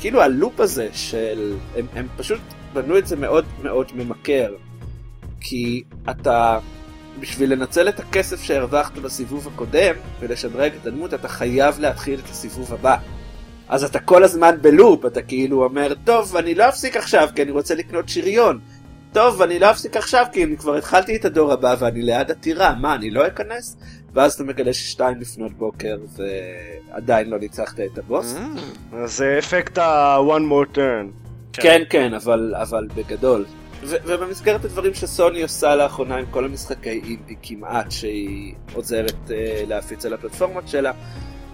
כאילו 0.00 0.22
הלופ 0.22 0.60
הזה 0.60 0.88
של, 0.92 1.56
הם, 1.76 1.86
הם 1.94 2.06
פשוט 2.16 2.40
בנו 2.72 2.98
את 2.98 3.06
זה 3.06 3.16
מאוד 3.16 3.44
מאוד 3.62 3.92
ממכר, 3.94 4.54
כי 5.40 5.84
אתה 6.10 6.58
בשביל 7.20 7.52
לנצל 7.52 7.88
את 7.88 8.00
הכסף 8.00 8.42
שהרווחת 8.42 8.98
בסיבוב 8.98 9.48
הקודם 9.54 9.94
ולשדרג 10.20 10.72
את 10.80 10.86
הדמות 10.86 11.14
אתה 11.14 11.28
חייב 11.28 11.80
להתחיל 11.80 12.20
את 12.24 12.30
הסיבוב 12.30 12.74
הבא. 12.74 12.96
אז 13.68 13.84
אתה 13.84 13.98
כל 13.98 14.24
הזמן 14.24 14.56
בלופ, 14.60 15.06
אתה 15.06 15.22
כאילו 15.22 15.64
אומר, 15.64 15.92
טוב, 16.04 16.36
אני 16.36 16.54
לא 16.54 16.68
אפסיק 16.68 16.96
עכשיו 16.96 17.28
כי 17.34 17.42
אני 17.42 17.50
רוצה 17.50 17.74
לקנות 17.74 18.08
שריון. 18.08 18.60
טוב, 19.12 19.42
אני 19.42 19.58
לא 19.58 19.70
אפסיק 19.70 19.96
עכשיו 19.96 20.26
כי 20.32 20.44
אני 20.44 20.56
כבר 20.56 20.76
התחלתי 20.76 21.16
את 21.16 21.24
הדור 21.24 21.52
הבא 21.52 21.76
ואני 21.78 22.02
ליד 22.02 22.30
עתירה, 22.30 22.74
מה, 22.74 22.94
אני 22.94 23.10
לא 23.10 23.26
אכנס? 23.26 23.76
ואז 24.14 24.32
אתה 24.32 24.44
מגלה 24.44 24.72
ששתיים 24.72 25.20
לפנות 25.20 25.52
בוקר 25.52 25.96
ועדיין 26.92 27.30
לא 27.30 27.38
ניצחת 27.38 27.80
את 27.80 27.98
הבוס. 27.98 28.36
אז 28.92 29.16
זה 29.16 29.36
אפקט 29.38 29.78
ה-one 29.78 30.52
more 30.52 30.76
turn. 30.76 31.26
כן, 31.52 31.82
כן, 31.90 32.14
אבל, 32.14 32.54
אבל 32.56 32.86
בגדול. 32.94 33.44
ובמסגרת 33.82 34.64
הדברים 34.64 34.94
שסוני 34.94 35.42
עושה 35.42 35.76
לאחרונה 35.76 36.16
עם 36.16 36.26
כל 36.30 36.44
המשחקי 36.44 37.00
אינדי 37.04 37.34
כמעט 37.42 37.90
שהיא 37.90 38.54
עוזרת 38.74 39.14
uh, 39.26 39.30
להפיץ 39.68 40.06
על 40.06 40.14
הפלטפורמות 40.14 40.68
שלה, 40.68 40.92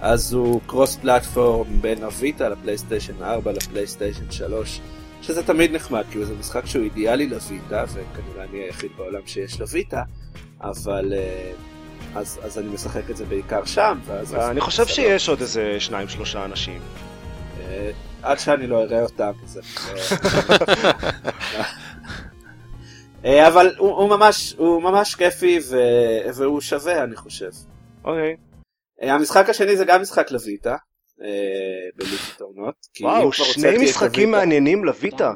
אז 0.01 0.33
הוא 0.33 0.61
קרוס 0.67 0.97
פלטפורם 0.97 1.81
בין 1.81 2.05
הוויטה 2.05 2.49
לפלייסטיישן 2.49 3.23
4 3.23 3.53
לפלייסטיישן 3.53 4.31
3, 4.31 4.81
שזה 5.23 5.43
תמיד 5.43 5.73
נחמד, 5.73 6.05
כאילו 6.11 6.25
זה 6.25 6.35
משחק 6.41 6.67
שהוא 6.67 6.85
אידיאלי 6.85 7.27
לוויטה, 7.27 7.85
וכנראה 7.89 8.45
אני 8.51 8.59
היחיד 8.59 8.91
בעולם 8.97 9.21
שיש 9.27 9.61
לו 9.61 9.69
ויטה, 9.69 10.03
אבל 10.61 11.13
אה, 11.17 11.53
אז, 12.15 12.39
אז 12.43 12.59
אני 12.59 12.69
משחק 12.69 13.11
את 13.11 13.17
זה 13.17 13.25
בעיקר 13.25 13.65
שם, 13.65 13.99
ואז... 14.07 14.35
אני 14.35 14.61
חושב 14.61 14.87
שיש 14.87 15.29
עוד 15.29 15.41
איזה 15.41 15.77
שניים 15.79 16.09
שלושה 16.09 16.45
אנשים. 16.45 16.81
אה, 17.61 17.91
עד 18.23 18.39
שאני 18.39 18.67
לא 18.67 18.83
אראה 18.83 19.03
אותם, 19.03 19.33
זה... 19.45 19.61
אבל 23.25 23.75
הוא, 23.79 23.91
הוא 23.91 24.09
ממש 24.09 24.55
הוא 24.59 24.83
ממש 24.83 25.15
כיפי 25.15 25.59
ו... 25.71 25.77
והוא 26.35 26.61
שווה 26.61 27.05
אני 27.05 27.17
חושב. 27.17 27.51
אוקיי. 28.05 28.37
אה, 29.03 29.15
המשחק 29.15 29.49
השני 29.49 29.77
זה 29.77 29.85
גם 29.85 30.03
משחק 30.03 30.31
לויטה. 30.31 30.77
אה, 31.23 31.29
בליגת 31.97 32.41
העונות. 32.41 32.75
וואו, 33.01 33.33
שני 33.33 33.79
משחקים 33.85 34.31
מעניינים 34.31 34.85
לויטה. 34.85 35.33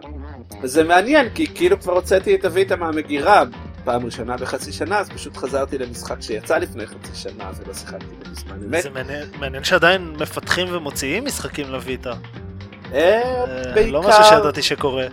זה 0.63 0.85
מעניין 0.85 1.29
כי 1.35 1.47
כאילו 1.55 1.81
כבר 1.81 1.93
הוצאתי 1.93 2.35
את 2.35 2.45
הויטה 2.45 2.77
מהמגירה 2.77 3.45
פעם 3.85 4.05
ראשונה 4.05 4.37
בחצי 4.37 4.73
שנה 4.73 4.99
אז 4.99 5.11
פשוט 5.11 5.37
חזרתי 5.37 5.79
למשחק 5.79 6.17
שיצא 6.21 6.59
לפני 6.59 6.87
חצי 6.87 7.15
שנה 7.15 7.51
ולא 7.57 7.75
שיחקתי 7.75 8.15
בזמן 8.31 8.63
אמת. 8.65 8.83
זה 8.83 8.91
מעניין- 9.41 9.65
שעדיין 9.65 10.17
מפתחים 10.21 10.67
ומוציאים 10.77 11.25
משחקים 11.25 11.67
לויטה. 11.69 12.15
אה, 12.93 13.23
אה, 13.77 13.87
לא 13.87 14.03
משהו 14.03 14.25
שידעתי 14.25 14.63
שקורה. 14.63 15.07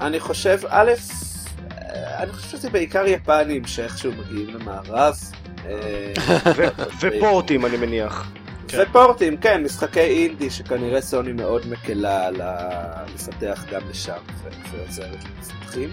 אני 0.00 0.20
חושב 0.20 0.58
א' 0.68 0.90
אה, 0.90 0.94
אני 2.18 2.32
חושב 2.32 2.48
שזה 2.48 2.70
בעיקר 2.70 3.06
יפנים 3.06 3.66
שאיכשהו 3.66 4.12
מגיעים 4.12 4.54
למערב. 4.54 5.14
אה, 5.66 6.12
ופורטים 7.00 7.66
אני 7.66 7.76
מניח. 7.76 8.30
כן. 8.68 8.78
ופורטים, 8.90 9.36
כן, 9.36 9.62
משחקי 9.62 10.00
אינדי 10.00 10.50
שכנראה 10.50 11.00
סוני 11.00 11.32
מאוד 11.32 11.66
מקלה 11.66 12.30
ל- 12.30 13.04
לפתח 13.14 13.64
גם 13.72 13.80
לשם 13.90 14.12
ועוזרת 14.72 15.16
למפתחים. 15.24 15.90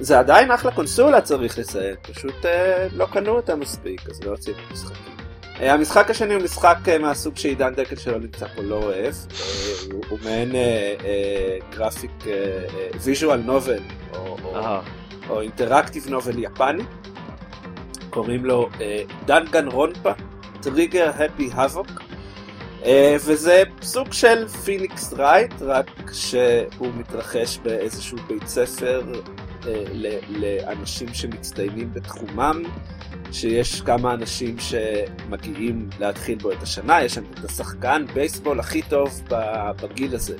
זה 0.00 0.18
עדיין 0.18 0.50
אחלה 0.50 0.70
קונסולה 0.70 1.20
צריך 1.20 1.58
לציין, 1.58 1.94
פשוט 2.02 2.46
אה, 2.46 2.86
לא 2.92 3.06
קנו 3.12 3.30
אותה 3.30 3.56
מספיק, 3.56 4.08
אז 4.10 4.22
לא 4.22 4.30
הוציאו 4.30 4.56
את 4.56 4.62
המשחקים. 4.70 5.14
אה, 5.60 5.72
המשחק 5.72 6.10
השני 6.10 6.34
הוא 6.34 6.42
משחק 6.42 6.76
אה, 6.88 6.98
מהסוג 6.98 7.36
שעידן 7.36 7.74
דקל 7.74 7.96
שלא 7.96 8.18
נמצא 8.18 8.46
פה 8.56 8.62
לא 8.62 8.74
אוהב, 8.74 9.14
הוא, 9.92 10.02
הוא 10.08 10.18
מעין 10.24 10.52
graphic 11.76 12.10
visual 13.02 13.40
novel, 13.40 13.82
או. 14.16 14.36
או 15.28 15.40
interactive 15.40 16.08
novel 16.08 16.38
יפני, 16.38 16.82
קוראים 18.10 18.44
לו 18.44 18.68
Danganronpa, 19.26 20.12
Trigger 20.62 21.10
Happy 21.18 21.50
Havoc, 21.52 21.86
וזה 23.20 23.62
סוג 23.82 24.12
של 24.12 24.48
פיניקס 24.48 25.12
רייט, 25.12 25.54
רק 25.60 25.90
שהוא 26.12 26.88
מתרחש 26.96 27.58
באיזשהו 27.58 28.18
בית 28.28 28.46
ספר 28.46 29.02
ל- 29.92 30.18
לאנשים 30.28 31.14
שמצטיינים 31.14 31.94
בתחומם, 31.94 32.62
שיש 33.32 33.80
כמה 33.80 34.14
אנשים 34.14 34.56
שמגיעים 34.58 35.88
להתחיל 36.00 36.38
בו 36.38 36.52
את 36.52 36.62
השנה, 36.62 37.02
יש 37.02 37.14
שם 37.14 37.22
את 37.34 37.44
השחקן 37.44 38.04
בייסבול 38.14 38.60
הכי 38.60 38.82
טוב 38.82 39.22
בגיל 39.82 40.14
הזה, 40.14 40.36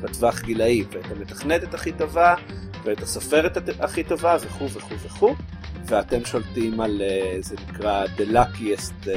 בטווח 0.00 0.40
גילאי, 0.40 0.84
ואת 0.92 1.04
המתכנתת 1.10 1.74
הכי 1.74 1.92
טובה, 1.92 2.34
ואת 2.84 3.02
הסופרת 3.02 3.58
הכי 3.80 4.04
טובה 4.04 4.36
וכו' 4.40 4.70
וכו' 4.70 4.94
וכו', 5.02 5.34
ואתם 5.86 6.24
שולטים 6.24 6.80
על, 6.80 7.02
אה, 7.04 7.36
זה 7.40 7.56
נקרא 7.68 8.04
The 8.04 8.32
Luckiest 8.32 9.08
אה, 9.08 9.14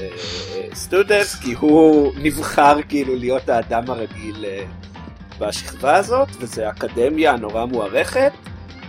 אה, 0.00 0.08
אה, 0.54 0.68
Student, 0.88 1.42
כי 1.42 1.52
הוא 1.52 2.12
נבחר 2.16 2.76
כאילו 2.88 3.16
להיות 3.16 3.48
האדם 3.48 3.90
הרגיל 3.90 4.44
בשכבה 5.38 5.96
הזאת, 5.96 6.28
וזו 6.40 6.68
אקדמיה 6.68 7.36
נורא 7.36 7.64
מוערכת, 7.64 8.32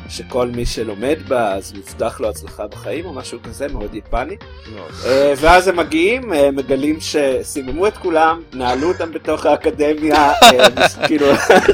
שכל 0.10 0.48
מי 0.48 0.66
שלומד 0.66 1.18
בה 1.28 1.54
אז 1.54 1.74
מובטח 1.74 2.20
לו 2.22 2.30
הצלחה 2.30 2.68
בחיים 2.68 3.06
או 3.06 3.14
משהו 3.14 3.40
כזה 3.44 3.68
מאוד 3.68 3.96
יפני. 3.96 4.36
אה, 5.06 5.34
ואז 5.38 5.68
הם 5.68 5.76
מגיעים, 5.78 6.34
אה, 6.34 6.52
מגלים 6.52 6.98
שסיממו 7.00 7.88
את 7.88 7.98
כולם, 7.98 8.42
נעלו 8.54 8.88
אותם 8.92 9.12
בתוך 9.12 9.46
האקדמיה, 9.46 10.32
אה, 10.44 10.68
כאילו 11.08 11.26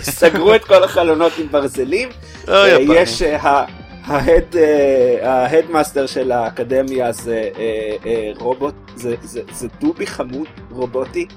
סגרו 0.02 0.56
את 0.56 0.64
כל 0.64 0.84
החלונות 0.84 1.32
עם 1.38 1.48
ברזלים. 1.52 2.10
יפנים. 2.74 2.92
יש 2.96 3.22
ההד, 4.06 4.56
ה 5.24 5.31
headmaster 5.31 6.06
של 6.06 6.32
האקדמיה 6.32 7.12
זה 7.12 7.50
רובוט, 8.40 8.74
זה- 8.96 9.16
זה 9.22 9.42
זה 9.52 9.68
דובי 9.82 10.08
חמוד 10.08 10.48
רובוטי 10.72 11.28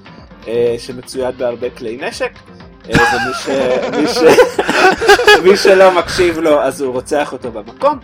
שמצויד 0.77 1.37
בהרבה 1.37 1.69
כלי 1.69 1.97
נשק. 2.07 2.31
אה, 2.89 3.15
ומי 3.15 3.33
ש... 3.33 3.47
מי 3.97 4.07
ש... 4.07 4.17
מי 5.43 5.57
שלא 5.57 5.91
מקשיב 5.91 6.39
לו 6.39 6.61
אז 6.61 6.81
הוא 6.81 6.93
רוצח 6.93 7.33
אותו 7.33 7.51
במקום 7.51 7.99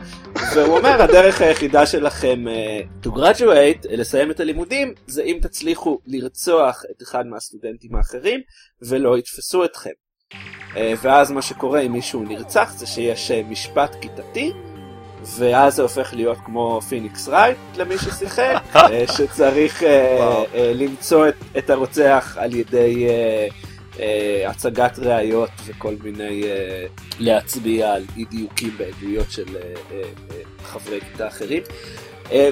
והוא 0.56 0.78
אומר 0.78 1.02
הדרך 1.02 1.42
היחידה 1.42 1.86
שלכם 1.86 2.48
אה, 2.48 2.80
to 3.04 3.08
graduate, 3.08 3.90
אה, 3.90 3.96
לסיים 3.96 4.32
את 4.32 4.40
הלימודים, 4.40 4.94
זה 5.08 5.24
אם 5.24 5.38
תצליחו 5.42 6.00
לרצוח 6.08 6.84
את 6.92 7.02
אחד 7.02 7.26
מהסטודנטים 7.28 7.96
האחרים 7.96 8.42
ולא 8.82 9.18
יתפסו 9.18 9.66
אתכם. 9.66 9.90
ואז 11.02 11.32
מה 11.32 11.42
שקורה 11.42 11.80
אם 11.80 11.92
מישהו 11.92 12.24
נרצח 12.24 12.74
זה 12.76 12.88
שיש 12.88 13.32
משפט 13.32 13.96
כיתתי 14.02 14.52
ואז 15.24 15.76
זה 15.76 15.82
הופך 15.82 16.14
להיות 16.14 16.38
כמו 16.46 16.82
פיניקס 16.82 17.28
רייט 17.28 17.58
למי 17.78 17.98
ששיחק, 17.98 18.64
שצריך 19.18 19.84
למצוא 20.76 21.28
את, 21.28 21.36
את 21.58 21.70
הרוצח 21.70 22.38
על 22.40 22.54
ידי 22.56 23.08
אה, 24.00 24.50
הצגת 24.50 25.00
ראיות 25.00 25.50
וכל 25.66 25.96
מיני 26.04 26.44
אה, 26.44 26.86
להצביע 27.20 27.94
על 27.94 28.04
אי 28.18 28.26
דיוקים 28.26 28.78
בעדויות 28.78 29.32
של 29.32 29.58
אה, 29.58 30.02
חברי 30.64 31.02
כיתה 31.02 31.28
אחרים. 31.28 31.64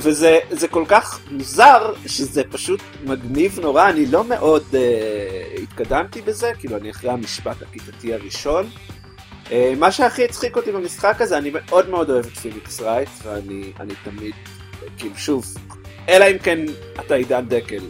וזה 0.02 0.40
זה 0.52 0.68
כל 0.68 0.84
כך 0.88 1.20
מוזר 1.32 1.94
שזה 2.06 2.44
פשוט 2.44 2.80
מגניב 3.04 3.60
נורא, 3.60 3.90
אני 3.90 4.06
לא 4.06 4.24
מאוד 4.24 4.64
אה, 4.74 5.62
התקדמתי 5.64 6.22
בזה, 6.22 6.52
כאילו 6.60 6.78
אני 6.78 6.92
אחרי 6.92 7.10
המשפט 7.10 7.62
הכיתתי 7.62 8.14
הראשון. 8.14 8.70
אה, 9.52 9.74
מה 9.78 9.92
שהכי 9.92 10.26
הצחיק 10.26 10.56
אותי 10.56 10.72
במשחק 10.72 11.22
הזה, 11.22 11.38
אני 11.38 11.52
מאוד 11.54 11.90
מאוד 11.90 12.10
אוהב 12.10 12.26
את 12.26 12.38
Phoenix 12.38 12.82
Wright, 12.82 13.10
ואני 13.24 13.72
אני 13.80 13.94
תמיד, 14.04 14.34
כאילו 14.98 15.16
שוב, 15.16 15.46
אלא 16.10 16.26
אם 16.32 16.38
כן 16.38 16.60
אתה 17.00 17.16
עידן 17.16 17.46
דקל, 17.48 17.84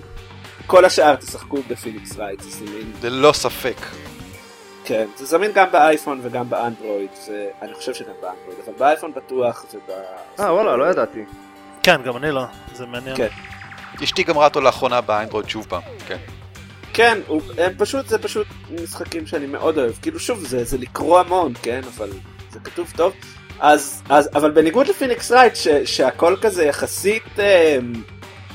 כל 0.67 0.85
השאר 0.85 1.15
תשחקו 1.15 1.57
ב 1.67 1.74
Phoenix 1.74 2.17
Wright, 2.17 2.41
זה 2.41 2.49
זמין, 2.49 2.91
ללא 3.03 3.33
ספק. 3.33 3.77
כן, 4.85 5.07
זה 5.15 5.25
זמין 5.25 5.51
גם 5.51 5.67
באייפון 5.71 6.19
וגם 6.23 6.49
באנדרואיד, 6.49 7.09
ואני 7.61 7.73
חושב 7.73 7.93
שגם 7.93 8.13
באנדרואיד, 8.21 8.59
אבל 8.65 8.73
באייפון 8.77 9.13
בטוח 9.13 9.65
וב... 9.73 9.91
אה 10.39 10.53
וואלה, 10.53 10.77
לא 10.77 10.89
ידעתי. 10.89 11.19
כן, 11.83 12.01
גם 12.03 12.17
אני 12.17 12.31
לא. 12.31 12.43
זה 12.73 12.85
מעניין. 12.85 13.17
כן. 13.17 13.27
אשתי 14.03 14.23
גמרה 14.23 14.45
אותו 14.45 14.61
לאחרונה 14.61 15.01
באנדרואיד 15.01 15.49
שוב 15.49 15.65
פעם, 15.69 15.81
כן. 16.07 16.17
כן, 16.93 17.19
הוא, 17.27 17.41
הם 17.57 17.71
פשוט, 17.77 18.07
זה 18.07 18.17
פשוט 18.17 18.47
משחקים 18.83 19.27
שאני 19.27 19.45
מאוד 19.45 19.77
אוהב, 19.77 19.93
כאילו 20.01 20.19
שוב, 20.19 20.39
זה, 20.39 20.63
זה 20.63 20.77
לקרוא 20.77 21.19
המון, 21.19 21.53
כן, 21.61 21.81
אבל 21.97 22.09
זה 22.51 22.59
כתוב 22.59 22.93
טוב. 22.95 23.13
אז, 23.59 24.03
אז, 24.09 24.29
אבל 24.35 24.51
בניגוד 24.51 24.87
ל 24.87 24.93
Phoenix 24.93 25.31
Wright, 25.31 25.55
ש, 25.55 25.67
שהכל 25.67 26.35
כזה 26.41 26.65
יחסית, 26.65 27.39
אה, 27.39 27.77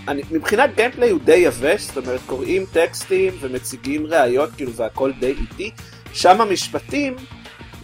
אני, 0.09 0.23
מבחינת 0.31 0.71
gameplay 0.77 1.11
הוא 1.11 1.21
די 1.25 1.35
יבש, 1.37 1.83
זאת 1.83 1.97
אומרת 1.97 2.21
קוראים 2.27 2.65
טקסטים 2.73 3.33
ומציגים 3.41 4.07
ראיות, 4.07 4.51
כאילו, 4.57 4.73
והכל 4.73 5.11
די 5.21 5.35
איטי, 5.41 5.71
שם 6.13 6.41
המשפטים 6.41 7.15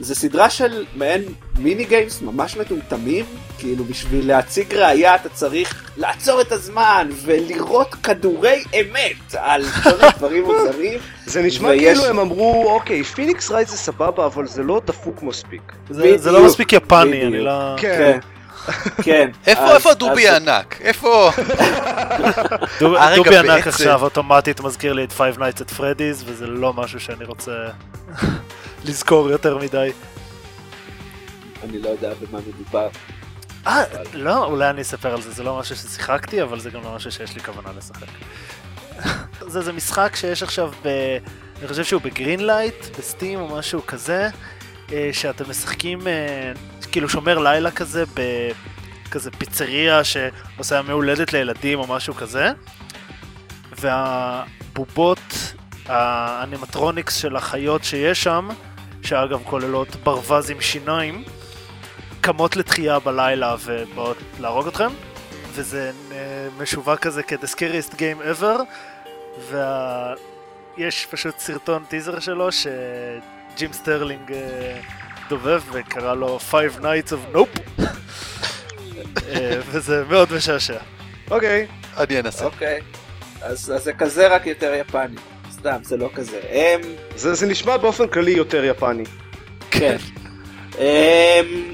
זה 0.00 0.14
סדרה 0.14 0.50
של 0.50 0.84
מעין 0.94 1.22
mini 1.58 1.84
games 1.84 2.22
ממש 2.22 2.56
מטומטמים, 2.56 3.24
כאילו 3.58 3.84
בשביל 3.84 4.28
להציג 4.28 4.74
ראייה 4.74 5.14
אתה 5.14 5.28
צריך 5.28 5.90
לעצור 5.96 6.40
את 6.40 6.52
הזמן 6.52 7.08
ולירות 7.22 7.94
כדורי 7.94 8.64
אמת 8.80 9.34
על 9.36 9.64
כל 9.84 9.90
מיני 10.00 10.12
דברים 10.18 10.44
מוזרים. 10.44 10.98
זה 11.26 11.42
נשמע 11.42 11.68
ויש- 11.68 11.98
כאילו 11.98 12.10
הם 12.10 12.18
אמרו, 12.18 12.70
אוקיי, 12.74 13.02
פיניקס 13.04 13.50
רייט 13.50 13.68
זה 13.68 13.76
סבבה, 13.76 14.26
אבל 14.26 14.46
זה 14.46 14.62
לא 14.62 14.80
דפוק 14.86 15.22
מספיק. 15.22 15.62
זה, 15.90 16.18
זה 16.18 16.30
לא 16.32 16.44
מספיק 16.46 16.72
יפני, 16.72 17.10
בדיוק. 17.10 17.24
אני 17.24 17.40
לא... 17.40 17.74
כן. 17.76 17.94
כן. 17.98 18.18
איפה 19.46 19.62
אז- 19.64 19.74
איפה 19.76 19.94
דובי 19.94 20.28
הענק? 20.28 20.78
איפה... 20.80 21.30
דובי 22.80 22.98
ענק 22.98 23.26
בעצם- 23.26 23.68
עכשיו 23.68 24.02
אוטומטית 24.02 24.60
מזכיר 24.60 24.92
לי 24.92 25.04
את 25.04 25.12
Five 25.12 25.36
Nights 25.38 25.60
at 25.60 25.78
Freddy's, 25.78 26.22
וזה 26.24 26.46
לא 26.46 26.72
משהו 26.72 27.00
שאני 27.00 27.24
רוצה 27.24 27.52
לזכור 28.84 29.30
יותר 29.30 29.58
מדי. 29.58 29.90
אני 31.64 31.78
לא 31.82 31.88
יודע 31.88 32.12
במה 32.20 32.38
מדובר. 32.48 32.88
אה, 33.66 33.82
לא, 34.14 34.44
אולי 34.44 34.70
אני 34.70 34.82
אספר 34.82 35.14
על 35.14 35.22
זה, 35.22 35.30
זה 35.30 35.42
לא 35.42 35.58
משהו 35.58 35.76
ששיחקתי, 35.76 36.42
אבל 36.42 36.60
זה 36.60 36.70
גם 36.70 36.82
לא 36.84 36.94
משהו 36.94 37.12
שיש 37.12 37.34
לי 37.34 37.40
כוונה 37.40 37.68
לשחק. 37.78 38.06
זה 39.52 39.60
זה 39.62 39.72
משחק 39.72 40.16
שיש 40.16 40.42
עכשיו 40.42 40.70
ב... 40.84 40.88
אני 41.58 41.68
חושב 41.68 41.84
שהוא 41.84 42.02
ב 42.02 42.06
Greenlight, 42.06 42.46
ב 42.46 42.98
Steam 42.98 43.40
או 43.40 43.56
משהו 43.56 43.86
כזה, 43.86 44.28
שאתם 45.12 45.50
משחקים 45.50 46.08
אה, 46.08 46.52
כאילו 46.90 47.08
שומר 47.08 47.38
לילה 47.38 47.70
כזה 47.70 48.04
בכזה 48.14 49.30
פיצריה 49.30 50.04
שעושה 50.04 50.78
ימי 50.78 50.92
הולדת 50.92 51.32
לילדים 51.32 51.78
או 51.78 51.86
משהו 51.86 52.14
כזה. 52.14 52.50
והבובות, 53.72 55.54
ה 55.86 55.96
animatronics 55.96 57.16
של 57.16 57.36
החיות 57.36 57.84
שיש 57.84 58.22
שם, 58.22 58.48
שאגב 59.02 59.40
כוללות 59.44 59.96
ברווז 59.96 60.50
עם 60.50 60.60
שיניים, 60.60 61.24
קמות 62.20 62.56
לתחייה 62.56 62.98
בלילה 62.98 63.56
ובאות 63.64 64.16
להרוג 64.40 64.66
אתכם, 64.66 64.90
וזה 65.52 65.92
אה, 66.12 66.48
משווק 66.58 67.00
כזה 67.00 67.22
כ-The 67.22 67.46
scariest 67.46 67.94
game 67.94 68.40
ever, 68.40 68.60
ויש 70.78 71.06
פשוט 71.10 71.38
סרטון 71.38 71.84
טיזר 71.88 72.20
שלו 72.20 72.52
ש 73.58 73.64
Jim 73.64 73.72
Sterling 73.72 74.32
אה, 74.32 74.80
דובב 75.28 75.62
וקרא 75.72 76.14
לו 76.14 76.38
Five 76.50 76.80
Nights 76.80 77.10
of 77.10 77.36
Nope, 77.36 77.60
אה, 79.28 79.60
וזה 79.66 80.04
מאוד 80.08 80.32
משעשע. 80.32 80.78
אוקיי. 81.30 81.66
אני 81.96 82.20
אנסה. 82.20 82.44
אוקיי. 82.44 82.80
אז 83.42 83.72
אז 83.76 83.84
זה 83.84 83.92
כזה 83.92 84.28
רק 84.28 84.46
יותר 84.46 84.74
יפני. 84.74 85.16
סתם, 85.52 85.76
זה 85.82 85.96
לא 85.96 86.10
כזה. 86.14 86.40
הם... 86.50 86.80
זה 87.16 87.34
זה 87.34 87.46
נשמע 87.46 87.76
באופן 87.76 88.08
כללי 88.08 88.30
יותר 88.30 88.64
יפני. 88.64 89.04
כן. 89.70 89.96
אמ, 90.78 90.82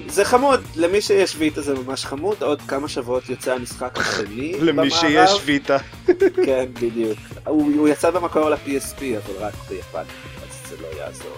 זה 0.08 0.24
חמוד, 0.24 0.60
למי 0.76 1.00
שיש 1.00 1.34
ויטה 1.38 1.62
זה 1.62 1.74
ממש 1.74 2.04
חמוד, 2.04 2.42
עוד 2.42 2.62
כמה 2.62 2.88
שבועות 2.88 3.28
יוצא 3.28 3.52
המשחק 3.52 3.98
השני 3.98 4.52
למי 4.60 4.72
במערב. 4.72 4.90
שיש 4.90 5.30
ויטה. 5.44 5.78
כן, 6.46 6.64
בדיוק. 6.72 7.18
הוא 7.46 7.72
הוא 7.76 7.88
יצא 7.88 8.10
במקור 8.10 8.50
ל-PSP, 8.50 9.00
אבל 9.00 9.34
רק 9.38 9.54
ביפן, 9.68 10.04
אז 10.48 10.68
זה 10.68 10.76
לא 10.82 10.88
יעזור 10.98 11.36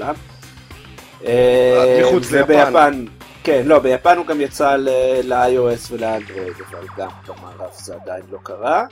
בעולם. 0.00 0.14
אה, 1.24 2.00
מחוץ 2.02 2.32
ליפן. 2.32 3.04
כן, 3.44 3.62
לא, 3.66 3.78
ביפן 3.78 4.16
הוא 4.16 4.26
גם 4.26 4.40
יצא 4.40 4.76
ל-iOS 4.76 5.92
ולאנדרואיד, 5.92 6.54
אבל 6.70 6.86
גם 6.96 7.08
במערב 7.28 7.72
זה 7.72 7.94
עדיין 7.94 8.22
לא 8.30 8.38
קרה, 8.42 8.84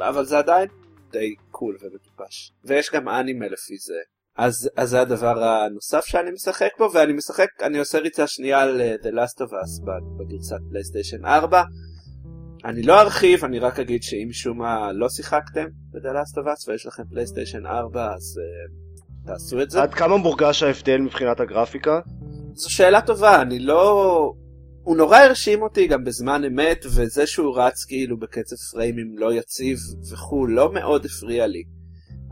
אבל 0.00 0.24
זה 0.24 0.38
עדיין 0.38 0.68
די 1.10 1.34
קול 1.50 1.76
ומטופש. 1.82 2.52
ויש 2.64 2.90
גם 2.90 3.08
אנימה 3.08 3.46
לפי 3.46 3.76
זה. 3.78 3.98
אז, 4.36 4.70
אז 4.76 4.90
זה 4.90 5.00
הדבר 5.00 5.44
הנוסף 5.44 6.04
שאני 6.04 6.30
משחק 6.30 6.70
בו, 6.78 6.90
ואני 6.94 7.12
משחק, 7.12 7.46
אני 7.62 7.78
עושה 7.78 7.98
ריצה 7.98 8.26
שנייה 8.26 8.60
על 8.60 8.80
אה, 8.80 8.94
The 9.02 9.14
Last 9.14 9.46
of 9.46 9.50
Us 9.50 9.84
בגרסת 10.18 10.56
פלייסטיישן 10.70 11.24
4. 11.24 11.62
אני 12.64 12.82
לא 12.82 13.00
ארחיב, 13.00 13.44
אני 13.44 13.58
רק 13.58 13.78
אגיד 13.78 14.02
שאם 14.02 14.26
משום 14.28 14.58
מה 14.58 14.92
לא 14.92 15.08
שיחקתם 15.08 15.66
ב-The 15.92 16.08
Last 16.08 16.38
of 16.38 16.46
Us 16.46 16.68
ויש 16.68 16.86
לכם 16.86 17.02
פלייסטיישן 17.10 17.66
4, 17.66 18.14
אז 18.14 18.40
uh, 18.40 18.83
תעשו 19.26 19.62
את 19.62 19.70
זה. 19.70 19.82
עד 19.82 19.94
כמה 19.94 20.16
מורגש 20.16 20.62
ההבדל 20.62 20.98
מבחינת 20.98 21.40
הגרפיקה? 21.40 22.00
זו 22.52 22.72
שאלה 22.72 23.00
טובה, 23.00 23.42
אני 23.42 23.58
לא... 23.58 24.32
הוא 24.82 24.96
נורא 24.96 25.18
הרשים 25.18 25.62
אותי 25.62 25.86
גם 25.86 26.04
בזמן 26.04 26.44
אמת, 26.44 26.84
וזה 26.86 27.26
שהוא 27.26 27.58
רץ 27.58 27.84
כאילו 27.84 28.18
בקצב 28.18 28.56
פריימים 28.56 29.18
לא 29.18 29.34
יציב 29.34 29.78
וכו', 30.12 30.46
לא 30.46 30.72
מאוד 30.72 31.04
הפריע 31.04 31.46
לי. 31.46 31.62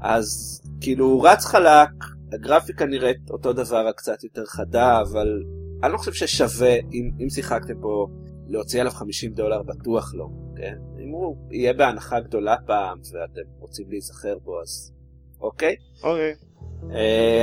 אז 0.03 0.61
כאילו 0.81 1.07
הוא 1.07 1.29
רץ 1.29 1.45
חלק, 1.45 1.91
הגרפיקה 2.33 2.87
נראית 2.87 3.31
אותו 3.31 3.53
דבר, 3.53 3.87
רק 3.87 3.97
קצת 3.97 4.25
יותר 4.25 4.47
חדה, 4.47 5.01
אבל 5.01 5.43
אני 5.83 5.93
לא 5.93 5.99
חושב 5.99 6.13
ששווה, 6.13 6.75
אם, 6.93 7.11
אם 7.21 7.31
שיחקתם 7.31 7.75
פה, 7.81 8.07
להוציא 8.49 8.81
עליו 8.81 8.93
50 8.93 9.33
דולר 9.33 9.63
בטוח 9.63 10.15
לא, 10.15 10.29
כן? 10.57 10.75
אם 11.05 11.09
הוא 11.09 11.37
יהיה 11.51 11.73
בהנחה 11.73 12.21
גדולה 12.21 12.57
פעם, 12.67 12.99
ואתם 12.99 13.49
רוצים 13.59 13.91
להיזכר 13.91 14.39
בו, 14.39 14.61
אז 14.63 14.93
אוקיי. 15.41 15.77
אוקיי. 16.03 16.31
אה, 16.31 16.33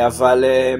אבל 0.08 0.43
אה, 0.43 0.75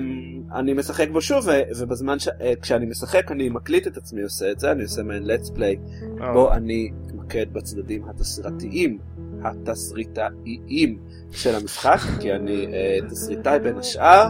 אני 0.56 0.74
משחק 0.74 1.10
בו 1.10 1.22
שוב, 1.22 1.48
ובזמן 1.78 2.20
ש... 2.20 2.28
אה, 2.28 2.54
כשאני 2.62 2.86
משחק 2.86 3.32
אני 3.32 3.50
מקליט 3.50 3.88
את 3.88 3.98
עצמי 3.98 4.22
עושה 4.22 4.52
את 4.52 4.60
זה, 4.60 4.72
אני 4.72 4.84
עושה 4.84 5.04
מעין 5.04 5.24
let's 5.24 5.58
play, 5.58 6.02
אה. 6.22 6.34
בו 6.34 6.54
אני 6.54 6.90
מתמקד 7.06 7.54
בצדדים 7.54 8.06
התסריטאיים, 8.10 8.98
התסריטאיים 9.44 11.00
של 11.32 11.56
המשחק, 11.56 12.00
כי 12.20 12.34
אני 12.34 12.66
אה, 12.66 12.98
תסריטאי 13.10 13.60
בין 13.60 13.78
השאר, 13.78 14.28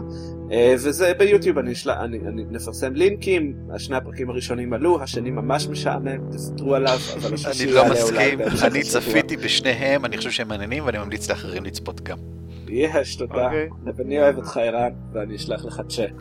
אה, 0.52 0.74
וזה 0.76 1.14
ביוטיוב, 1.14 1.58
אני, 1.58 1.76
של... 1.76 1.90
אני, 1.90 2.20
אני 2.28 2.46
נפרסם 2.50 2.94
לינקים, 2.94 3.54
שני 3.78 3.96
הפרקים 3.96 4.30
הראשונים 4.30 4.74
עלו, 4.74 5.04
השני 5.04 5.32
ממש 5.32 5.68
משעמם, 5.68 6.32
תסתרו 6.32 6.76
עליו, 6.76 6.98
אבל 7.18 7.34
השלישי 7.36 7.64
אני 7.64 7.72
לא 7.72 7.90
מסכים, 7.92 8.40
אני. 8.64 8.84
צפיתי 8.84 9.38
בשניהם, 9.38 10.06
אני 10.06 10.18
חושב 10.18 10.32
שהם 10.32 10.48
מעניינים 10.48 10.86
ואני 10.86 10.98
ממליץ 10.98 11.30
לאחרים 11.30 11.66
לצפות 11.66 12.02
גם. 12.02 12.39
יש, 12.72 13.16
תודה. 13.16 13.46
אוקיי. 13.46 13.70
ואני 13.96 14.22
אוהב 14.22 14.38
אותך 14.38 14.58
ערן, 14.58 14.92
ואני 15.14 15.36
אשלח 15.36 15.66
לך 15.66 15.82
צ'ק. 15.90 16.12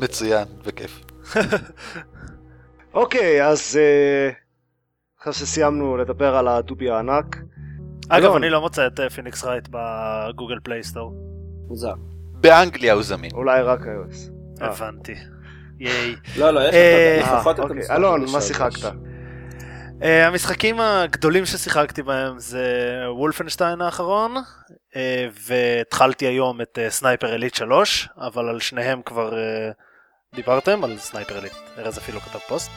מצוין, 0.00 0.44
בכיף. 0.66 1.04
אוקיי, 2.94 3.46
אז 3.46 3.78
אה, 3.80 4.30
אחרי 5.22 5.32
שסיימנו 5.32 5.96
לדבר 5.96 6.36
על 6.36 6.48
הדובי 6.48 6.90
הענק, 6.90 7.36
אגב. 8.08 8.36
אני 8.36 8.50
לא 8.50 8.60
מוצא 8.60 8.86
את 8.86 9.00
אה, 9.00 9.10
Phoenix 9.10 9.44
Wright 9.44 9.68
ב 9.70 9.83
Google 9.83 10.58
Play 10.62 10.83
Store. 10.83 11.14
מוזר. 11.68 11.94
באנגליה 12.32 12.92
הוא 12.92 13.02
זמין. 13.02 13.30
אולי 13.34 13.62
רק 13.62 13.80
iOS. 13.80 14.30
אה. 14.62 14.66
הבנתי. 14.66 15.14
ייי. 15.80 16.14
לא, 16.38 16.50
לא, 16.50 16.60
יש 16.60 16.74
אה, 16.74 17.18
לך 17.22 17.32
לפחות 17.32 17.56
את 17.56 17.60
אוקיי. 17.60 17.76
המשחק 17.76 17.96
אלון, 17.96 18.24
מה. 18.32 18.40
שיחקת? 18.40 18.92
אה, 20.00 20.04
המשחקים 20.04 20.80
הגדולים 20.80 21.46
ששיחקתי 21.46 22.02
בהם 22.02 22.38
זה 22.38 22.64
Wolfenstein 23.08 23.80
האחרון, 23.80 24.34
והתחלתי 25.32 26.26
היום 26.26 26.60
את 26.60 26.78
Sniper 26.88 27.34
Elite 27.34 27.54
3, 27.54 28.08
אבל 28.16 28.48
על 28.48 28.60
שניהם 28.60 29.02
כבר 29.02 29.30
אה, 29.30 30.34
דיברתם, 30.34 30.84
על 30.84 30.98
Sniper 30.98 31.38
Elite, 31.38 31.52
ארז 31.78 31.98
אפילו 31.98 32.20
כתב 32.20 32.38
פוסט. 32.38 32.70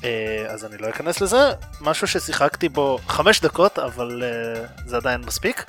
אה, 0.00 0.04
אז 0.48 0.64
אני 0.64 0.78
לא 0.78 0.88
אכנס 0.88 1.20
לזה, 1.20 1.50
משהו 1.80 2.06
ששיחקתי 2.06 2.68
בו 2.68 2.98
חמש 3.06 3.40
דקות, 3.40 3.78
אבל 3.78 4.22
זה 4.86 4.96
עדיין 4.96 5.20
מספיק, 5.20 5.64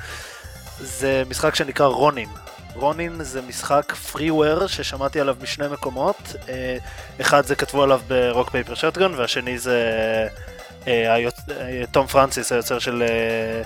זה 0.79 1.23
משחק 1.29 1.55
שנקרא 1.55 1.85
Ronin. 1.85 2.29
Ronin 2.75 3.23
זה 3.23 3.41
משחק 3.41 3.93
freeware 4.11 4.67
ששמעתי 4.67 5.19
עליו 5.19 5.35
משני 5.41 5.67
מקומות, 5.67 6.35
אה, 6.49 6.77
אחד 7.21 7.45
זה 7.45 7.55
כתבו 7.55 7.83
עליו 7.83 8.01
ב 8.07 8.16
Rock 8.16 8.49
Paper 8.49 8.75
Shotgun 8.75 9.15
והשני 9.15 9.57
זה 9.57 9.89
אה, 10.87 11.15
אה, 11.49 11.83
Tom 11.91 12.07
Francis 12.07 12.51
היוצר 12.51 12.79
של 12.79 13.03
אה, 13.03 13.61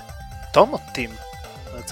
Tom 0.54 0.74
או 0.74 0.78
Tim? 0.94 1.29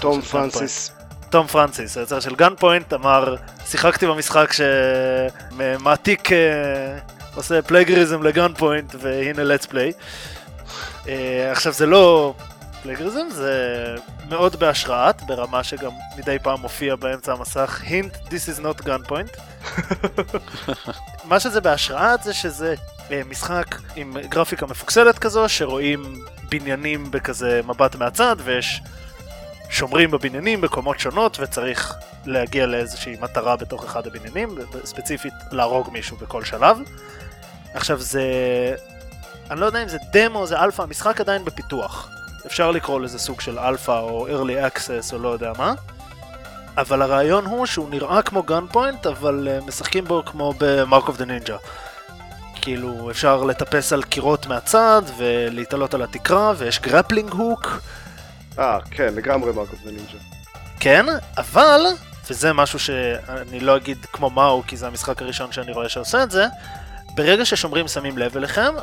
Tom 0.00 0.20
Gun 0.20 0.26
Francis. 0.26 0.88
Point. 0.88 0.98
Tom 1.30 1.46
Francis 1.46 1.96
היוצר 1.96 2.20
של 2.20 2.34
Gunpoint 2.34 2.92
אמר 2.92 3.36
שיחקתי 3.66 4.06
במשחק 4.06 4.52
שמעתיק 4.52 6.32
אה, 6.32 6.98
עושה 7.34 7.62
plagiarism 7.62 8.22
ל 8.22 8.54
Gunpoint 8.54 8.94
והנה 8.98 9.54
let's 9.54 9.66
play. 9.66 9.92
אה, 11.08 11.52
עכשיו 11.52 11.72
זה 11.72 11.86
לא 11.86 12.34
plagiarism 12.82 13.30
זה 13.30 13.54
מאוד 14.28 14.56
בהשראת 14.56 15.22
ברמה 15.22 15.64
שגם 15.64 15.90
מדי 16.18 16.36
פעם 16.42 16.60
מופיע 16.60 16.96
באמצע 16.96 17.32
המסך 17.32 17.82
hint 17.84 18.28
this 18.28 18.56
is 18.56 18.60
not 18.62 18.84
Gunpoint. 18.84 19.40
מה 21.28 21.40
שזה 21.40 21.60
בהשראת 21.60 22.22
זה 22.22 22.34
שזה 22.34 22.74
אה, 23.10 23.22
משחק 23.28 23.76
עם 23.96 24.16
גרפיקה 24.28 24.66
מפוקסלת 24.66 25.18
כזו 25.18 25.48
שרואים 25.48 26.24
בניינים 26.48 27.10
בכזה 27.10 27.60
מבט 27.66 27.94
מהצד 27.94 28.36
ויש 28.44 28.82
שומרים 29.70 30.10
בבניינים 30.10 30.60
בקומות 30.60 31.00
שונות 31.00 31.36
וצריך 31.40 31.94
להגיע 32.26 32.66
לאיזושהי 32.66 33.16
מטרה 33.20 33.56
בתוך 33.56 33.84
אחד 33.84 34.06
הבניינים, 34.06 34.58
ספציפית 34.84 35.32
להרוג 35.52 35.88
מישהו 35.92 36.16
בכל 36.16 36.44
שלב. 36.44 36.78
עכשיו 37.74 38.00
זה... 38.00 38.22
אני 39.50 39.60
לא 39.60 39.66
יודע 39.66 39.82
אם 39.82 39.88
זה 39.88 39.98
דמו, 40.12 40.46
זה 40.46 40.60
אלפא, 40.60 40.82
המשחק 40.82 41.20
עדיין 41.20 41.44
בפיתוח. 41.44 42.08
אפשר 42.46 42.70
לקרוא 42.70 43.00
לזה 43.00 43.18
סוג 43.18 43.40
של 43.40 43.58
אלפא 43.58 44.00
או 44.00 44.28
early 44.28 44.76
access 44.76 45.12
או 45.12 45.18
לא 45.18 45.28
יודע 45.28 45.52
מה. 45.58 45.74
אבל 46.76 47.02
הרעיון 47.02 47.44
הוא 47.44 47.66
שהוא 47.66 47.90
נראה 47.90 48.22
כמו 48.22 48.42
Gunpoint, 48.42 49.06
אבל 49.06 49.48
אה, 49.48 49.64
משחקים 49.64 50.04
בו 50.04 50.22
כמו 50.26 50.54
ב 50.58 50.68
Mark 50.68 51.08
of 51.08 51.16
the 51.16 51.24
Ninja. 51.24 51.56
כאילו, 52.54 53.10
אפשר 53.10 53.44
לטפס 53.44 53.92
על 53.92 54.02
קירות 54.02 54.46
מהצד 54.46 55.02
ולהיתלות 55.16 55.94
על 55.94 56.02
התקרה, 56.02 56.52
ויש 56.56 56.80
grappling 56.80 57.32
hook. 57.32 57.80
אה, 58.58 58.78
כן, 58.90 59.14
לגמרי 59.14 59.52
מרקוב 59.52 59.78
דה 59.84 59.90
נינג'ה. 59.90 60.18
כן, 60.80 61.06
אבל, 61.38 61.80
וזה 62.30 62.52
משהו 62.52 62.78
שאני 62.78 63.60
לא 63.60 63.76
אגיד 63.76 64.06
כמו 64.12 64.30
מהו, 64.30 64.62
כי 64.66 64.76
זה 64.76 64.86
המשחק 64.86 65.22
הראשון 65.22 65.52
שאני 65.52 65.72
רואה 65.72 65.88
שעושה 65.88 66.22
את 66.22 66.30
זה, 66.30 66.46
ברגע 67.14 67.44
ששומרים 67.44 67.88
שמים 67.88 68.18
לב 68.18 68.36
אליכם, 68.36 68.74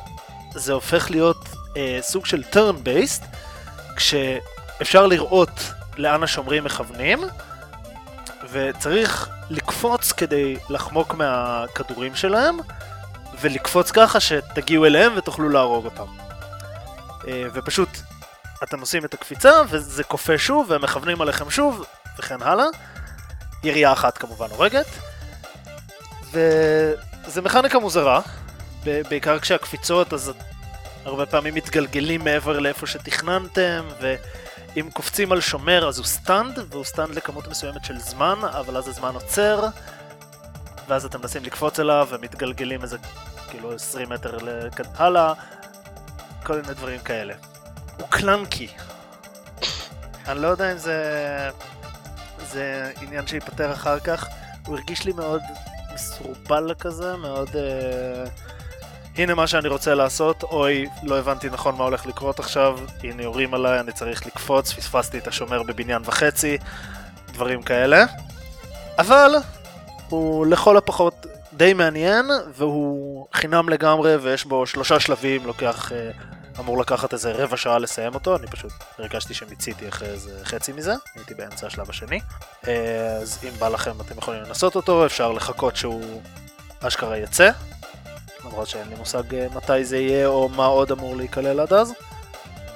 זה 0.54 0.74
הופך 0.74 1.12
להיות 1.12 1.50
אה, 1.78 2.00
סוג 2.02 2.26
של 2.26 2.44
turn 2.54 2.88
based, 2.88 3.26
כשאפשר 3.96 5.08
לראות 5.08 5.72
לאן 5.98 6.24
השומרים 6.24 6.64
מכוונים, 6.64 7.20
וצריך 8.52 9.30
לקפוץ 9.50 10.12
כדי 10.12 10.58
לחמוק 10.70 11.14
מהכדורים 11.14 12.16
שלהם, 12.16 12.58
ולקפוץ 13.42 13.92
ככה 13.92 14.20
שתגיעו 14.20 14.86
אליהם 14.86 15.12
ותוכלו 15.18 15.50
להרוג 15.50 15.86
אותם. 15.86 16.06
אה, 17.28 17.44
ופשוט 17.54 17.90
אתם 18.64 18.80
עושים 18.80 19.06
את 19.06 19.14
הקפיצה 19.14 19.52
וזה 19.70 20.04
קופא 20.04 20.38
שוב 20.38 20.66
והם 20.70 20.82
מכוונים 20.82 21.22
עליכם 21.22 21.50
שוב 21.50 21.86
וכן 22.20 22.42
הלאה. 22.42 22.66
ירייה 23.64 23.94
אחת 23.94 24.18
כמובן 24.18 24.48
הורגת. 24.50 24.86
וזה 26.32 27.42
מכניקה 27.42 27.80
מוזרה, 27.80 28.22
בעיקר 28.84 29.40
כשהקפיצות 29.40 30.14
אז 30.14 30.32
הרבה 31.06 31.26
פעמים 31.26 31.54
מתגלגלים 31.54 32.24
מעבר 32.24 32.60
לאיפה 32.60 32.88
שתכננתם, 32.88 33.86
ואם 34.02 34.90
קופצים 34.94 35.32
על 35.32 35.42
שומר 35.42 35.88
אז 35.88 35.98
הוא 35.98 36.06
stunned, 36.06 36.60
והוא 36.70 36.84
stunned 36.84 37.16
לכמות 37.16 37.48
מסוימת 37.48 37.86
של 37.86 38.00
זמן, 38.00 38.40
אבל 38.44 38.78
אז 38.78 38.88
הזמן 38.88 39.14
עוצר, 39.14 39.68
ואז 40.88 41.06
אתם 41.06 41.22
מנסים 41.22 41.44
לקפוץ 41.44 41.80
אליו 41.80 42.08
ומתגלגלים 42.12 42.82
איזה 42.82 42.98
כאילו 43.50 43.74
20 43.74 44.10
מטר 44.10 44.38
הלאה, 44.96 45.34
כל 46.44 46.62
מיני 46.62 46.74
דברים 46.74 47.00
כאלה. 47.00 47.34
הוא 47.98 48.08
קלנקי. 48.10 48.68
אני 50.28 50.42
לא 50.42 50.48
יודע 50.48 50.72
אם 50.72 50.78
זה... 50.78 51.50
זה 52.52 52.92
עניין 53.02 53.28
שייפתר 53.28 53.74
אחר 53.74 54.00
כך. 54.00 54.28
הוא 54.66 54.78
הרגיש 54.78 55.06
לי 55.06 55.14
מאוד 55.14 55.42
מסורבל 55.94 56.74
כזה, 56.80 57.18
מאוד... 57.18 57.50
אה... 57.56 58.26
הנה 59.18 59.36
מה 59.36 59.48
שאני 59.48 59.68
רוצה 59.68 59.96
לעשות, 59.96 60.44
אוי, 60.44 60.86
לא 61.04 61.20
הבנתי 61.20 61.50
נכון 61.50 61.76
מה 61.76 61.84
הולך 61.84 62.06
לקרות 62.06 62.40
עכשיו, 62.40 62.80
הנה 63.04 63.24
יורים 63.24 63.54
עליי, 63.54 63.80
אני 63.80 63.92
צריך 63.92 64.26
לקפוץ, 64.26 64.74
פספסתי 64.74 65.18
את 65.18 65.28
השומר 65.28 65.64
בבניין 65.64 66.02
וחצי, 66.06 66.58
דברים 67.34 67.62
כאלה. 67.62 68.06
אבל 68.98 69.36
הוא 70.10 70.46
לכל 70.46 70.78
הפחות 70.78 71.26
די 71.54 71.74
מעניין, 71.74 72.26
והוא 72.56 73.28
חינם 73.34 73.70
לגמרי, 73.70 74.16
ויש 74.16 74.46
בו 74.46 74.66
שלושה 74.66 75.00
שלבים, 75.00 75.46
לוקח... 75.46 75.92
אמור 76.60 76.78
לקחת 76.78 77.14
איזה 77.14 77.32
רבע 77.32 77.58
שעה 77.58 77.80
לסיים 77.80 78.14
אותו, 78.14 78.36
אני 78.36 78.48
פשוט 78.48 78.72
הרגשתי 79.00 79.34
שמיציתי 79.34 79.90
אחרי 79.90 80.08
איזה 80.08 80.40
חצי 80.44 80.72
מזה, 80.72 80.94
הייתי 81.16 81.34
באמצע 81.34 81.68
השלב 81.68 81.90
השני. 81.90 82.20
אה, 82.68 83.18
אז 83.22 83.40
אם 83.44 83.60
בא 83.60 83.68
לכם 83.68 83.92
אתם 84.02 84.18
יכולים 84.18 84.44
לנסות 84.44 84.76
אותו, 84.76 85.06
אפשר 85.06 85.32
לחכות 85.32 85.76
שהוא 85.76 86.22
אשכרה 86.80 87.18
יצא. 87.18 87.50
למרות 88.46 88.68
שאין 88.68 88.90
לי 88.90 88.96
מושג 88.96 89.36
אה, 89.36 89.48
מתי 89.56 89.86
זה 89.86 89.98
יהיה 89.98 90.28
או 90.28 90.50
מה 90.50 90.66
עוד 90.66 90.92
אמור 90.92 91.18
להיכלל 91.18 91.60
עד 91.60 91.74
אז. 91.74 91.94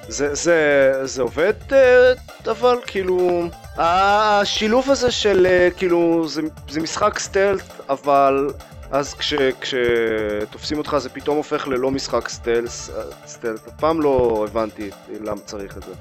זה, 0.08 0.36
זה, 0.36 0.92
זה 1.04 1.22
עובד, 1.22 1.54
אה, 1.72 2.14
אבל 2.52 2.78
כאילו, 2.88 3.44
השילוב 3.78 4.92
הזה 4.92 5.12
של 5.12 5.48
כאילו, 5.78 6.28
זה, 6.28 6.42
זה 6.70 6.82
משחק 6.82 7.20
stealth, 7.20 7.64
אבל 7.90 8.50
אז 8.92 9.14
כש, 9.14 9.34
כשתופסים 9.62 10.78
אותך 10.78 10.98
זה 10.98 11.10
פתאום 11.10 11.38
הופך 11.38 11.68
ללא 11.68 11.92
משחק 11.92 12.30
stealth, 12.30 12.92
stealth, 13.26 13.68
אף 13.68 13.74
פעם 13.80 14.02
לא 14.02 14.46
הבנתי 14.50 14.90
למה 15.22 15.42
צריך 15.46 15.78
את 15.78 15.84
זה. 15.84 15.92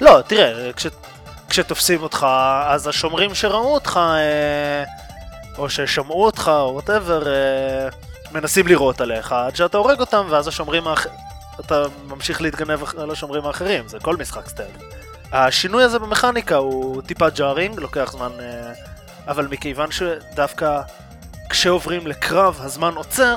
לא, 0.00 0.20
תראה, 0.26 0.72
כש, 0.72 0.86
כשתופסים 1.48 2.02
אותך, 2.02 2.26
אז 2.66 2.86
השומרים 2.86 3.34
שראו 3.34 3.74
אותך, 3.74 4.00
אה, 4.02 4.84
או 5.58 5.70
ששמעו 5.70 6.24
אותך, 6.24 6.50
או 6.54 6.70
whatever, 6.72 7.28
אה, 7.28 7.88
מנסים 8.32 8.66
לירות 8.66 9.00
עליך, 9.00 9.32
עד 9.32 9.56
שאתה 9.56 9.78
הורג 9.78 10.00
אותם, 10.00 10.26
ואז 10.30 10.48
השומרים 10.48 10.88
האח... 10.88 11.06
אתה 11.60 11.84
ממשיך 12.08 12.42
להתגנב 12.42 12.84
על 12.98 13.10
השומרים 13.10 13.46
האחרים, 13.46 13.88
זה 13.88 13.98
כל 13.98 14.16
משחק 14.16 14.48
stealth. 14.48 14.82
השינוי 15.32 15.82
הזה 15.82 15.98
במכניקה 15.98 16.56
הוא 16.56 17.02
טיפה 17.02 17.30
jarring, 17.30 17.80
לוקח 17.80 18.12
זמן, 18.12 18.30
אה, 18.40 18.72
אבל 19.28 19.46
מכיוון 19.50 19.90
שדווקא 19.90 20.80
כשעוברים 21.50 22.06
לקרב 22.06 22.58
הזמן 22.60 22.94
עוצר, 22.94 23.36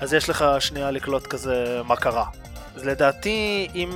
אז 0.00 0.14
יש 0.14 0.28
לך 0.28 0.44
שנייה 0.58 0.90
לקלוט 0.90 1.26
כזה 1.26 1.80
מה 1.84 1.96
קרה. 1.96 2.24
אז 2.76 2.84
לדעתי, 2.84 3.68
אם 3.74 3.90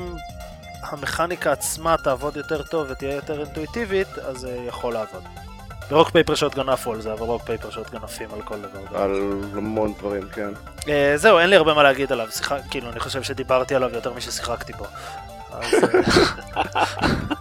המכניקה 0.82 1.53
עצמה 1.53 1.97
תעבוד 2.05 2.36
יותר 2.36 2.62
טוב 2.62 2.86
ותהיה 2.91 3.14
יותר 3.14 3.41
אינטואיטיבית, 3.41 4.18
אז 4.18 4.36
זה 4.36 4.57
יכול 4.68 4.93
לעבוד. 4.93 5.22
ב 5.91 5.95
Rock 5.95 6.11
Paper 6.11 6.34
Shotgun 6.34 6.68
עפו 6.68 6.93
על 6.93 7.01
זה, 7.01 7.12
אבל 7.12 7.26
Rock 7.26 7.43
Paper 7.43 7.70
Shotgun 7.70 7.99
עפים 8.03 8.28
על 8.34 8.43
כל 8.43 8.57
דבר. 8.59 9.03
על 9.03 9.32
המון 9.57 9.93
דברים, 9.99 10.28
כן. 10.32 10.51
אה, 10.88 11.12
זהו, 11.16 11.38
אין 11.38 11.51
לי 11.51 11.57
הרבה 11.57 11.74
מה 11.74 11.82
להגיד 11.82 12.12
עליו, 12.12 12.26
שיחה, 12.30 12.57
כאילו, 12.70 12.91
אני 12.91 13.01
חושב 13.01 13.22
שדיברתי 13.22 13.74
עליו 13.74 13.91
יותר 13.95 14.12
מששיחקתי 14.12 14.72
בו. 14.72 14.84
אז, 15.53 15.74
אה, 15.74 16.01
אה, 16.57 16.84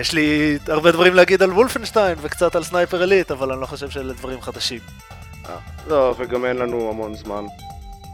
יש 0.00 0.12
לי 0.12 0.58
הרבה 0.68 0.92
דברים 0.92 1.14
להגיד 1.14 1.42
על 1.42 1.52
וולפנשטיין 1.52 2.18
וקצת 2.20 2.56
על 2.56 2.64
סנייפר 2.64 3.02
אליט, 3.02 3.30
אבל 3.30 3.52
אני 3.52 3.60
לא 3.60 3.66
חושב 3.66 3.90
שאלה 3.90 4.12
דברים 4.12 4.40
חדשים. 4.40 4.80
אה, 5.48 5.56
לא, 5.88 6.14
וגם 6.18 6.44
אין 6.44 6.56
לנו 6.56 6.90
המון 6.90 7.14
זמן. 7.14 7.44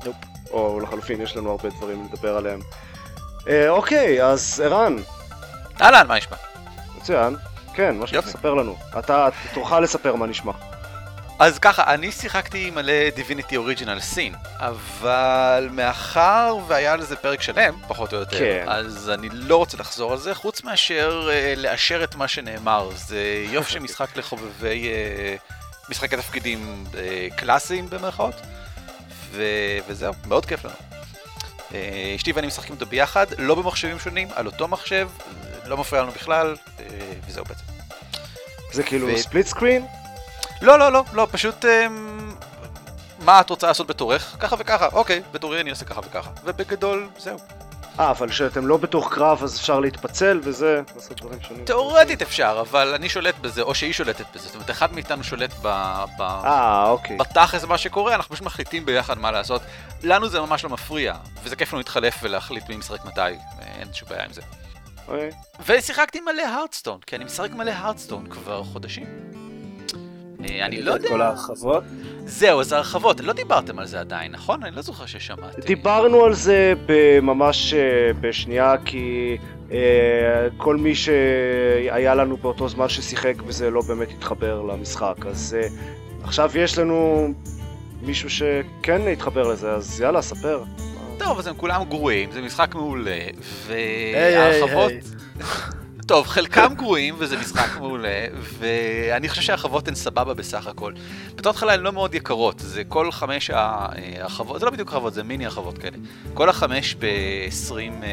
נופ. 0.05 0.17
או 0.51 0.81
לחלופין, 0.81 1.21
יש 1.21 1.37
לנו 1.37 1.51
הרבה 1.51 1.69
דברים 1.69 2.09
לדבר 2.13 2.37
עליהם. 2.37 2.61
אה, 3.49 3.69
אוקיי, 3.69 4.25
אז 4.25 4.63
ערן, 4.65 4.97
אהלן, 5.81 6.07
מה 6.09 6.17
נשמע? 6.17 6.37
מצוין. 6.97 7.37
כן, 7.75 7.97
מה 7.97 8.05
יופי. 8.13 8.31
שתספר 8.31 8.55
לנו. 8.55 8.77
אתה 8.99 9.29
תורך 9.55 9.73
לספר 9.73 10.15
מה 10.15 10.27
נשמע. 10.27 10.53
אז 11.39 11.59
ככה, 11.59 11.95
אני 11.95 12.13
שיחקתי 12.13 12.71
מלא 12.71 12.93
Divinity 13.17 13.53
Original 13.53 14.15
Sin, 14.17 14.37
אבל 14.59 15.69
מאחר 15.73 16.57
והיה 16.67 16.97
לזה 16.97 17.17
פרק 17.17 17.43
שלם, 17.43 17.75
פחות 17.89 18.13
או 18.13 18.19
יותר, 18.19 18.39
כן. 18.39 18.65
אז 18.69 19.11
אני 19.11 19.29
לא 19.33 19.57
רוצה 19.57 19.77
לחזור 19.77 20.13
על 20.13 20.19
זה, 20.19 20.35
חוץ 20.35 20.63
מאשר 20.65 21.29
אה, 21.33 21.55
לאשר 21.57 22.05
את 22.05 22.15
מה 22.15 22.29
שנאמר. 22.29 22.91
זה 22.95 23.45
יופי 23.51 23.73
של 23.73 23.79
משחק 23.79 24.17
לחובבי 24.17 24.89
אה, 24.89 25.37
משחקי 25.91 26.17
תפקידים 26.17 26.85
אה, 26.99 27.27
קלאסיים 27.37 27.91
במרכאות, 27.91 28.35
ו- 29.31 29.79
וזהו, 29.89 30.15
מאוד 30.27 30.47
כיף 30.47 30.65
לנו. 30.65 30.75
אה, 31.75 32.13
אשתי 32.17 32.33
ואני 32.33 32.47
משחקים 32.47 32.75
אותו 32.75 32.87
ביחד, 32.87 33.27
לא 33.39 33.55
במחשבים 33.55 33.99
שונים, 33.99 34.29
על 34.35 34.47
אותו 34.47 34.69
מחשב, 34.69 35.09
לא 35.67 35.77
מפריע 35.77 36.03
לנו 36.03 36.13
בכלל, 36.13 36.57
אה, 36.81 36.85
וזהו 37.27 37.45
בעצם. 37.45 37.65
זה 38.73 38.83
כאילו 38.83 39.07
ו- 39.09 39.19
ספליט 39.19 39.47
סקרין? 39.47 39.87
לא, 40.65 40.79
לא, 40.79 40.93
לא, 40.93 41.05
לא, 41.13 41.27
פשוט... 41.31 41.65
אמ, 41.65 42.35
מה 43.19 43.41
את 43.41 43.51
רוצה 43.51 43.67
לעשות 43.67 43.87
בתורך? 43.87 44.37
ככה 44.41 44.57
וככה, 44.59 44.89
אוקיי, 44.93 45.23
בתורי 45.33 45.61
אני 45.61 45.71
עושה 45.71 45.85
ככה 45.85 46.01
וככה. 46.01 46.31
ובגדול, 46.45 47.09
זהו. 47.19 47.39
אה, 48.01 48.11
אבל 48.11 48.29
כשאתם 48.29 48.67
לא 48.67 48.77
בתוך 48.77 49.15
קרב 49.15 49.43
אז 49.43 49.57
אפשר 49.57 49.81
להתפצל 49.81 50.41
וזה, 50.43 50.83
לעשות 50.97 51.21
דברים 51.21 51.39
שונים. 51.43 51.65
תאורטית 51.65 52.23
אפשר, 52.23 52.59
אבל 52.71 52.95
אני 52.95 53.09
שולט 53.09 53.35
בזה, 53.41 53.63
או 53.63 53.75
שהיא 53.75 53.93
שולטת 53.93 54.25
בזה. 54.35 54.47
זאת 54.47 54.55
אומרת, 54.55 54.71
אחד 54.71 54.93
מאיתנו 54.93 55.25
שולט 55.25 55.51
ב... 55.63 55.69
ב... 56.19 56.23
אה, 56.23 56.89
אוקיי. 56.89 57.17
בתכלס 57.17 57.65
מה 57.65 57.79
שקורה, 57.79 58.15
אנחנו 58.15 58.35
פשוט 58.35 58.47
מחליטים 58.47 58.87
ביחד 58.87 59.19
מה 59.19 59.31
לעשות. 59.31 59.63
לנו 60.03 60.29
זה 60.29 60.41
ממש 60.41 60.65
לא 60.65 60.71
מפריע, 60.71 61.15
וזה 61.43 61.57
כיף 61.57 61.73
לנו 61.73 61.79
להתחלף 61.79 62.17
ולהחליט 62.23 62.69
מי 62.69 62.77
משחק 62.77 63.05
מתי, 63.05 63.21
אין 63.61 63.93
שום 63.93 64.09
בעיה 64.09 64.25
עם 64.25 64.33
זה. 64.33 64.41
אוקיי. 65.09 65.31
ושיחקתי 65.67 66.21
מלא 66.21 66.43
הארדסטון, 66.43 66.99
כי 67.07 67.17
אני 67.17 67.25
משחק 67.25 67.51
מלא 67.51 67.71
הארדסטון 67.71 68.27
כבר 68.27 68.65
חודשים. 68.65 69.07
אה, 70.45 70.67
אני 70.67 70.83
לא 70.83 70.93
יודע... 70.93 71.09
כל 71.09 71.23
ההרחבות. 71.23 71.85
זהו, 72.27 72.61
אז 72.61 72.73
הרחבות, 72.73 73.21
לא 73.21 73.33
דיברתם 73.33 73.79
על 73.79 73.87
זה 73.87 74.01
עדיין, 74.01 74.33
נכון? 74.33 74.63
אני 74.63 74.77
לא 74.77 74.83
זוכר 74.83 75.07
ששמעתי. 75.07 75.61
דיברנו 75.61 76.25
על 76.25 76.35
זה 76.35 76.75
ממש 77.23 77.75
אה, 77.75 78.11
בשנייה 78.21 78.75
כי 78.85 79.37
אה, 79.73 79.79
כל 80.57 80.77
מי 80.77 80.95
שהיה 80.95 82.15
לנו 82.15 82.37
באותו 82.37 82.69
זמן 82.69 82.89
ששיחק 82.89 83.43
בזה 83.43 83.71
לא 83.71 83.83
באמת 83.89 84.09
התחבר 84.11 84.63
למשחק 84.63 85.27
אז 85.27 85.57
עכשיו 86.23 86.51
יש 86.55 86.79
לנו 86.79 87.29
מישהו 88.03 88.31
שכן 88.31 89.09
התחבר 89.13 89.49
לזה 89.49 89.71
אז 89.71 90.01
יאללה 90.01 90.23
ספר. 90.23 90.63
טוב, 91.19 91.39
אז 91.39 91.47
הם 91.47 91.55
כולם 91.57 91.85
גרועים, 91.85 92.33
זה 92.33 92.43
משחק 92.43 92.75
מעולה, 92.75 93.21
והרחבות... 93.67 94.93
טוב, 96.07 96.27
חלקם 96.27 96.75
גרועים 96.77 97.15
וזה 97.19 97.39
משחק 97.39 97.77
מעולה, 97.79 98.27
ואני 98.59 99.29
חושב 99.29 99.43
שהרחבות 99.43 99.89
הן 99.89 99.95
סבבה 99.95 100.35
בסך 100.35 100.67
הכל. 100.67 100.93
בתור 101.35 101.51
התחלה 101.51 101.75
הן 101.75 101.81
לא 101.81 101.93
מאוד 101.93 102.15
יקרות, 102.15 102.55
זה 102.59 102.85
כל 102.85 103.13
חמש 103.13 103.51
הרחבות, 103.51 104.61
זה 104.61 104.67
לא 104.67 104.71
בדיוק 104.71 104.93
הרחבות, 104.93 105.15
זה 105.15 105.23
מיני 105.23 105.45
הרחבות 105.45 105.79
כאלה. 105.79 105.97
כל 106.35 106.49
החמש 106.49 106.95
ב-20 106.95 108.05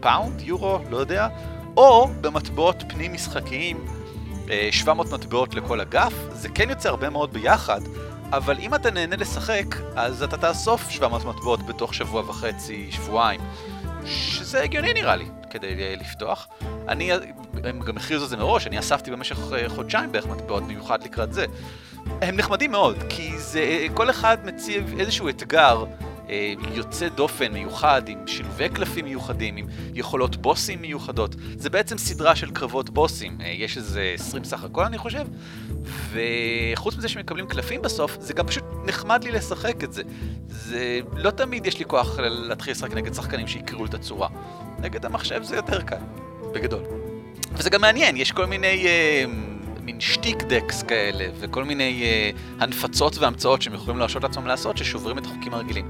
פאונד, 0.00 0.40
יורו, 0.40 0.78
לא 0.90 0.96
יודע, 0.96 1.28
או 1.76 2.08
במטבעות 2.20 2.84
פנים 2.88 3.12
משחקיים, 3.12 3.84
אה, 4.50 4.68
700 4.72 5.12
מטבעות 5.12 5.54
לכל 5.54 5.80
אגף, 5.80 6.12
זה 6.32 6.48
כן 6.48 6.70
יוצא 6.70 6.88
הרבה 6.88 7.10
מאוד 7.10 7.32
ביחד, 7.32 7.80
אבל 8.30 8.56
אם 8.58 8.74
אתה 8.74 8.90
נהנה 8.90 9.16
לשחק, 9.16 9.76
אז 9.96 10.22
אתה 10.22 10.36
תאסוף 10.36 10.90
700 10.90 11.24
מטבעות 11.24 11.66
בתוך 11.66 11.94
שבוע 11.94 12.22
וחצי, 12.28 12.88
שבועיים. 12.90 13.40
שזה 14.04 14.62
הגיוני 14.62 14.92
נראה 14.92 15.16
לי, 15.16 15.24
כדי 15.50 15.66
אה, 15.66 15.94
לפתוח. 16.00 16.48
אני, 16.88 17.10
הם 17.64 17.80
גם 17.80 17.96
הכריזו 17.96 18.24
את 18.24 18.30
זה 18.30 18.36
מראש, 18.36 18.66
אני 18.66 18.78
אספתי 18.78 19.10
במשך 19.10 19.52
אה, 19.52 19.68
חודשיים 19.68 20.12
בערך 20.12 20.26
מטבעות 20.26 20.62
במיוחד 20.62 21.02
לקראת 21.02 21.32
זה. 21.32 21.46
הם 22.22 22.36
נחמדים 22.36 22.70
מאוד, 22.70 22.96
כי 23.08 23.38
זה, 23.38 23.60
אה, 23.60 23.86
כל 23.94 24.10
אחד 24.10 24.38
מציב 24.44 24.94
איזשהו 24.98 25.28
אתגר 25.28 25.84
אה, 26.28 26.54
יוצא 26.74 27.08
דופן 27.08 27.52
מיוחד, 27.52 28.02
עם 28.08 28.26
שילובי 28.26 28.68
קלפים 28.68 29.04
מיוחדים, 29.04 29.56
עם 29.56 29.66
יכולות 29.94 30.36
בוסים 30.36 30.80
מיוחדות. 30.80 31.34
זה 31.56 31.70
בעצם 31.70 31.98
סדרה 31.98 32.36
של 32.36 32.50
קרבות 32.50 32.90
בוסים, 32.90 33.38
אה, 33.40 33.48
יש 33.48 33.76
איזה 33.76 34.12
20 34.14 34.44
סך 34.44 34.64
הכל 34.64 34.84
אני 34.84 34.98
חושב, 34.98 35.26
וחוץ 36.12 36.96
מזה 36.96 37.08
שמקבלים 37.08 37.46
קלפים 37.46 37.82
בסוף, 37.82 38.16
זה 38.20 38.34
גם 38.34 38.46
פשוט 38.46 38.64
נחמד 38.84 39.24
לי 39.24 39.30
לשחק 39.30 39.84
את 39.84 39.92
זה. 39.92 40.02
זה 40.48 41.00
לא 41.12 41.30
תמיד 41.30 41.66
יש 41.66 41.78
לי 41.78 41.84
כוח 41.84 42.18
להתחיל 42.18 42.72
לשחק 42.72 42.94
נגד 42.94 43.14
שחקנים 43.14 43.46
שיקראו 43.46 43.84
את 43.84 43.94
הצורה. 43.94 44.28
נגד 44.78 45.04
המחשב 45.04 45.42
זה 45.42 45.56
יותר 45.56 45.82
קל, 45.82 45.96
בגדול. 46.54 46.82
וזה 47.52 47.70
גם 47.70 47.80
מעניין, 47.80 48.16
יש 48.16 48.32
כל 48.32 48.46
מיני 48.46 48.86
אה, 48.86 49.24
מין 49.80 50.00
שטיק 50.00 50.42
דקס 50.42 50.82
כאלה, 50.82 51.24
וכל 51.40 51.64
מיני 51.64 52.02
אה, 52.02 52.30
הנפצות 52.60 53.18
והמצאות 53.18 53.62
שהם 53.62 53.74
יכולים 53.74 53.98
להרשות 53.98 54.22
לעצמם 54.22 54.46
לעשות, 54.46 54.76
ששוברים 54.76 55.18
את 55.18 55.26
החוקים 55.26 55.54
הרגילים. 55.54 55.88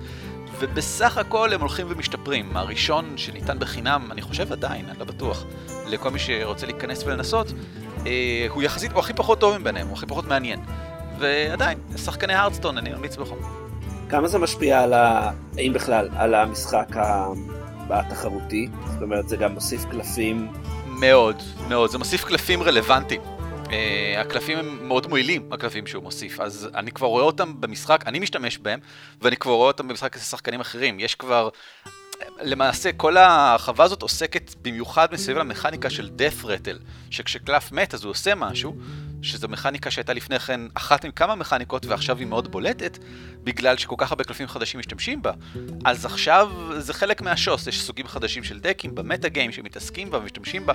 ובסך 0.59 1.19
הכל 1.19 1.53
הם 1.53 1.61
הולכים 1.61 1.87
ומשתפרים. 1.89 2.57
הראשון 2.57 3.13
שניתן 3.17 3.59
בחינם, 3.59 4.09
אני 4.13 4.23
חושב 4.23 4.53
עדיין, 4.53 4.89
אני 4.89 4.99
לא 4.99 5.05
בטוח, 5.05 5.45
לכל 5.87 6.11
מי 6.11 6.19
שרוצה 6.19 6.67
להיכנס 6.67 7.03
ולנסות, 7.03 7.47
אה, 8.07 8.47
הוא 8.49 8.63
יחסית, 8.63 8.93
הוא 8.93 9.01
הכי 9.01 9.13
פחות 9.13 9.41
טוב 9.41 9.59
מביניהם, 9.59 9.87
הוא 9.87 9.97
הכי 9.97 10.07
פחות 10.07 10.29
מעניין. 10.29 10.61
ועדיין, 11.19 11.79
שחקני 11.97 12.35
הארדסטון, 12.35 12.79
אני 12.79 12.91
ממליץ 12.91 13.17
בחום. 13.17 13.39
כמה 14.09 14.29
זה 14.29 14.39
משפיע 14.39 14.83
על 14.83 14.93
ה... 14.93 15.31
אם 15.59 15.73
בכלל, 15.75 16.09
על 16.17 16.35
המשחק 16.35 16.97
ה... 16.97 17.27
התחרותי? 17.91 18.69
זאת 18.93 19.03
אומרת, 19.03 19.29
זה 19.29 19.37
גם 19.37 19.53
מוסיף 19.53 19.85
קלפים. 19.85 20.49
מאוד, 20.87 21.43
מאוד. 21.69 21.91
זה 21.91 21.99
מוסיף 21.99 22.25
קלפים 22.25 22.63
רלוונטיים. 22.63 23.21
Uh, 23.65 23.71
הקלפים 24.19 24.59
הם 24.59 24.89
מאוד 24.89 25.07
מועילים, 25.07 25.53
הקלפים 25.53 25.87
שהוא 25.87 26.03
מוסיף, 26.03 26.41
אז 26.41 26.69
אני 26.75 26.93
כבר 26.93 27.07
רואה 27.07 27.23
אותם 27.23 27.61
במשחק, 27.61 28.05
אני 28.07 28.19
משתמש 28.19 28.59
בהם, 28.59 28.81
ואני 29.23 29.37
כבר 29.37 29.53
רואה 29.53 29.69
אותם 29.69 29.89
במשחק 29.89 30.17
אצל 30.17 30.25
שחקנים 30.25 30.61
אחרים. 30.61 31.01
יש 31.01 31.15
כבר... 31.15 31.49
למעשה, 32.41 32.93
כל 32.93 33.17
החווה 33.17 33.85
הזאת 33.85 34.03
עוסקת 34.03 34.55
במיוחד 34.63 35.09
מסביב 35.13 35.39
למכניקה 35.39 35.91
של 35.91 36.11
death 36.19 36.45
rattle, 36.45 36.85
שכשקלף 37.11 37.73
מת 37.73 37.95
אז 37.95 38.05
הוא 38.05 38.11
עושה 38.11 38.35
משהו, 38.35 38.77
שזו 39.23 39.49
מכניקה 39.49 39.91
שהייתה 39.91 40.13
לפני 40.13 40.39
כן 40.39 40.61
אחת 40.75 41.05
עם 41.05 41.11
כמה 41.11 41.35
מכניקות 41.35 41.87
ועכשיו 41.87 42.19
היא 42.19 42.27
מאוד 42.27 42.51
בולטת, 42.51 42.99
בגלל 43.45 43.77
שכל 43.77 43.95
כך 43.99 44.13
הרבה 44.13 44.25
קלפים 44.25 44.49
חדשים 44.49 44.81
משתמשים 44.81 45.23
בה. 45.23 45.33
אז 45.85 46.05
עכשיו 46.05 46.51
זה 46.79 46.93
חלק 46.93 47.23
מהשוס, 47.23 47.67
יש 47.67 47.83
סוגים 47.83 48.07
חדשים 48.07 48.45
של 48.45 48.61
דקים 48.61 48.95
במטה 48.95 49.29
גיים 49.29 49.53
שמתעסקים 49.53 50.11
בה 50.11 50.19
ומשתמשים 50.19 50.67
בה. 50.67 50.73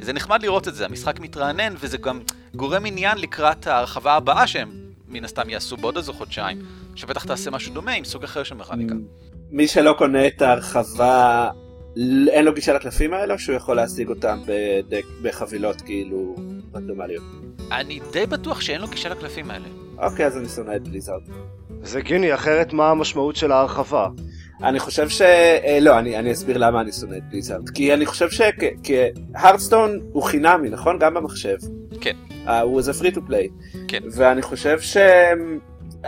זה 0.00 0.12
נחמד 0.12 0.42
לראות 0.42 0.68
את 0.68 0.74
זה, 0.74 0.84
המשחק 0.84 1.20
מתרענן 1.20 1.74
וזה 1.80 1.98
גם 1.98 2.20
גורם 2.54 2.86
עניין 2.86 3.18
לקראת 3.18 3.66
ההרחבה 3.66 4.14
הבאה 4.14 4.46
שהם 4.46 4.70
מן 5.08 5.24
הסתם 5.24 5.50
יעשו 5.50 5.76
בעוד 5.76 5.96
איזה 5.96 6.12
חודשיים, 6.12 6.58
שבטח 6.94 7.24
תעשה 7.24 7.50
משהו 7.50 7.74
דומה 7.74 7.92
עם 7.92 8.04
סוג 8.04 8.24
אחר 8.24 8.42
של 8.42 8.54
מכניקה. 8.54 8.94
מי 9.50 9.68
שלא 9.68 9.94
קונה 9.98 10.26
את 10.26 10.42
ההרחבה, 10.42 11.50
אין 12.28 12.44
לו 12.44 12.54
גישה 12.54 12.72
לקלפים 12.72 13.14
האלה, 13.14 13.34
או 13.34 13.38
שהוא 13.38 13.56
יכול 13.56 13.76
להשיג 13.76 14.08
אותם 14.08 14.38
בדק, 14.46 15.04
בחבילות 15.22 15.80
כאילו 15.80 16.36
רנדומליות? 16.74 17.22
אני 17.72 18.00
די 18.12 18.26
בטוח 18.26 18.60
שאין 18.60 18.80
לו 18.80 18.88
גישה 18.88 19.08
לקלפים 19.08 19.50
האלה. 19.50 19.68
אוקיי, 19.98 20.26
אז 20.26 20.36
אני 20.36 20.48
שונא 20.48 20.76
את 20.76 20.88
בליזארד. 20.88 21.22
זה 21.82 21.98
הגיוני, 21.98 22.34
אחרת 22.34 22.72
מה 22.72 22.90
המשמעות 22.90 23.36
של 23.36 23.52
ההרחבה? 23.52 24.08
אני 24.62 24.78
חושב 24.78 25.08
ש... 25.08 25.22
אה, 25.22 25.78
לא, 25.80 25.98
אני, 25.98 26.18
אני 26.18 26.32
אסביר 26.32 26.58
למה 26.58 26.80
אני 26.80 26.92
שונא 26.92 27.16
את 27.16 27.22
בליזארד. 27.30 27.70
כי 27.70 27.94
אני 27.94 28.06
חושב 28.06 28.28
שהרדסטון 28.30 30.00
הוא 30.12 30.22
חינמי, 30.22 30.70
נכון? 30.70 30.98
גם 30.98 31.14
במחשב. 31.14 31.56
כן. 32.00 32.16
אה, 32.46 32.50
הוא 32.50 32.78
איזה 32.78 32.92
free 32.92 33.10
to 33.10 33.20
play. 33.26 33.48
כן. 33.88 34.00
ואני 34.12 34.42
חושב 34.42 34.80
ש... 34.80 34.96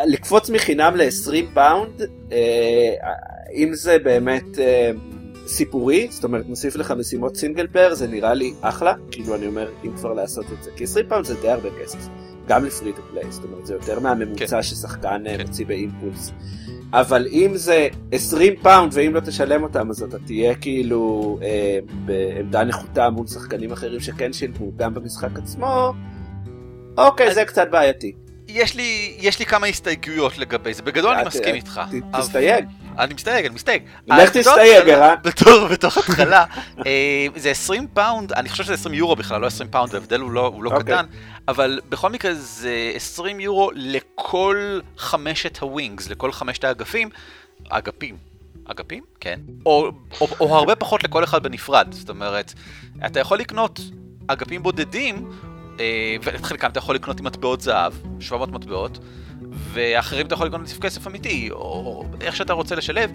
לקפוץ 0.06 0.50
מחינם 0.50 0.96
ל-20 0.96 1.54
פאונד, 1.54 2.02
אה, 2.32 2.94
אם 3.54 3.74
זה 3.74 3.98
באמת 3.98 4.58
אה, 4.58 4.90
סיפורי, 5.52 6.08
זאת 6.10 6.24
אומרת 6.24 6.48
מוסיף 6.48 6.76
לך 6.76 6.90
משימות 6.90 7.36
single 7.36 7.66
player, 7.66 7.94
זה 7.94 8.06
נראה 8.06 8.34
לי 8.34 8.54
אחלה, 8.60 8.94
כאילו 9.10 9.34
אני 9.34 9.46
אומר 9.46 9.70
אם 9.84 9.96
כבר 9.96 10.12
לעשות 10.12 10.44
את 10.52 10.62
זה, 10.62 10.70
כי 10.76 10.84
20 10.84 11.06
פאונד 11.08 11.24
זה 11.24 11.34
די 11.40 11.50
הרבה 11.50 11.68
כסף, 11.82 11.98
גם 12.48 12.64
ל 12.64 12.70
free 12.70 12.92
to 12.92 13.02
play, 13.10 13.24
זאת 13.30 13.44
אומרת 13.44 13.66
זה 13.66 13.74
יותר 13.74 14.00
מהממוצע 14.00 14.56
כן. 14.56 14.62
ששחקן 14.62 15.26
אה, 15.26 15.38
כן. 15.38 15.46
מוציא 15.46 15.66
באימפולס. 15.66 16.32
אבל 16.92 17.26
אם 17.32 17.50
זה 17.54 17.88
20 18.12 18.54
פאונד 18.62 18.92
ואם 18.94 19.14
לא 19.14 19.20
תשלם 19.20 19.62
אותם 19.62 19.90
אז 19.90 20.02
אתה 20.02 20.18
תהיה 20.18 20.54
כאילו 20.54 21.38
אה, 21.42 21.78
בעמדה 22.04 22.64
נחותה 22.64 23.10
מול 23.10 23.26
שחקנים 23.26 23.72
אחרים 23.72 24.00
שכן 24.00 24.32
שילמו 24.32 24.72
גם 24.76 24.94
במשחק 24.94 25.38
עצמו, 25.38 25.92
אוקיי 26.98 27.28
אז... 27.28 27.34
זה 27.34 27.44
קצת 27.44 27.68
בעייתי. 27.70 28.12
יש 28.48 28.76
לי, 28.76 29.16
יש 29.18 29.38
לי 29.38 29.46
כמה 29.46 29.66
הסתייגויות 29.66 30.38
לגבי 30.38 30.74
זה, 30.74 30.82
בגדול 30.82 31.14
אני 31.14 31.26
מסכים 31.26 31.54
איתך. 31.54 31.80
תסתייג. 32.18 32.64
אני 32.98 33.14
מסתייג, 33.14 33.46
אני 33.46 33.54
מסתייג. 33.54 33.82
לך 34.06 34.30
תסתייג, 34.30 34.88
ערן. 34.88 35.14
בתור, 35.22 35.68
בתור 35.68 35.90
התחלה, 35.96 36.44
אה, 36.86 37.26
זה 37.36 37.50
20 37.50 37.86
פאונד, 37.94 38.32
אני 38.32 38.48
חושב 38.48 38.64
שזה 38.64 38.74
20 38.74 38.94
יורו 38.94 39.16
בכלל, 39.16 39.40
לא 39.40 39.46
20 39.46 39.70
פאונד, 39.70 39.94
ההבדל 39.94 40.20
הוא 40.20 40.30
לא, 40.30 40.52
לא 40.60 40.70
אוקיי. 40.70 40.82
קטן, 40.82 41.06
אבל 41.48 41.80
בכל 41.88 42.10
מקרה 42.10 42.34
זה 42.34 42.92
20 42.94 43.40
יורו 43.40 43.70
לכל 43.74 44.80
חמשת 44.98 45.58
ה 45.58 45.66
wings, 45.66 46.10
לכל 46.10 46.32
חמשת 46.32 46.64
האגפים, 46.64 47.10
אגפים. 47.68 48.16
אגפים? 48.64 49.02
כן. 49.20 49.40
או, 49.66 49.90
או, 50.20 50.28
או 50.40 50.56
הרבה 50.56 50.74
פחות 50.74 51.04
לכל 51.04 51.24
אחד 51.24 51.42
בנפרד, 51.42 51.88
זאת 51.90 52.10
אומרת, 52.10 52.52
אתה 53.06 53.20
יכול 53.20 53.38
לקנות 53.38 53.80
אגפים 54.26 54.62
בודדים, 54.62 55.30
אה, 55.80 56.16
ואת 56.22 56.44
חלקם 56.44 56.70
אתה 56.70 56.78
יכול 56.78 56.94
לקנות 56.94 57.20
עם 57.20 57.26
מטבעות 57.26 57.60
זהב, 57.60 57.92
700 58.20 58.50
מטבעות, 58.52 58.98
ואחרים 59.50 60.26
אתה 60.26 60.34
יכול 60.34 60.46
לקנות 60.46 60.60
עם 60.60 60.80
כסף 60.80 61.06
אמיתי, 61.06 61.50
או 61.50 62.04
איך 62.20 62.36
שאתה 62.36 62.52
רוצה 62.52 62.74
לשלב. 62.74 63.10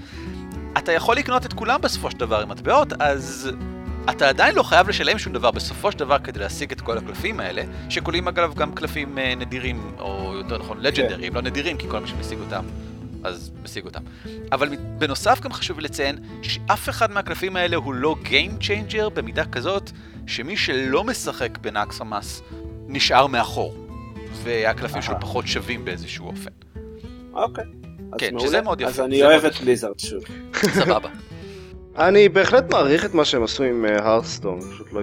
אתה 0.78 0.92
יכול 0.92 1.16
לקנות 1.16 1.46
את 1.46 1.54
כולם 1.54 1.82
בסופו 1.82 2.12
של 2.12 2.18
דבר 2.18 2.42
עם 2.42 2.50
מטבעות, 2.50 2.94
אז 3.00 3.52
אתה 4.10 4.30
עדיין 4.30 4.56
לא 4.56 4.64
חייב 4.64 4.90
לשלם 4.90 5.18
שום 5.18 5.34
דבר 5.34 5.52
בסופו 5.52 5.92
של 5.92 6.00
דבר 6.00 6.18
כדי 6.20 6.40
להשיג 6.40 6.72
את 6.72 6.82
כל 6.82 6.98
הקלפים 6.98 7.40
האלה, 7.40 7.64
שכוללים 7.90 8.28
אגב 8.28 8.54
גם 8.56 8.72
קלפים 8.74 9.18
אה, 9.18 9.36
נדירים, 9.36 9.92
או 10.00 10.34
יותר 10.36 10.58
נכון 10.58 10.78
לג'נדרים, 10.82 11.30
כן. 11.30 11.36
לא 11.36 11.42
נדירים, 11.42 11.78
כי 11.78 11.90
כל 11.90 12.00
מי 12.00 12.08
שמשיג 12.08 12.40
אותם, 12.40 12.66
אז 13.24 13.52
משיג 13.64 13.86
אותם. 13.86 14.02
אבל 14.52 14.70
בנוסף 14.98 15.40
גם 15.42 15.54
חשוב 15.54 15.80
לציין 15.80 16.18
שאף 16.42 16.90
אחד 16.90 17.12
מהקלפים 17.12 17.56
האלה 17.56 17.76
הוא 17.76 17.94
לא 17.94 18.16
Game 18.24 18.64
Changer 18.64 19.10
במידה 19.10 19.46
כזאת 19.46 19.92
שמי 20.28 20.58
שלא 20.58 21.04
משחק 21.04 21.58
בנקסמאס 21.58 22.42
נשאר 22.88 23.28
מאחור, 23.28 23.87
והקלפים 24.44 25.02
שלו 25.02 25.16
פחות 25.22 25.48
שווים 25.48 25.86
באיזשהו 25.86 26.28
אופן. 26.28 26.50
אוקיי. 27.34 27.64
כן, 28.18 28.34
מעולה. 28.34 28.48
שזה 28.48 28.62
מאוד 28.62 28.82
יפה. 28.82 28.90
אז 28.90 29.00
אני 29.00 29.24
אוהב 29.24 29.46
את 29.46 29.56
בליזארד 29.62 30.00
שוב. 30.00 30.24
סבבה. 30.54 31.10
אני 32.08 32.30
בהחלט 32.30 32.72
מעריך 32.72 33.06
את 33.06 33.14
מה 33.14 33.26
שהם 33.26 33.44
עשו 33.44 33.64
עם 33.64 33.86
הרסטון, 33.86 34.60
אה, 34.62 34.72
פשוט 34.72 34.94
לא, 34.94 35.02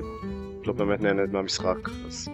לא 0.65 0.73
באמת 0.73 1.01
נהנית 1.01 1.33
מהמשחק. 1.33 1.89
אז 2.07 2.29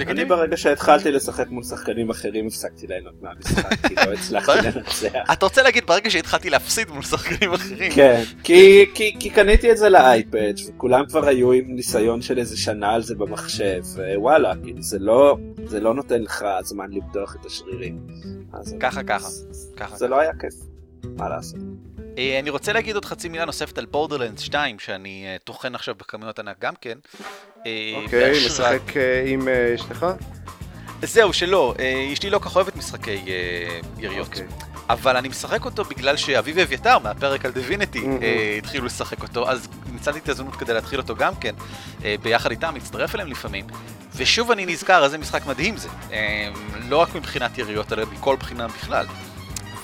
אני 0.00 0.24
ברגע 0.24 0.56
שהתחלתי 0.56 1.10
לשחק 1.12 1.48
מול 1.50 1.62
שחקנים 1.62 2.10
אחרים 2.10 2.46
הפסקתי 2.46 2.86
ליהנות 2.86 3.14
מהמשחק, 3.22 3.86
כי 3.88 3.94
לא 3.94 4.12
הצלחתי 4.12 4.52
לנצח. 4.76 5.32
אתה 5.32 5.46
רוצה 5.46 5.62
להגיד 5.62 5.86
ברגע 5.86 6.10
שהתחלתי 6.10 6.50
להפסיד 6.50 6.90
מול 6.90 7.02
שחקנים 7.02 7.52
אחרים? 7.52 7.92
כן, 7.92 8.22
כי 8.42 9.30
קניתי 9.34 9.72
את 9.72 9.76
זה 9.76 9.88
לאייפד, 9.88 10.54
וכולם 10.68 11.06
כבר 11.06 11.28
היו 11.28 11.52
עם 11.52 11.64
ניסיון 11.68 12.22
של 12.22 12.38
איזה 12.38 12.56
שנה 12.56 12.90
על 12.92 13.02
זה 13.02 13.14
במחשב, 13.14 13.82
זה 14.80 14.98
לא, 14.98 15.36
זה 15.66 15.80
לא 15.80 15.94
נותן 15.94 16.22
לך 16.22 16.44
זמן 16.62 16.90
לבדוח 16.90 17.36
את 17.40 17.46
השרירים. 17.46 17.98
ככה 18.80 19.02
ככה. 19.02 19.28
זה 19.96 20.08
לא 20.08 20.20
היה 20.20 20.32
כיף, 20.40 20.54
מה 21.16 21.28
לעשות. 21.28 21.60
אה, 22.18 22.38
אני 22.38 22.50
רוצה 22.50 22.72
להגיד 22.72 22.94
עוד 22.94 23.04
חצי 23.04 23.28
מילה 23.28 23.44
נוספת 23.44 23.78
על 23.78 23.86
בורדרלנד 23.86 24.38
2, 24.38 24.78
שאני 24.78 25.24
אה, 25.26 25.36
טוחן 25.44 25.74
עכשיו 25.74 25.94
בכמויות 25.94 26.38
ענק 26.38 26.56
גם 26.60 26.74
כן. 26.80 26.98
אה, 27.66 27.92
אוקיי, 28.04 28.46
משחק 28.46 28.82
עם 29.26 29.48
אשתך? 29.74 30.06
זהו, 31.02 31.32
שלא. 31.32 31.74
אשתי 32.12 32.30
לא 32.30 32.38
כך 32.38 32.56
אוהבת 32.56 32.76
משחקי 32.76 33.24
יריות. 33.98 34.28
אוקיי. 34.28 34.46
אבל 34.88 35.16
אני 35.16 35.28
משחק 35.28 35.64
אותו 35.64 35.84
בגלל 35.84 36.16
שאביב 36.16 36.58
אביתר 36.58 36.98
מהפרק 36.98 37.44
על 37.44 37.50
דיוויניטי 37.50 38.06
התחילו 38.58 38.86
לשחק 38.86 39.22
אותו, 39.22 39.50
אז 39.50 39.68
מצאתי 39.92 40.18
את 40.18 40.28
ההזדמנות 40.28 40.56
כדי 40.56 40.74
להתחיל 40.74 40.98
אותו 41.00 41.16
גם 41.16 41.34
כן, 41.34 41.54
ביחד 42.22 42.50
איתם, 42.50 42.74
להצטרף 42.74 43.14
אליהם 43.14 43.28
לפעמים. 43.30 43.66
ושוב 44.16 44.50
אני 44.50 44.66
נזכר 44.66 45.04
איזה 45.04 45.18
משחק 45.18 45.46
מדהים 45.46 45.76
זה. 45.76 45.88
לא 46.88 46.96
רק 46.96 47.14
מבחינת 47.14 47.58
יריות, 47.58 47.92
אלא 47.92 48.04
מכל 48.12 48.36
בחינה 48.36 48.68
בכלל. 48.68 49.06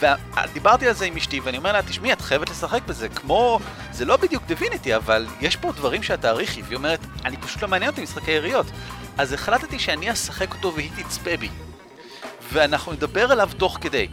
ודיברתי 0.01 0.89
על 0.89 0.95
זה 0.95 1.05
עם 1.05 1.17
אשתי, 1.17 1.41
ואני 1.41 1.59
אומר 1.59 1.73
לה, 1.73 1.83
תשמעי, 1.83 2.13
את 2.13 2.21
חייבת 2.21 2.51
לשחק 2.51 2.83
בזה, 2.87 3.09
כמו... 3.09 3.61
זה 3.93 4.05
לא 4.05 4.17
בדיוק 4.17 4.43
דיוויניטי, 4.47 4.97
אבל 4.97 5.27
יש 5.41 5.57
פה 5.57 5.73
דברים 5.73 6.03
שאת 6.03 6.21
תעריכי, 6.21 6.63
והיא 6.63 6.77
אומרת, 6.77 7.01
אני 7.25 7.37
פשוט 7.37 7.63
לא 7.63 7.69
מעניין 7.69 7.91
אותי 7.91 8.03
משחקי 8.03 8.31
יריות. 8.31 8.67
אז 9.19 9.33
החלטתי 9.33 9.79
שאני 9.79 10.13
אשחק 10.13 10.55
אותו 10.55 10.75
והיא 10.75 10.91
תצפה 10.97 11.37
בי. 11.37 11.49
ואנחנו 12.53 12.93
נדבר 12.93 13.33
עליו 13.33 13.51
תוך 13.57 13.79
כדי. 13.81 14.09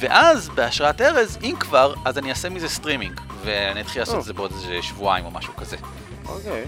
ואז, 0.00 0.48
בהשראת 0.48 1.00
ארז, 1.00 1.38
אם 1.42 1.54
כבר, 1.60 1.94
אז 2.04 2.18
אני 2.18 2.30
אעשה 2.30 2.48
מזה 2.48 2.68
סטרימינג. 2.68 3.20
ואני 3.44 3.80
אתחיל 3.80 4.02
לעשות 4.02 4.18
את 4.18 4.24
זה 4.24 4.32
בעוד 4.32 4.52
איזה 4.52 4.78
שבועיים 4.82 5.24
או 5.24 5.30
משהו 5.30 5.56
כזה. 5.56 5.76
אוקיי. 6.26 6.64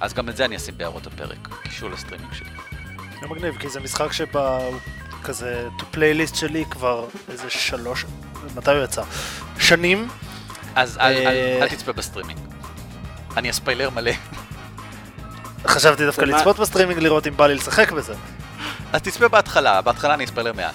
אז 0.00 0.14
גם 0.14 0.28
את 0.28 0.36
זה 0.36 0.44
אני 0.44 0.56
אשים 0.56 0.74
בהערות 0.78 1.06
הפרק, 1.06 1.48
קישור 1.62 1.90
לסטרימינג 1.90 2.32
שלי. 2.32 2.48
זה 3.20 3.26
מגניב, 3.26 3.58
כי 3.58 3.68
זה 3.68 3.80
משחק 3.80 4.12
שבה 4.12 4.58
כזה 5.26 5.68
to 5.78 5.96
play 5.96 6.16
list 6.16 6.36
שלי 6.36 6.64
כבר 6.70 7.06
איזה 7.28 7.50
שלוש, 7.50 8.04
מתי 8.56 8.70
הוא 8.70 8.84
יצא? 8.84 9.02
שנים. 9.58 10.08
אז 10.74 10.98
אל, 11.00 11.26
אה, 11.62 11.68
תצפה 11.68 11.92
בסטרימינג. 11.92 12.38
אני 13.36 13.50
אספיילר 13.50 13.90
מלא. 13.90 14.12
חשבתי 15.66 16.06
דווקא 16.06 16.24
לצפות 16.24 16.58
בסטרימינג 16.58 16.98
לראות 16.98 17.26
אם 17.26 17.36
בא 17.36 17.46
לי 17.46 17.54
לשחק 17.54 17.92
בזה. 17.92 18.14
אז 18.92 19.02
תצפה 19.02 19.28
בהתחלה, 19.28 19.82
בהתחלה 19.82 20.14
אני 20.14 20.24
אספיילר 20.24 20.52
מעט. 20.52 20.74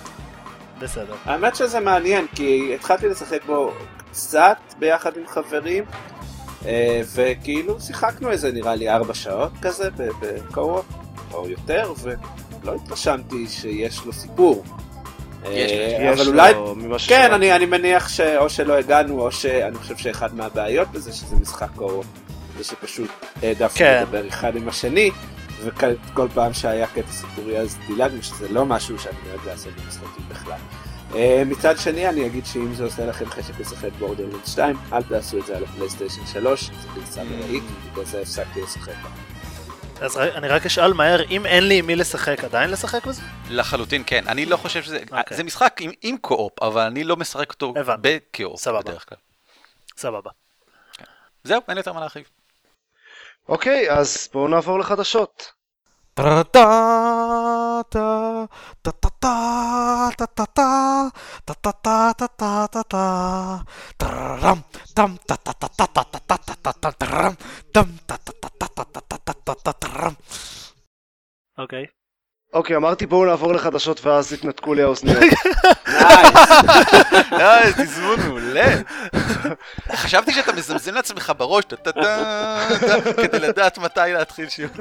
בסדר. 0.80 1.16
האמת 1.26 1.56
שזה 1.56 1.80
מעניין, 1.80 2.26
כי 2.36 2.76
התחלתי 2.76 3.08
לשחק 3.08 3.46
בו 3.46 3.74
קצת 4.12 4.58
ביחד 4.80 5.18
עם 5.18 5.28
חברים, 5.28 5.84
אה, 6.66 7.02
וכאילו 7.14 7.80
שיחקנו 7.80 8.32
איזה 8.32 8.52
נראה 8.52 8.76
לי 8.76 8.90
ארבע 8.90 9.14
שעות 9.14 9.52
כזה 9.62 9.90
בקו 9.96 10.84
או 11.34 11.50
יותר, 11.50 11.94
ולא 12.64 12.76
התרשמתי 12.76 13.48
שיש 13.48 14.06
לו 14.06 14.14
סיפור. 14.14 14.64
יש, 15.46 15.72
אה, 15.72 15.98
יש 16.02 16.20
אבל 16.20 16.30
אולי... 16.30 16.54
לו, 16.54 16.76
ממה 16.76 16.96
כן. 17.08 17.32
אני, 17.34 17.56
אני 17.56 17.66
מניח 17.66 18.10
שאו 18.10 18.50
שלא 18.50 18.74
הגענו, 18.74 19.22
או 19.22 19.32
שאני 19.32 19.78
חושב 19.78 19.98
שאחד 19.98 20.36
מהבעיות 20.36 20.88
בזה 20.92 21.12
שזה 21.12 21.36
משחק 21.36 21.78
או 21.78 22.04
זה 22.58 22.64
שפשוט 22.64 23.10
העדפנו 23.44 23.78
כן. 23.78 24.04
לדבר 24.04 24.28
אחד 24.28 24.56
עם 24.56 24.70
השני, 24.70 25.12
וכל 25.64 26.28
פעם 26.34 26.54
שהיה 26.54 26.88
קטע 26.88 27.12
סיפורי 27.12 27.58
אז 27.58 27.78
דילגנו, 27.88 28.24
שזה 28.24 28.48
לא 28.50 28.66
משהו 28.66 29.00
שאני 29.00 29.18
נוהג 29.28 29.48
לעשות 29.48 29.74
במשחקים 29.74 30.26
בכלל. 30.30 30.60
Uh, 31.12 31.16
מצד 31.46 31.78
שני 31.78 32.10
אני 32.10 32.26
אגיד 32.26 32.46
שאם 32.46 32.74
זה 32.74 32.84
עושה 32.84 33.06
לכם 33.06 33.26
חשק 33.26 33.60
לשחק 33.60 33.90
בורדרלנד 34.00 34.46
2, 34.46 34.76
אל 34.94 35.04
תעשו 35.04 35.38
את 35.38 35.46
זה 35.46 35.58
על 35.58 35.64
הפלייסטיישן 35.64 36.26
3, 36.34 36.64
זה 36.64 36.88
גרסה 36.96 37.22
בראית, 37.24 37.64
בגלל 37.92 38.06
זה 38.06 38.22
הפסקתי 38.22 38.62
לשחק 38.62 38.94
בה. 39.04 39.31
אז 40.02 40.18
אני 40.18 40.48
רק 40.48 40.66
אשאל 40.66 40.94
מהר, 40.94 41.24
אם 41.30 41.46
אין 41.46 41.68
לי 41.68 41.80
עם 41.80 41.88
מי 41.88 41.96
לשחק, 41.96 42.44
עדיין 42.44 42.70
לשחק 42.70 43.06
בזה? 43.06 43.22
לחלוטין 43.50 44.04
כן, 44.06 44.28
אני 44.28 44.46
לא 44.46 44.58
חושב 44.58 44.84
שזה, 44.84 45.04
אוקיי. 45.12 45.38
זה 45.38 45.44
משחק 45.44 45.78
עם, 45.80 45.92
עם 46.02 46.18
קו-אופ, 46.18 46.64
אבל 46.64 46.82
אני 46.82 47.04
לא 47.04 47.18
משחק 47.18 47.52
אותו. 47.52 47.74
בקו-אופ. 48.02 48.68
בדרך 48.68 49.10
כלל. 49.10 49.18
סבבה. 49.98 50.30
זהו, 51.44 51.62
אין 51.68 51.76
לי 51.76 51.80
יותר 51.80 51.94
מה 51.94 52.00
להרחיב. 52.00 52.24
אוקיי, 53.50 53.92
אז 53.92 54.30
בואו 54.34 54.48
נעבור 54.48 54.80
לחדשות. 54.80 55.52
אוקיי. 56.20 56.42
אמרתי 72.82 73.06
בואו 73.06 73.26
נעבור 73.26 73.54
לחדשות 73.54 74.06
ואז 74.06 74.34
התנתקו 74.34 74.74
לי 74.74 74.82
האוזניות. 74.82 75.24
אה, 77.32 77.72
תזמון 77.78 78.20
מעולה. 78.28 78.76
חשבתי 79.92 80.34
שאתה 80.34 80.52
מזמזם 80.54 80.94
לעצמך 80.94 81.34
בראש, 81.38 81.64
כדי 83.24 83.40
לדעת 83.40 83.78
מתי 83.78 84.00
להתחיל 84.06 84.50
שיעור. 84.50 84.72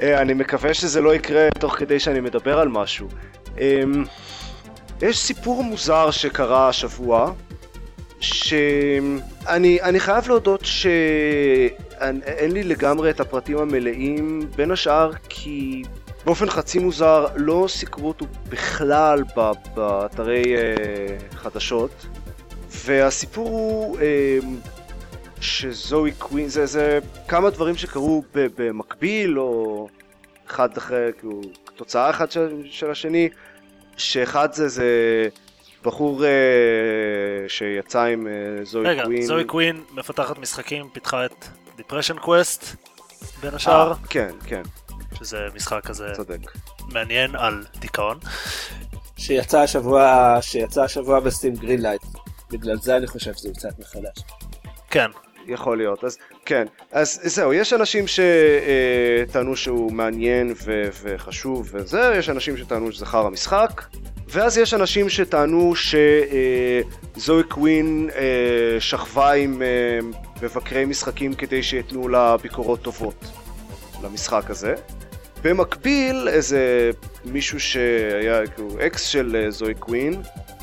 אה, 0.00 0.20
אני 0.20 0.34
מקווה 0.34 0.74
שזה 0.74 1.00
לא 1.00 1.14
יקרה 1.14 1.48
תוך 1.58 1.76
כדי 1.76 2.00
שאני 2.00 2.20
מדבר 2.20 2.58
על 2.58 2.68
משהו. 2.68 3.08
אמ, 3.58 4.04
יש 5.02 5.18
סיפור 5.18 5.64
מוזר 5.64 6.10
שקרה 6.10 6.68
השבוע, 6.68 7.32
שאני 8.20 9.82
אני 9.82 10.00
חייב 10.00 10.28
להודות 10.28 10.64
שאין 12.02 12.52
לי 12.52 12.62
לגמרי 12.62 13.10
את 13.10 13.20
הפרטים 13.20 13.58
המלאים, 13.58 14.40
בין 14.56 14.70
השאר 14.70 15.12
כי 15.28 15.82
באופן 16.24 16.50
חצי 16.50 16.78
מוזר 16.78 17.26
לא 17.36 17.66
סיקרו 17.68 18.08
אותו 18.08 18.26
בכלל 18.48 19.22
באתרי 19.74 20.56
אה, 20.56 21.16
חדשות, 21.34 22.06
והסיפור 22.68 23.48
הוא 23.48 23.98
אה, 24.00 24.38
שזוהי 25.40 26.12
קווין, 26.12 26.48
זה, 26.48 26.66
זה 26.66 26.98
כמה 27.28 27.50
דברים 27.50 27.76
שקרו 27.76 28.24
במקביל, 28.34 29.38
או 29.38 29.88
אחד 30.46 30.76
אחרי, 30.76 31.10
כאילו, 31.18 31.40
תוצאה 31.76 32.10
אחת 32.10 32.30
של, 32.30 32.62
של 32.70 32.90
השני, 32.90 33.28
שאחד 33.96 34.52
זה, 34.52 34.68
זה 34.68 34.88
בחור 35.84 36.24
אה, 36.24 36.30
שיצא 37.48 38.02
עם 38.02 38.26
אה, 38.26 38.64
זוהי 38.64 38.86
רגע, 38.86 39.02
קווין. 39.04 39.22
זוהי 39.22 39.44
קווין 39.44 39.82
מפתחת 39.94 40.38
משחקים, 40.38 40.88
פיתחה 40.92 41.24
את 41.24 41.44
Depression 41.82 42.24
Quest, 42.24 42.64
בין 43.42 43.54
השאר, 43.54 43.90
אה, 43.90 43.96
כן, 44.08 44.30
כן, 44.46 44.62
שזה 45.14 45.38
משחק 45.54 45.86
כזה 45.86 46.08
צודק. 46.16 46.38
מעניין 46.92 47.36
על 47.36 47.64
דיכאון. 47.78 48.18
שיצא 49.16 49.60
השבוע, 49.60 50.38
שיצא 50.40 50.82
השבוע 50.82 51.20
ב 51.20 51.26
Steam 51.26 51.54
Greenlight, 51.54 52.02
בגלל 52.50 52.76
זה 52.76 52.96
אני 52.96 53.06
חושב 53.06 53.34
שזה 53.34 53.50
קצת 53.54 53.78
מחדש. 53.78 54.18
כן, 54.90 55.10
יכול 55.46 55.76
להיות, 55.76 56.04
אז 56.04 56.18
כן, 56.44 56.66
אז 56.92 57.20
זהו, 57.24 57.52
יש 57.52 57.72
אנשים 57.72 58.04
שטענו 58.06 59.56
שהוא 59.56 59.92
מעניין 59.92 60.54
ו- 60.64 60.88
וחשוב 61.02 61.70
וזה, 61.72 62.14
יש 62.18 62.28
אנשים 62.28 62.56
שטענו 62.56 62.92
שזה 62.92 63.06
חרא 63.06 63.30
משחק, 63.30 63.82
ואז 64.28 64.58
יש 64.58 64.74
אנשים 64.74 65.08
שטענו 65.08 65.72
שזוהי 67.16 67.44
קווין 67.44 68.10
אה, 68.14 68.80
שכבה 68.80 69.32
עם 69.32 69.62
אה, 69.62 69.98
מבקרי 70.42 70.84
משחקים 70.84 71.34
כדי 71.34 71.62
שייתנו 71.62 72.08
לה 72.08 72.36
ביקורות 72.36 72.82
טובות 72.82 73.24
למשחק 74.02 74.50
הזה. 74.50 74.74
במקביל, 75.42 76.28
איזה 76.28 76.90
מישהו 77.24 77.60
שהיה 77.60 78.46
כאילו 78.46 78.68
אקס 78.86 79.02
של 79.04 79.36
אה, 79.36 79.50
זוהי 79.50 79.74
קווין, 79.74 80.22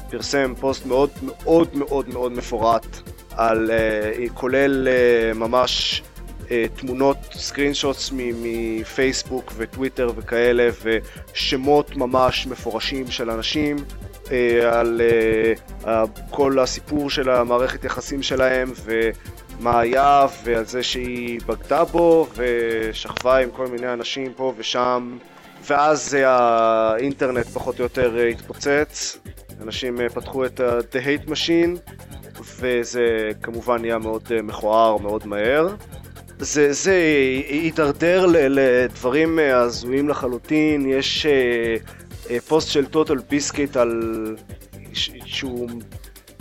פרסם 0.09 0.53
פוסט 0.59 0.85
מאוד 0.85 1.09
מאוד 1.21 1.75
מאוד 1.75 2.09
מאוד 2.09 2.31
מפורט 2.31 2.85
על, 3.31 3.71
uh, 3.71 4.33
כולל 4.33 4.87
uh, 4.87 5.37
ממש 5.37 6.03
uh, 6.45 6.49
תמונות, 6.75 7.17
screenshots 7.31 8.11
מפייסבוק 8.13 9.53
וטוויטר 9.57 10.11
וכאלה, 10.15 10.69
ושמות 10.83 11.95
ממש 11.95 12.47
מפורשים 12.47 13.11
של 13.11 13.29
אנשים, 13.29 13.77
על 14.71 15.01
uh, 15.83 15.87
כל 16.29 16.59
הסיפור 16.59 17.09
של 17.09 17.29
המערכת 17.29 17.83
יחסים 17.83 18.23
שלהם, 18.23 18.71
ומה 19.59 19.79
היה, 19.79 20.25
ועל 20.43 20.65
זה 20.65 20.83
שהיא 20.83 21.39
בגדה 21.45 21.83
בו, 21.83 22.27
ושכבה 22.35 23.37
עם 23.37 23.49
כל 23.51 23.67
מיני 23.67 23.93
אנשים 23.93 24.33
פה 24.33 24.53
ושם, 24.57 25.17
ואז 25.67 26.17
האינטרנט 26.25 27.45
פחות 27.45 27.79
או 27.79 27.83
יותר 27.83 28.15
התפוצץ, 28.15 29.17
אנשים 29.61 29.97
uh, 29.97 30.13
פתחו 30.13 30.45
את 30.45 30.59
ה- 30.59 30.79
The 30.79 30.95
Hate 31.05 31.29
Machine, 31.29 31.91
וזה 32.59 33.29
כמובן 33.41 33.81
נהיה 33.81 33.97
מאוד 33.97 34.23
אה, 34.31 34.41
מכוער 34.41 34.97
מאוד 34.97 35.27
מהר. 35.27 35.67
זה, 36.39 36.73
זה 36.73 36.95
הידרדר 37.49 38.25
לדברים 38.31 39.39
אה, 39.39 39.57
הזויים 39.57 40.09
לחלוטין, 40.09 40.89
יש 40.89 41.25
אה, 41.25 41.75
אה, 42.29 42.39
פוסט 42.47 42.69
של 42.69 42.85
טוטל 42.85 43.17
ביסקיט 43.29 43.77
על... 43.77 44.35
שהוא 45.25 45.69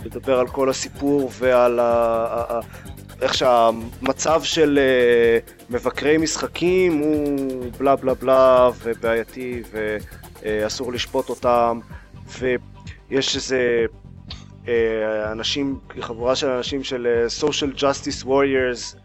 מדבר 0.05 0.39
על 0.39 0.47
כל 0.47 0.69
הסיפור 0.69 1.31
ועל 1.39 1.79
ה... 1.79 2.59
איך 3.21 3.33
שהמצב 3.33 4.43
של 4.43 4.79
אה, 4.81 5.39
מבקרי 5.69 6.17
משחקים 6.17 6.97
הוא 6.97 7.37
בלה 7.77 7.95
בלה 7.95 8.13
בלה 8.13 8.69
ובעייתי 8.83 9.63
ואסור 10.41 10.93
לשפוט 10.93 11.29
אותם. 11.29 11.79
ויש 12.39 13.35
איזה 13.35 13.85
אה, 14.67 15.31
אנשים, 15.31 15.79
חבורה 15.99 16.35
של 16.35 16.47
אנשים 16.47 16.83
של 16.83 17.07
אה, 17.07 17.47
social 17.49 17.75
justice 17.79 18.25
warriors 18.25 18.97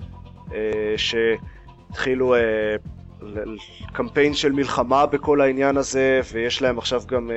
אה, 0.54 0.94
שהתחילו 0.96 2.34
ל- 2.34 2.76
ל- 3.22 3.56
קמפיין 3.92 4.34
של 4.34 4.52
מלחמה 4.52 5.06
בכל 5.06 5.40
העניין 5.40 5.76
הזה 5.76 6.20
ויש 6.32 6.62
להם 6.62 6.78
עכשיו 6.78 7.02
גם 7.06 7.30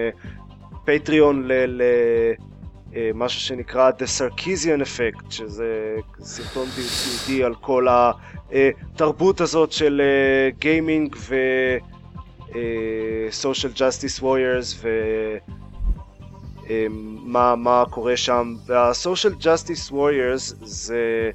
פטריון 0.86 1.48
למשהו 2.98 3.42
שנקרא 3.42 3.92
The 3.92 4.04
Sarkeesian 4.20 4.82
Effect 4.82 5.26
שזה 5.32 5.96
סרטון 6.22 6.68
תיעודי 6.76 7.44
על 7.44 7.56
כל 7.56 7.88
התרבות 7.90 9.42
הזאת 9.42 9.72
של 9.72 10.02
gaming 10.60 11.16
ו... 11.20 11.36
social 13.32 13.72
justice 13.76 14.20
warriors 14.20 14.76
ו... 14.82 14.88
אמ, 16.70 17.18
מה, 17.24 17.56
מה 17.56 17.84
קורה 17.90 18.18
שם, 18.18 18.56
וה-social 18.66 19.42
justice 19.44 19.92
warriors 19.92 20.56
זה... 20.66 21.30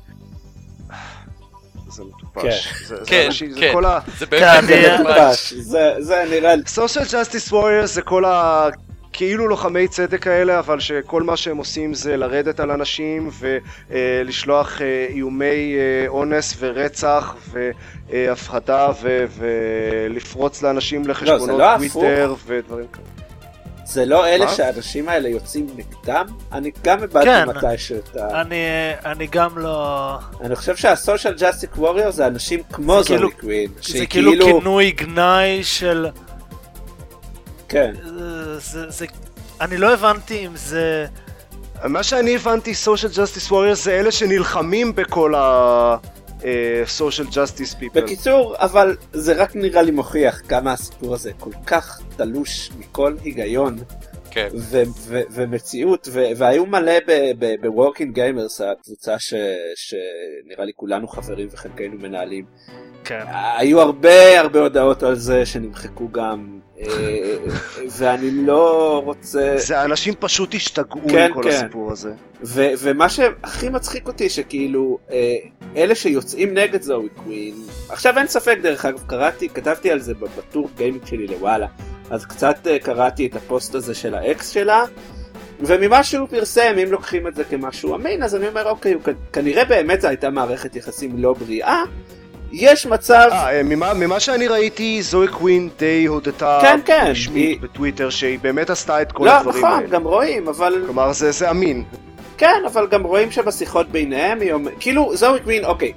זה 1.91 2.03
מטופש. 2.05 2.67
כן. 2.67 2.95
כן, 3.07 3.29
זה 3.31 3.61
כן. 3.61 3.73
זה 4.19 4.27
כן, 4.27 4.31
באמת 4.31 4.91
אני- 4.91 5.05
מטופש, 5.05 5.53
זה, 5.53 6.25
נראה 6.31 6.57
לי, 6.57 6.63
social 6.77 7.07
justice 7.11 7.53
warriors 7.53 7.87
זה 7.87 8.03
כל 8.03 8.25
ה... 8.25 8.69
כאילו 9.13 9.49
לוחמי 9.49 9.89
צדק 9.89 10.23
כאלה, 10.23 10.59
אבל 10.59 10.81
שכל 10.81 11.23
מה 11.23 11.37
שהם 11.37 11.57
עושים 11.57 11.95
זה 11.95 12.17
לרדת 12.17 12.61
על 12.61 12.71
אנשים 12.71 13.31
ולשלוח 13.39 14.81
איומי 15.09 15.75
אה, 15.77 16.09
אונס 16.09 16.57
ורצח 16.59 17.37
והפחדה 17.53 18.89
ו- 19.03 19.25
ולפרוץ 19.37 20.63
לאנשים 20.63 21.09
לחשבונות 21.09 21.59
לא 21.59 21.71
הפוך. 21.71 21.93
טוויטר 21.93 22.35
ודברים 22.47 22.87
כאלה. 22.93 23.07
זה 23.85 24.05
לא 24.07 24.27
אלה 24.27 24.45
מה? 24.45 24.51
שהאנשים 24.53 25.09
האלה 25.09 25.29
יוצאים 25.29 25.67
נגדם? 25.77 26.27
אני 26.53 26.71
גם 26.85 27.03
איבדתי 27.03 27.27
כן. 27.27 27.49
מתישהו 27.49 27.97
את 27.97 28.17
ה... 28.17 28.41
אני, 28.41 28.57
אני 29.05 29.27
גם 29.27 29.59
לא... 29.59 30.19
אני 30.41 30.57
חושב 30.57 30.77
שהסושיאל 30.77 31.35
ג'אסטיק 31.35 31.71
ווריור 31.79 32.11
זה 32.11 32.27
אנשים 32.27 32.61
כמו 32.73 33.03
זה 33.03 33.09
כאילו- 33.09 33.29
זוני 33.29 33.41
קווין, 33.41 33.71
זה 33.83 34.07
כאילו 34.07 34.33
כינוי 34.45 34.91
גנאי 34.91 35.65
של... 35.65 36.07
כן, 37.69 37.93
אה, 38.53 38.59
זה, 38.59 38.91
זה... 38.91 39.07
אני 39.61 39.77
לא 39.77 39.93
הבנתי 39.95 40.47
אם 40.47 40.57
זה... 40.57 41.07
מה 41.85 42.03
שאני 42.03 42.35
הבנתי, 42.37 42.73
social 42.85 43.15
justice 43.17 43.51
warriors 43.51 43.75
זה 43.75 44.01
אלה 44.01 44.13
שנלחמים 44.13 44.95
בכל 44.95 45.35
ה... 45.35 45.97
social 46.99 47.29
justice 47.31 47.75
people. 47.81 47.95
בקיצור, 47.95 48.55
אבל 48.59 48.97
זה 49.13 49.43
רק 49.43 49.57
נראה 49.57 49.83
לי 49.83 49.91
מוכיח 49.91 50.41
כמה 50.49 50.73
הסיפור 50.73 51.15
הזה 51.15 51.33
כל 51.39 51.51
כך 51.67 52.01
תלוש 52.17 52.71
מכל 52.79 53.17
היגיון 53.25 53.79
כן. 54.31 54.49
ו- 54.55 54.83
ו- 54.99 55.21
ומציאות, 55.31 56.09
ו- 56.13 56.31
והיו 56.37 56.67
מלא 56.67 56.93
ב-Working 57.39 58.17
Gamers, 58.17 58.65
הקבוצה 58.65 59.19
ש- 59.19 59.35
שנראה 59.75 60.65
לי 60.65 60.73
כולנו 60.77 61.09
חברים 61.09 61.49
וחלקנו 61.53 61.99
מנהלים. 61.99 62.45
כן. 63.05 63.25
היו 63.59 63.81
הרבה 63.81 64.41
הרבה 64.41 64.61
הודעות 64.61 65.03
על 65.03 65.15
זה 65.15 65.47
שנמחקו 65.47 66.09
גם, 66.13 66.61
אה, 66.72 66.72
ואני 67.91 68.31
לא 68.31 69.03
רוצה... 69.05 69.55
זה 69.57 69.85
אנשים 69.85 70.15
פשוט 70.19 70.55
השתגעו 70.55 71.01
כן, 71.09 71.27
עם 71.29 71.35
כל 71.35 71.43
כן. 71.43 71.49
הסיפור 71.49 71.93
הזה. 71.93 72.13
ו- 72.43 72.71
ומה 72.79 73.09
שהכי 73.09 73.69
מצחיק 73.69 74.07
אותי 74.09 74.29
שכאילו 74.29 74.99
אה, 75.11 75.37
אלה 75.77 75.95
שיוצאים 75.95 76.55
נגד 76.55 76.83
זוהי 76.83 77.09
קווין 77.09 77.55
עכשיו 77.89 78.19
אין 78.19 78.27
ספק 78.27 78.59
דרך 78.63 78.85
אגב 78.85 79.03
קראתי 79.07 79.49
כתבתי 79.49 79.91
על 79.91 80.01
זה 80.01 80.15
בטור 80.15 80.69
גיימינג 80.77 81.07
שלי 81.07 81.27
לוואלה 81.27 81.67
אז 82.11 82.27
קצת 82.27 82.67
אה, 82.67 82.79
קראתי 82.79 83.27
את 83.27 83.37
הפוסט 83.37 83.75
הזה 83.75 83.95
של 83.95 84.15
האקס 84.15 84.49
שלה 84.51 84.85
וממה 85.61 86.05
שהוא 86.05 86.29
פרסם 86.29 86.75
אם 86.83 86.93
לוקחים 86.93 87.27
את 87.27 87.35
זה 87.35 87.45
כמשהו 87.45 87.95
אמין 87.95 88.23
אז 88.23 88.35
אני 88.35 88.49
אומר 88.49 88.69
אוקיי 88.69 88.95
כנראה 89.33 89.65
באמת 89.65 90.01
זו 90.01 90.09
הייתה 90.09 90.31
מערכת 90.31 90.77
יחסים 90.77 91.11
לא 91.17 91.33
בריאה 91.33 91.83
יש 92.53 92.87
מצב 92.87 93.29
אה, 93.33 93.57
אה, 93.57 93.63
ממה, 93.63 93.95
ממה 93.95 94.21
שאני 94.21 94.49
ראיתי, 94.49 95.03
זוהי 95.03 95.29
קווין 95.29 95.69
די 95.79 96.07
הודתה 96.07 96.59
כן, 96.63 96.81
כן, 96.85 97.05
רשמית 97.09 97.45
היא- 97.45 97.61
בטוויטר 97.61 98.11
שהיא 98.11 98.39
באמת 98.39 98.71
עשתה 98.71 99.03
את 99.03 99.13
כל 99.13 99.25
לא 99.25 99.31
הדברים 99.31 99.59
נכון 99.65 99.71
האלה. 99.73 99.89
גם 99.89 100.05
רואים 100.05 100.49
אבל 100.49 100.83
כלומר, 100.87 101.13
זה, 101.13 101.31
זה 101.33 101.51
אמין. 101.51 101.85
כן, 102.39 102.63
אבל 102.67 102.87
גם 102.87 103.03
רואים 103.03 103.31
שבשיחות 103.31 103.89
ביניהם 103.89 104.41
היא 104.41 104.53
אומרת, 104.53 104.75
כאילו 104.81 105.17
זוהי 105.17 105.41
קווין, 105.41 105.65
אוקיי, 105.65 105.93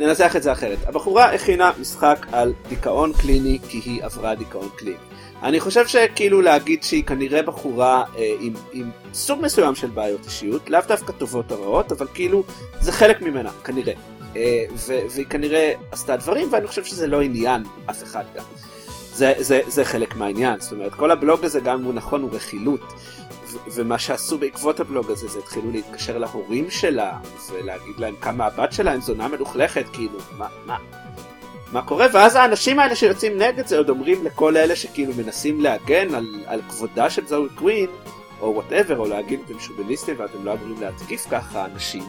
ננסח 0.00 0.32
את 0.36 0.42
זה 0.42 0.52
אחרת. 0.52 0.78
הבחורה 0.86 1.34
הכינה 1.34 1.70
משחק 1.80 2.26
על 2.32 2.52
דיכאון 2.68 3.12
קליני 3.12 3.58
כי 3.68 3.80
היא 3.84 4.04
עברה 4.04 4.34
דיכאון 4.34 4.68
קליני. 4.76 4.96
אני 5.42 5.60
חושב 5.60 5.86
שכאילו 5.86 6.40
להגיד 6.40 6.82
שהיא 6.82 7.04
כנראה 7.04 7.42
בחורה 7.42 8.02
אה, 8.18 8.32
עם, 8.40 8.52
עם 8.72 8.90
סוג 9.14 9.38
מסוים 9.42 9.74
של 9.74 9.86
בעיות 9.86 10.24
אישיות, 10.24 10.70
לאו 10.70 10.80
דווקא 10.88 11.12
טובות 11.12 11.52
או 11.52 11.62
רעות, 11.62 11.92
אבל 11.92 12.06
כאילו 12.14 12.42
זה 12.80 12.92
חלק 12.92 13.22
ממנה, 13.22 13.50
כנראה. 13.64 13.92
אה, 14.36 14.64
והיא 14.86 15.26
כנראה 15.26 15.72
עשתה 15.92 16.16
דברים, 16.16 16.48
ואני 16.52 16.66
חושב 16.66 16.84
שזה 16.84 17.06
לא 17.06 17.22
עניין 17.22 17.62
אף 17.90 18.02
אחד 18.02 18.24
גם. 18.36 18.44
זה, 19.12 19.32
זה, 19.38 19.60
זה 19.66 19.84
חלק 19.84 20.16
מהעניין, 20.16 20.60
זאת 20.60 20.72
אומרת, 20.72 20.94
כל 20.94 21.10
הבלוג 21.10 21.44
הזה 21.44 21.60
גם 21.60 21.84
הוא 21.84 21.94
נכון 21.94 22.22
הוא 22.22 22.30
רכילות. 22.32 22.92
ומה 23.74 23.98
שעשו 23.98 24.38
בעקבות 24.38 24.80
הבלוג 24.80 25.10
הזה 25.10 25.28
זה 25.28 25.38
התחילו 25.38 25.70
להתקשר 25.70 26.18
להורים 26.18 26.70
שלה 26.70 27.18
ולהגיד 27.52 27.98
להם 27.98 28.14
כמה 28.20 28.46
הבת 28.46 28.72
שלהם 28.72 29.00
זונה 29.00 29.28
מלוכלכת 29.28 29.84
כאילו 29.92 30.18
מה 30.38 30.48
מה 30.66 30.76
מה 31.72 31.82
קורה 31.82 32.06
ואז 32.12 32.36
האנשים 32.36 32.78
האלה 32.78 32.96
שיוצאים 32.96 33.38
נגד 33.38 33.66
זה 33.66 33.78
עוד 33.78 33.90
אומרים 33.90 34.24
לכל 34.24 34.56
אלה 34.56 34.76
שכאילו 34.76 35.12
מנסים 35.16 35.60
להגן 35.60 36.14
על, 36.14 36.24
על 36.46 36.60
כבודה 36.68 37.10
של 37.10 37.26
זוהי 37.26 37.48
קווין 37.54 37.86
או 38.40 38.54
whatever 38.54 38.98
או 38.98 39.06
להגיד 39.06 39.40
אתם 39.46 39.60
שוביניסטים 39.60 40.14
ואתם 40.18 40.44
לא 40.44 40.52
אמורים 40.52 40.80
להתקיף 40.80 41.26
ככה 41.30 41.64
אנשים 41.64 42.02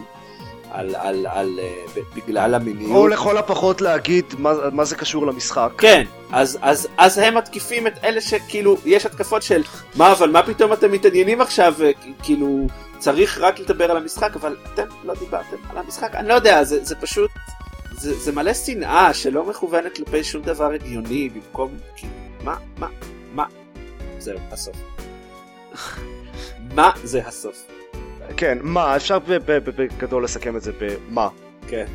על, 0.72 0.96
על, 0.96 1.28
על, 1.30 1.60
אה, 1.60 2.02
בגלל 2.16 2.54
המיניות. 2.54 2.92
או 2.92 3.08
לכל 3.08 3.38
הפחות 3.38 3.82
להגיד 3.82 4.26
מה, 4.38 4.54
מה 4.72 4.86
זה 4.86 4.96
קשור 4.96 5.28
למשחק. 5.28 5.72
כן, 5.78 6.04
אז, 6.32 6.58
אז, 6.62 6.88
אז 6.98 7.18
הם 7.18 7.38
מתקיפים 7.38 7.88
את 7.88 7.94
אלה 8.04 8.22
שכאילו, 8.22 8.78
יש 8.86 9.06
התקפות 9.06 9.44
של 9.44 9.64
מה 9.96 10.12
אבל 10.12 10.30
מה 10.30 10.44
פתאום 10.44 10.74
אתם 10.74 10.92
מתעניינים 10.92 11.42
עכשיו, 11.42 11.74
אה, 11.82 11.92
כאילו 12.24 12.68
צריך 13.00 13.38
רק 13.42 13.60
לדבר 13.60 13.92
על 13.92 13.98
המשחק, 13.98 14.36
אבל 14.36 14.56
אתם 14.74 14.86
לא 15.04 15.14
דיברתם 15.14 15.58
על 15.70 15.78
המשחק, 15.78 16.16
אני 16.16 16.28
לא 16.28 16.34
יודע, 16.34 16.64
זה, 16.64 16.84
זה 16.84 16.96
פשוט, 16.96 17.32
זה, 17.92 18.14
זה 18.14 18.32
מלא 18.32 18.54
שנאה 18.54 19.14
שלא 19.14 19.46
מכוונת 19.46 19.96
כלפי 19.96 20.24
שום 20.24 20.42
דבר 20.42 20.72
הגיוני, 20.72 21.30
במקום, 21.30 21.72
כאילו, 21.96 22.14
מה, 22.44 22.56
מה, 22.78 22.88
מה, 23.34 23.46
זהו, 24.20 24.38
הסוף. 24.52 24.76
מה 26.76 26.92
זה 27.04 27.28
הסוף? 27.28 27.81
כן, 28.38 28.58
מה, 28.62 28.96
אפשר 28.96 29.20
ב- 29.20 29.26
ב- 29.28 29.52
ב- 29.52 29.70
בגדול 29.82 30.24
לסכם 30.24 30.58
את 30.58 30.62
זה 30.62 30.72
במה. 30.80 31.28
כן. 31.68 31.86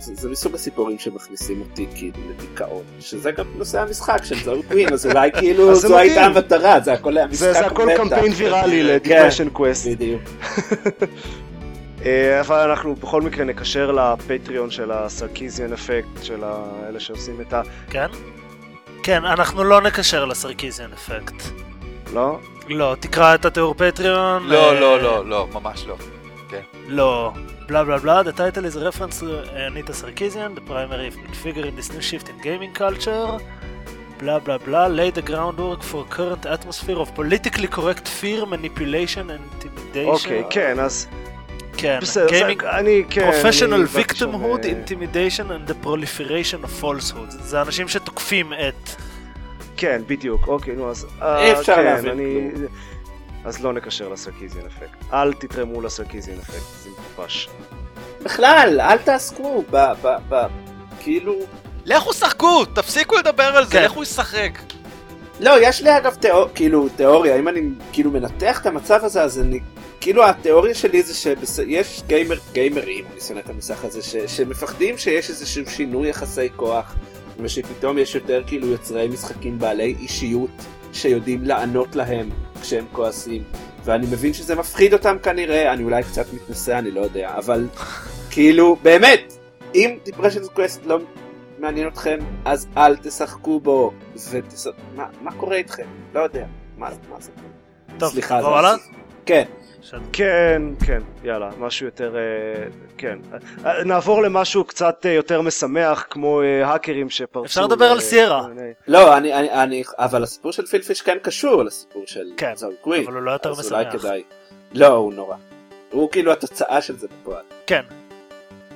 זה, 0.00 0.14
זה 0.14 0.28
מסוג 0.28 0.54
הסיפורים 0.54 0.98
שמכניסים 0.98 1.60
אותי 1.60 1.86
כאילו 1.94 2.16
לדיכאון, 2.30 2.82
שזה 3.00 3.30
גם 3.30 3.44
נושא 3.56 3.80
המשחק 3.80 4.24
של 4.24 4.34
זוהי 4.44 4.62
קווין, 4.62 4.92
אז 4.92 5.06
אולי 5.06 5.30
כאילו 5.38 5.74
זו 5.74 5.98
הייתה. 5.98 6.24
המטרה, 6.24 6.80
זה 6.80 6.92
הכל 6.92 7.16
היה 7.16 7.26
משחק 7.26 7.38
זה, 7.40 7.52
זה 7.52 7.66
הכל 7.66 7.86
meta. 7.86 7.96
קמפיין 7.96 8.32
ויראלי 8.36 8.80
כן, 8.82 8.86
ל 8.86 8.92
Depression 8.92 9.48
Quest. 9.48 9.86
בדיוק. 9.88 10.22
אה, 12.06 12.40
אבל 12.40 12.70
אנחנו 12.70 12.94
בכל 12.94 13.22
מקרה 13.22 13.44
נקשר 13.44 13.92
לפטריון 13.92 14.70
של 14.70 14.90
הסרקיזיאן 14.92 15.72
אפקט, 15.72 16.22
של 16.22 16.40
האלה 16.44 17.00
שעושים 17.00 17.40
את 17.40 17.52
ה... 17.52 17.62
כן? 17.90 18.06
כן, 19.02 19.24
אנחנו 19.24 19.64
לא 19.64 19.80
נקשר 19.80 20.24
לסרקיזיאן 20.24 20.90
אפקט. 20.92 21.34
לא? 22.12 22.38
לא, 22.68 22.96
תקרא 23.00 23.34
את 23.34 23.44
התיאור 23.44 23.74
פטריון. 23.74 24.46
לא, 24.46 24.68
אה, 24.72 24.80
לא, 24.80 25.00
לא, 25.02 25.26
לא, 25.26 25.48
ממש 25.52 25.84
לא. 25.86 25.96
לא. 26.88 27.32
בלה 27.68 27.84
בלה 27.84 27.98
בלה, 27.98 28.20
the 28.22 28.32
title 28.38 28.64
is 28.64 28.76
a 28.76 28.80
reference 28.80 29.20
to 29.20 29.26
Anita 29.66 29.92
Sarkeesian, 29.92 30.54
the 30.54 30.62
primary 30.72 31.10
figure 31.44 31.66
in 31.66 31.76
this 31.76 31.92
new 31.92 32.00
shift 32.00 32.28
in 32.28 32.42
gaming 32.42 32.78
culture. 32.78 33.42
בלה 34.20 34.38
בלה 34.38 34.58
בלה, 34.58 34.86
lay 34.88 35.10
the 35.18 35.30
groundwork 35.30 35.82
for 35.82 36.14
current 36.16 36.46
atmosphere 36.46 36.98
of 36.98 37.14
politically 37.14 37.68
correct 37.76 38.08
fear, 38.20 38.46
manipulation 38.46 39.30
and 39.30 39.64
intimidation. 39.64 40.06
אוקיי, 40.06 40.44
כן, 40.50 40.78
אז 40.80 41.06
כן, 41.76 41.98
בסדר, 42.02 42.28
זה- 42.28 42.40
gaming 42.48 42.64
אני, 42.66 43.04
כן, 43.10 43.30
professional 43.30 43.74
אני 43.74 43.84
victimhood, 44.04 44.64
אה, 44.64 44.72
intimidation 44.72 45.44
and 45.50 45.70
the 45.70 45.86
proliferation 45.86 46.64
of 46.64 46.82
falsehood. 46.84 47.30
זה 47.30 47.62
אנשים 47.62 47.88
שתוקפים 47.88 48.52
את... 48.52 48.90
כן, 49.78 50.02
בדיוק, 50.06 50.48
אוקיי, 50.48 50.74
נו 50.76 50.90
אז... 50.90 51.04
אי 51.04 51.22
אה, 51.22 51.60
אפשר 51.60 51.74
כן, 51.74 51.84
להבין 51.84 52.10
אני- 52.12 52.50
אז 53.44 53.60
לא 53.64 53.72
נקשר 53.72 54.08
לסרקיזיאן 54.08 54.66
אפקט. 54.66 55.12
אל 55.12 55.32
תתרמו 55.32 55.80
לסרקיזיאן 55.80 56.38
אפקט, 56.38 56.82
זה 56.82 56.90
מטופש. 56.90 57.48
בכלל, 58.22 58.80
אל 58.80 58.98
תעסקו 58.98 59.64
ב... 59.70 59.76
ב... 60.02 60.16
ב... 60.28 60.46
כאילו... 61.00 61.34
לכו 61.84 62.12
שחקו, 62.12 62.64
תפסיקו 62.64 63.16
לדבר 63.16 63.42
על 63.42 63.64
זה, 63.64 63.72
כן. 63.72 63.84
לכו 63.84 64.02
לשחק. 64.02 64.58
לא, 65.40 65.52
יש 65.60 65.82
לי 65.82 65.96
אגב 65.96 66.14
תיאור... 66.14 66.48
כאילו, 66.54 66.88
תיאוריה, 66.96 67.36
אם 67.38 67.48
אני 67.48 67.60
כאילו 67.92 68.10
מנתח 68.10 68.60
את 68.60 68.66
המצב 68.66 69.04
הזה, 69.04 69.22
אז 69.22 69.40
אני... 69.40 69.60
כאילו 70.00 70.26
התיאוריה 70.26 70.74
שלי 70.74 71.02
זה 71.02 71.14
שיש 71.14 72.02
גיימר, 72.06 72.36
גיימרים, 72.52 73.04
אני 73.12 73.20
שונא 73.20 73.38
את 73.38 73.50
המסך 73.50 73.84
הזה, 73.84 74.02
ש... 74.02 74.16
שמפחדים 74.16 74.98
שיש 74.98 75.30
איזשהו 75.30 75.66
שינוי 75.70 76.08
יחסי 76.08 76.48
כוח, 76.56 76.94
ושפתאום 77.38 77.98
יש 77.98 78.14
יותר 78.14 78.42
כאילו 78.46 78.66
יוצרי 78.66 79.08
משחקים 79.08 79.58
בעלי 79.58 79.96
אישיות, 80.00 80.50
שיודעים 80.92 81.44
לענות 81.44 81.96
להם 81.96 82.30
כשהם 82.60 82.84
כועסים, 82.92 83.42
ואני 83.84 84.06
מבין 84.06 84.32
שזה 84.32 84.54
מפחיד 84.54 84.92
אותם 84.92 85.16
כנראה, 85.22 85.72
אני 85.72 85.84
אולי 85.84 86.02
קצת 86.02 86.26
מתנשא, 86.32 86.78
אני 86.78 86.90
לא 86.90 87.00
יודע, 87.00 87.34
אבל 87.36 87.66
כאילו, 88.32 88.76
באמת, 88.82 89.32
אם 89.74 89.98
Depression 90.04 90.46
Quest 90.54 90.86
לא 90.86 90.98
מעניין 91.58 91.88
אתכם, 91.88 92.18
אז 92.44 92.66
אל 92.76 92.96
תשחקו 92.96 93.60
בו, 93.60 93.92
ותש... 94.30 94.66
מה, 94.96 95.06
מה 95.22 95.32
קורה 95.32 95.56
איתכם? 95.56 95.86
לא 96.14 96.20
יודע, 96.20 96.46
מה, 96.78 96.88
מה 97.10 97.20
זה? 97.20 97.30
טוב, 97.98 98.12
סליחה, 98.12 98.42
זה? 98.42 98.48
הסיף. 98.48 98.86
כן, 99.26 99.44
בסדר. 99.88 100.00
כן, 100.12 100.62
כן, 100.86 101.02
יאללה, 101.24 101.50
משהו 101.58 101.86
יותר... 101.86 102.16
אה, 102.16 102.22
כן. 102.98 103.18
אה, 103.64 103.84
נעבור 103.84 104.22
למשהו 104.22 104.64
קצת 104.64 105.06
אה, 105.06 105.10
יותר 105.10 105.42
משמח, 105.42 106.06
כמו 106.10 106.40
האקרים 106.64 107.10
שפרצו... 107.10 107.44
אפשר 107.44 107.66
לדבר 107.66 107.84
על 107.84 108.00
סיירה. 108.00 108.46
לא, 108.88 109.16
אני, 109.16 109.34
אני, 109.34 109.50
אני, 109.50 109.82
אבל 109.98 110.22
הסיפור 110.22 110.52
של 110.52 110.66
פילפיש 110.66 111.02
כן 111.02 111.18
קשור 111.22 111.62
לסיפור 111.62 112.02
של 112.06 112.32
כן, 112.36 112.52
זוהי 112.56 112.76
קווין, 112.80 113.04
אבל 113.04 113.14
הוא 113.14 113.22
לא 113.22 113.30
יותר 113.30 113.50
אז 113.50 113.72
אולי 113.72 113.84
משמח. 113.88 114.02
כדאי. 114.02 114.22
לא, 114.74 114.86
הוא 114.86 115.14
נורא. 115.14 115.36
הוא 115.90 116.10
כאילו 116.10 116.32
התוצאה 116.32 116.82
של 116.82 116.96
זה 116.98 117.06
בפועל. 117.08 117.44
כן, 117.66 117.82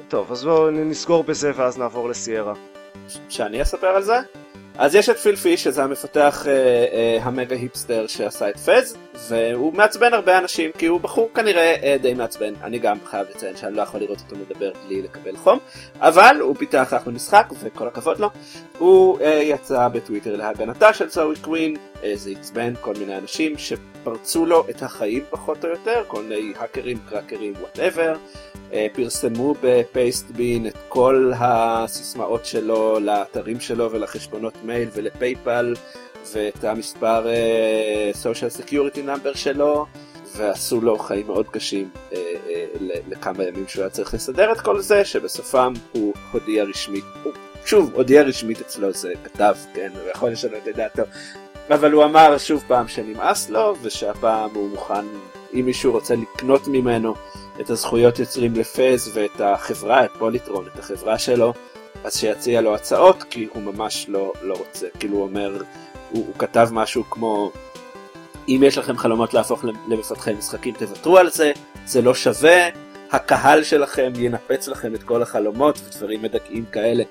טוב, 0.09 0.33
אז 0.33 0.45
בואו 0.45 0.71
נסגור 0.71 1.25
בזה 1.25 1.53
ואז 1.55 1.79
נעבור 1.79 2.09
לסיירה. 2.09 2.55
שאני 3.29 3.63
אספר 3.63 3.87
על 3.87 4.03
זה? 4.03 4.17
אז 4.79 4.95
יש 4.95 5.09
את 5.09 5.17
פיל 5.19 5.37
פיש 5.37 5.65
שזה 5.65 5.85
המפתח 5.85 6.47
אה, 6.47 6.53
אה, 6.53 7.19
המגה 7.23 7.57
היפסטר 7.57 8.07
שעשה 8.07 8.51
את 8.51 8.57
פז 8.57 8.97
והוא 9.15 9.75
מעצבן 9.75 10.15
הרבה 10.15 10.39
אנשים 10.39 10.71
כי 10.79 10.87
הוא 10.87 11.01
בחור 11.01 11.31
כנראה 11.35 11.75
אה, 11.83 11.97
די 12.03 12.15
מעצבן. 12.15 12.55
אני 12.63 12.79
גם 12.79 12.97
חייב 13.05 13.27
לציין 13.31 13.57
שאני 13.57 13.77
לא 13.77 13.83
יכול 13.83 14.01
לראות 14.01 14.19
אותו 14.21 14.37
מדבר 14.37 14.73
בלי 14.87 15.03
לקבל 15.03 15.37
חום 15.37 15.59
אבל 16.01 16.37
הוא 16.41 16.57
פיתח 16.59 16.95
אחלה 16.97 17.13
משחק 17.13 17.53
וכל 17.61 17.89
הכבוד 17.89 18.19
לו. 18.19 18.31
הוא 18.79 19.21
אה, 19.21 19.41
יצא 19.43 19.89
בטוויטר 19.89 20.37
להגנתה 20.37 20.93
של 20.93 21.09
זוהי 21.09 21.37
קווין 21.41 21.77
אה, 22.05 22.13
זה 22.15 22.31
עצבן 22.31 22.75
כל 22.81 22.95
מיני 22.99 23.19
אנשים 23.19 23.59
שפרצו 23.59 24.47
לו 24.47 24.65
את 24.71 24.83
החיים 24.83 25.25
פחות 25.31 25.65
או 25.65 25.71
יותר 25.71 26.05
כל 26.07 26.23
מיני 26.23 26.53
האקרים 26.59 26.99
קראקרים 27.09 27.53
whatever 27.61 28.17
פרסמו 28.93 29.55
בפייסטבין 29.63 30.67
את 30.67 30.77
כל 30.89 31.33
הסיסמאות 31.39 32.47
שלו 32.47 33.01
לאתרים 33.01 33.61
שלו 33.61 33.91
ולחשבונות 33.91 34.55
מייל 34.65 34.89
ולפייפל 34.93 35.75
ואת 36.33 36.65
המספר 36.65 37.29
אה, 37.29 38.11
social 38.23 38.61
security 38.61 38.99
number 39.07 39.37
שלו 39.37 39.87
ועשו 40.37 40.81
לו 40.81 40.99
חיים 40.99 41.27
מאוד 41.27 41.49
קשים 41.49 41.89
אה, 42.13 42.19
ל- 42.81 43.13
לכמה 43.13 43.45
ימים 43.45 43.69
שהוא 43.69 43.83
היה 43.83 43.91
צריך 43.91 44.15
לסדר 44.15 44.53
את 44.53 44.61
כל 44.61 44.81
זה, 44.81 45.05
שבסופם 45.05 45.73
הוא 45.93 46.15
הודיע 46.33 46.65
רשמית, 46.65 47.05
הוא 47.23 47.33
שוב 47.65 47.91
הודיע 47.95 48.23
רשמית 48.23 48.61
אצלו, 48.61 48.93
זה 48.93 49.13
כתב, 49.25 49.55
כן, 49.75 49.91
הוא 49.95 50.11
יכול 50.11 50.31
לשנות 50.31 50.69
את 50.69 50.77
דעתו, 50.77 51.03
אבל 51.71 51.93
הוא 51.93 52.05
אמר 52.05 52.39
שוב 52.39 52.65
פעם 52.69 52.89
שנמאס 52.89 53.51
לו, 53.51 53.75
ושהפעם 53.83 54.51
הוא 54.55 54.71
מוכן, 54.71 55.05
אם 55.55 55.63
מישהו 55.67 55.93
רוצה 55.93 56.15
לקנות 56.15 56.67
ממנו 56.69 57.15
את 57.61 57.71
הזכויות 57.71 58.19
יוצרים 58.19 58.55
לפז 58.55 59.11
ואת 59.15 59.41
החברה, 59.41 60.05
את 60.05 60.11
פוליטרון, 60.19 60.67
את 60.75 60.79
החברה 60.79 61.19
שלו, 61.19 61.53
אז 62.05 62.17
שיציע 62.17 62.61
לו 62.61 62.75
הצעות, 62.75 63.23
כי 63.23 63.49
הוא 63.55 63.63
ממש 63.63 64.07
לא, 64.09 64.33
לא 64.43 64.55
רוצה, 64.55 64.87
כאילו 64.99 65.17
הוא 65.17 65.23
אומר, 65.23 65.63
הוא, 66.13 66.27
הוא 66.27 66.35
כתב 66.39 66.69
משהו 66.73 67.05
כמו, 67.11 67.51
אם 68.49 68.63
יש 68.67 68.79
לכם 68.79 68.99
חלומות 68.99 69.35
להפוך 69.35 69.65
למפתחי 69.89 70.33
משחקים 70.33 70.75
תוותרו 70.75 71.19
על 71.19 71.31
זה, 71.31 71.53
זה 71.87 72.03
לא 72.03 72.15
שווה, 72.15 72.69
הקהל 73.13 73.65
שלכם 73.65 74.13
ינפץ 74.17 74.69
לכם 74.69 74.95
את 74.95 75.03
כל 75.03 75.23
החלומות 75.23 75.81
ודברים 75.85 76.23
מדכאים 76.23 76.65
כאלה. 76.65 77.05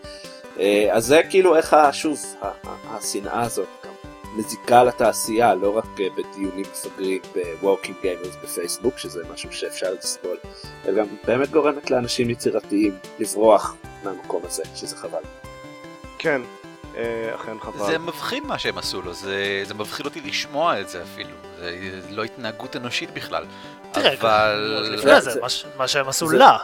אה, 0.59 0.89
אז 0.91 1.05
זה 1.05 1.21
כאילו 1.29 1.55
איך, 1.55 1.75
שוב, 1.91 2.19
השנאה 2.89 3.41
הזאת 3.41 3.67
גם 3.85 3.91
מזיקה 4.35 4.83
לתעשייה, 4.83 5.55
לא 5.55 5.77
רק 5.77 5.85
אה, 5.99 6.07
בדיונים 6.09 6.65
מפגרים 6.71 7.21
ב-Walking 7.35 8.03
Gamers 8.03 8.43
בפייסבוק, 8.43 8.97
שזה 8.97 9.23
משהו 9.33 9.51
שאפשר 9.51 9.93
לסבול, 9.93 10.37
אלא 10.85 11.03
גם 11.03 11.07
באמת 11.27 11.51
גורמת 11.51 11.91
לאנשים 11.91 12.29
יצירתיים 12.29 12.97
לברוח 13.19 13.75
מהמקום 14.03 14.41
הזה, 14.45 14.63
שזה 14.75 14.95
חבל. 14.95 15.21
כן, 16.19 16.41
אכן 17.35 17.59
חבל. 17.61 17.85
זה 17.85 17.97
מבחין 17.99 18.43
מה 18.47 18.59
שהם 18.59 18.77
עשו 18.77 19.01
לו, 19.01 19.13
זה, 19.13 19.35
זה 19.65 19.73
מבחין 19.73 20.05
אותי 20.05 20.21
לשמוע 20.21 20.79
את 20.79 20.89
זה 20.89 21.03
אפילו. 21.03 21.29
זה 21.59 21.71
לא 22.09 22.23
התנהגות 22.23 22.75
אנושית 22.75 23.09
בכלל. 23.13 23.45
תראה, 23.91 24.13
אבל... 24.13 24.87
לפני 24.91 25.21
זה, 25.21 25.31
זה- 25.31 25.39
מה 25.77 25.87
שהם 25.87 26.07
עשו 26.09 26.27
זה- 26.27 26.37
לה. 26.37 26.57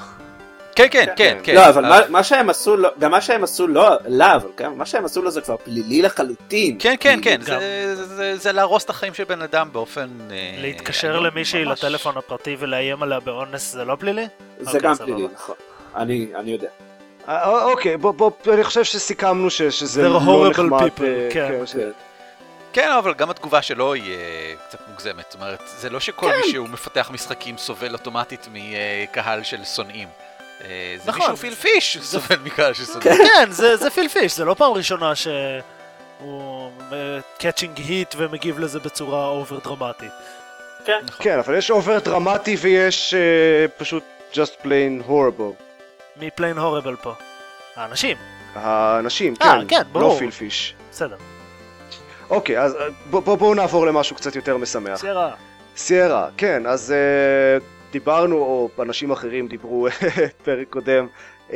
כן, 0.75 0.87
כן, 0.91 1.05
כן, 1.15 1.37
כן. 1.43 1.55
לא, 1.55 1.69
אבל 1.69 1.81
מה- 1.89 2.09
מה 2.09 2.23
שהם 2.23 2.49
עשו 2.49 2.77
לו, 2.77 2.89
גם 2.99 3.11
מה 3.11 3.21
שהם 3.21 3.43
עשו 3.43 3.67
לו, 3.67 3.83
לה, 4.07 4.35
אבל 4.35 4.49
כן, 4.57 4.73
מה 4.73 4.85
שהם 4.85 5.05
עשו 5.05 5.21
לו 5.21 5.31
זה 5.31 5.41
כבר 5.41 5.55
פלילי 5.57 6.01
לחלוטין. 6.01 6.75
כן, 6.79 6.95
כן, 6.99 7.19
כן, 7.23 7.35
גם. 7.45 7.59
זה, 7.59 7.95
זה, 7.95 8.05
זה, 8.05 8.37
זה 8.37 8.51
להרוס 8.51 8.85
את 8.85 8.89
החיים 8.89 9.13
של 9.13 9.23
בן 9.23 9.41
אדם 9.41 9.69
באופן... 9.71 10.07
אה, 10.31 10.55
להתקשר 10.61 11.19
למישהי 11.19 11.65
ממש- 11.65 11.83
לטלפון 11.83 12.17
הפרטי 12.17 12.55
ולאיים 12.59 13.03
עליה 13.03 13.19
באונס 13.19 13.71
זה 13.73 13.85
לא 13.85 13.95
פלילי? 13.99 14.27
זה 14.59 14.65
אוקיי, 14.71 14.81
גם. 14.81 14.95
פלילי, 14.95 15.27
נכון. 15.33 15.55
אני 15.95 16.27
אני 16.35 16.51
יודע. 16.51 16.67
אה, 17.29 17.63
אוקיי, 17.63 17.97
בוא, 17.97 18.11
בוא, 18.11 18.31
אני 18.53 18.63
חושב 18.63 18.83
שסיכמנו 18.83 19.49
ש- 19.49 19.61
שזה 19.61 20.09
לא 20.09 20.49
נחמד. 20.49 20.81
people, 20.81 21.03
אה, 21.03 21.27
כן. 21.31 21.65
ש- 21.65 21.73
כן. 21.73 21.89
כן, 22.73 22.89
אבל 22.91 23.13
גם 23.13 23.29
התגובה 23.29 23.61
שלו 23.61 23.93
היא 23.93 24.15
אה, 24.15 24.53
קצת 24.67 24.79
מוגזמת. 24.89 25.25
זאת 25.29 25.41
אומרת, 25.41 25.59
זה 25.77 25.89
לא 25.89 25.99
שכל 25.99 26.31
כן. 26.31 26.37
מי 26.45 26.51
שהוא 26.51 26.69
מפתח 26.69 27.09
משחקים 27.13 27.57
סובל 27.57 27.93
אוטומטית 27.93 28.47
מקהל 28.53 29.43
של 29.43 29.63
שונאים. 29.65 30.07
אה, 30.63 30.67
זה 31.03 31.09
נכון. 31.09 31.21
מישהו 31.21 31.37
פילפיש 31.37 31.97
סובל 32.01 32.35
מקהל 32.43 32.73
של 32.73 32.85
שונאים. 32.85 33.17
כן, 33.17 33.51
זה 33.51 33.75
זה 33.77 33.89
פיל 33.89 34.06
פיש, 34.07 34.35
זה 34.37 34.45
לא 34.45 34.53
פעם 34.53 34.71
ראשונה 34.73 35.13
שהוא 35.15 36.71
catching 37.37 37.77
heat 37.77 38.15
ומגיב 38.17 38.59
לזה 38.59 38.79
בצורה 38.79 39.27
over 39.27 39.59
דרמטית. 39.63 40.11
כן, 41.19 41.39
אבל 41.39 41.57
יש 41.57 41.71
over 41.71 41.99
דרמטי 41.99 42.55
ויש 42.59 43.13
אה, 43.13 43.19
פשוט 43.77 44.03
just 44.33 44.63
plain 44.65 45.09
horrible. 45.09 45.66
מי 46.19 46.29
plain 46.35 46.57
horrible 46.57 46.95
פה? 46.95 47.13
האנשים, 47.75 48.17
האנשים, 48.55 49.33
אה, 49.41 49.59
כן, 49.59 49.65
כן, 49.67 49.81
ברור. 49.91 50.13
לא 50.13 50.19
פיל 50.19 50.40
פיש. 50.40 50.75
בסדר. 50.91 51.15
אוקיי, 52.29 52.59
אז 52.59 52.75
אה, 52.75 52.81
בוא- 53.09 53.19
בוא- 53.21 53.35
בואו 53.37 53.53
נעבור 53.53 53.85
למשהו 53.85 54.15
קצת 54.15 54.35
יותר 54.35 54.57
משמח. 54.57 54.95
סיירה. 54.99 55.31
סיירה, 55.77 56.27
כן, 56.37 56.65
אז 56.65 56.93
uh, 57.59 57.63
דיברנו, 57.91 58.35
או 58.35 58.69
אנשים 58.83 59.11
אחרים 59.11 59.47
דיברו 59.47 59.87
פרק 60.43 60.67
קודם, 60.69 61.07
uh, 61.49 61.53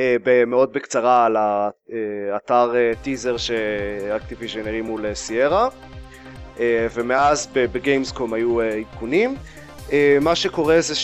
מאוד 0.48 0.74
בקצרה 0.74 1.26
על 1.26 1.38
האתר 1.38 2.72
uh, 2.72 3.04
teaser 3.04 3.38
שאקטיביז'ן 3.38 4.68
הרימו 4.68 4.98
לסיירה, 4.98 5.68
uh, 6.58 6.60
ומאז 6.94 7.48
בגיימסקום 7.54 8.34
היו 8.34 8.62
uh, 8.62 8.64
עדכונים. 8.92 9.36
Uh, 9.88 9.92
מה 10.22 10.36
שקורה 10.36 10.82
זה 10.82 10.96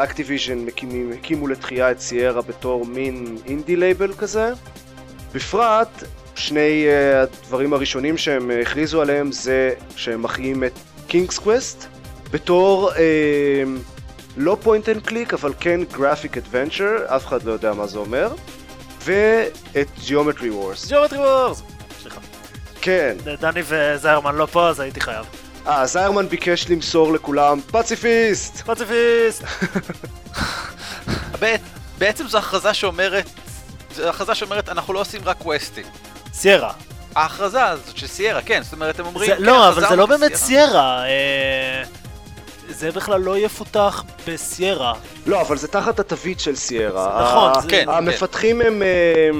שאקטיביז'ן 0.00 0.66
הקימו 1.14 1.48
לתחייה 1.48 1.90
את 1.90 2.00
סיירה 2.00 2.42
בתור 2.42 2.86
מין 2.86 3.36
indie 3.46 3.76
label 3.76 4.12
כזה. 4.12 4.52
בפרט, 5.34 6.02
שני 6.34 6.86
uh, 6.86 7.16
הדברים 7.16 7.72
הראשונים 7.72 8.18
שהם 8.18 8.50
uh, 8.50 8.62
הכריזו 8.62 9.02
עליהם 9.02 9.32
זה 9.32 9.70
שהם 9.96 10.22
מחיים 10.22 10.64
את 10.64 10.72
King's 11.06 11.38
Quest 11.38 11.86
בתור 12.30 12.92
אה, 12.92 13.62
לא 14.36 14.56
point 14.62 14.88
and 14.88 15.06
click 15.06 15.34
אבל 15.34 15.52
כן 15.60 15.80
graphic 15.92 16.36
adventure, 16.36 17.16
אף 17.16 17.26
אחד 17.26 17.42
לא 17.42 17.52
יודע 17.52 17.72
מה 17.72 17.86
זה 17.86 17.98
אומר, 17.98 18.34
ואת 19.04 19.88
Geometry 20.06 20.50
Wars. 20.52 20.88
Geometry 20.88 21.18
Wars! 21.18 21.62
סליחה. 22.02 22.20
כן, 22.80 23.16
דני 23.40 23.60
וזיירמן 23.64 24.34
לא 24.34 24.46
פה 24.46 24.68
אז 24.68 24.80
הייתי 24.80 25.00
חייב. 25.00 25.39
אה, 25.66 25.86
זיירמן 25.86 26.28
ביקש 26.28 26.66
למסור 26.68 27.12
לכולם 27.12 27.60
פציפיסט! 27.70 28.56
פציפיסט! 28.66 29.42
בעצם 31.98 32.28
זו 32.28 32.38
הכרזה 32.38 32.74
שאומרת, 32.74 33.24
זו 33.96 34.08
הכרזה 34.08 34.34
שאומרת 34.34 34.68
אנחנו 34.68 34.92
לא 34.92 35.00
עושים 35.00 35.20
רק 35.24 35.36
קווסטים. 35.38 35.84
סיירה. 36.32 36.72
ההכרזה 37.16 37.64
הזאת 37.64 37.96
של 37.96 38.06
סיירה, 38.06 38.42
כן, 38.42 38.60
זאת 38.62 38.72
אומרת 38.72 39.00
הם 39.00 39.06
אומרים, 39.06 39.30
זה- 39.30 39.36
כן, 39.36 39.42
לא, 39.42 39.68
אבל 39.68 39.88
זה 39.88 39.96
לא 39.96 40.06
באמת. 40.06 40.34
Sierra. 40.34 41.04
אה, 41.04 41.82
זה 42.68 42.90
בכלל 42.92 43.20
לא 43.20 43.38
יפותח 43.38 44.04
ב 44.26 44.34
Sierra. 44.34 44.94
לא, 45.26 45.40
אבל 45.40 45.56
זה 45.56 45.68
תחת 45.68 46.00
התווית 46.00 46.40
של 46.40 46.56
Sierra. 46.56 47.22
נכון, 47.22 47.62
זה- 47.62 47.68
כן, 47.68 47.84
המפתחים 47.88 48.60
הם... 48.60 48.82
אה, 48.82 49.30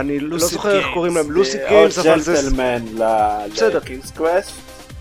אני 0.00 0.20
לא 0.20 0.38
זוכר 0.38 0.78
איך. 0.78 0.86
קוראים 0.94 1.14
להם, 1.16 1.30
Lucid 1.30 1.60
אה 1.62 1.68
Games, 1.68 1.98
אבל 1.98 2.20
זה... 2.20 2.34
ג'נטלמן 2.42 2.84
בסדר. 3.52 3.80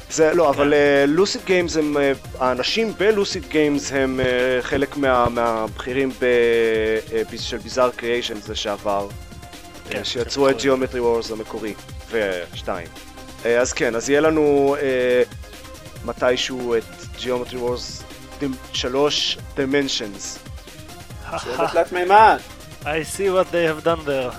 זה 0.10 0.34
לא, 0.34 0.50
אבל 0.50 0.74
כן. 0.74 1.10
Lucid 1.10 1.42
Games 1.46 1.78
הם, 1.78 1.98
אה, 1.98 2.12
האנשים 2.40 2.94
ב 2.98 3.06
Lucid 3.06 3.46
Games 3.50 3.92
הם 3.92 4.20
אה, 4.20 4.26
חלק 4.62 4.98
מה- 4.98 5.30
מהבכירים 5.30 6.10
ב- 6.20 6.26
ב- 7.32 7.38
של 7.38 7.58
Bizarre 7.58 7.90
Creations 7.96 8.36
לשעבר, 8.42 9.08
כן, 9.90 10.04
שיצרו 10.04 10.50
את 10.50 10.54
כן. 10.54 10.60
ג'יאומטרי 10.62 11.00
וורס 11.00 11.32
המקורי, 11.32 11.74
ושתיים. 12.12 12.88
אה, 13.46 13.60
אז 13.60 13.74
כן, 13.74 13.96
אז 13.96 14.10
יהיה 14.10 14.22
לנו 14.22 14.76
אה, 14.82 15.24
מתישהו 16.06 16.76
את 16.76 16.84
ג'יאומטרי 17.20 17.60
וורס 17.60 18.04
3 18.74 19.38
dimensions. 19.58 20.40
זה 21.46 21.58
תלת 21.74 21.92
מימד. 21.92 22.38
I 22.84 22.86
see 23.18 23.30
what 23.30 23.52
they 23.52 23.66
have 23.68 23.84
done 23.86 24.08
there. 24.08 24.34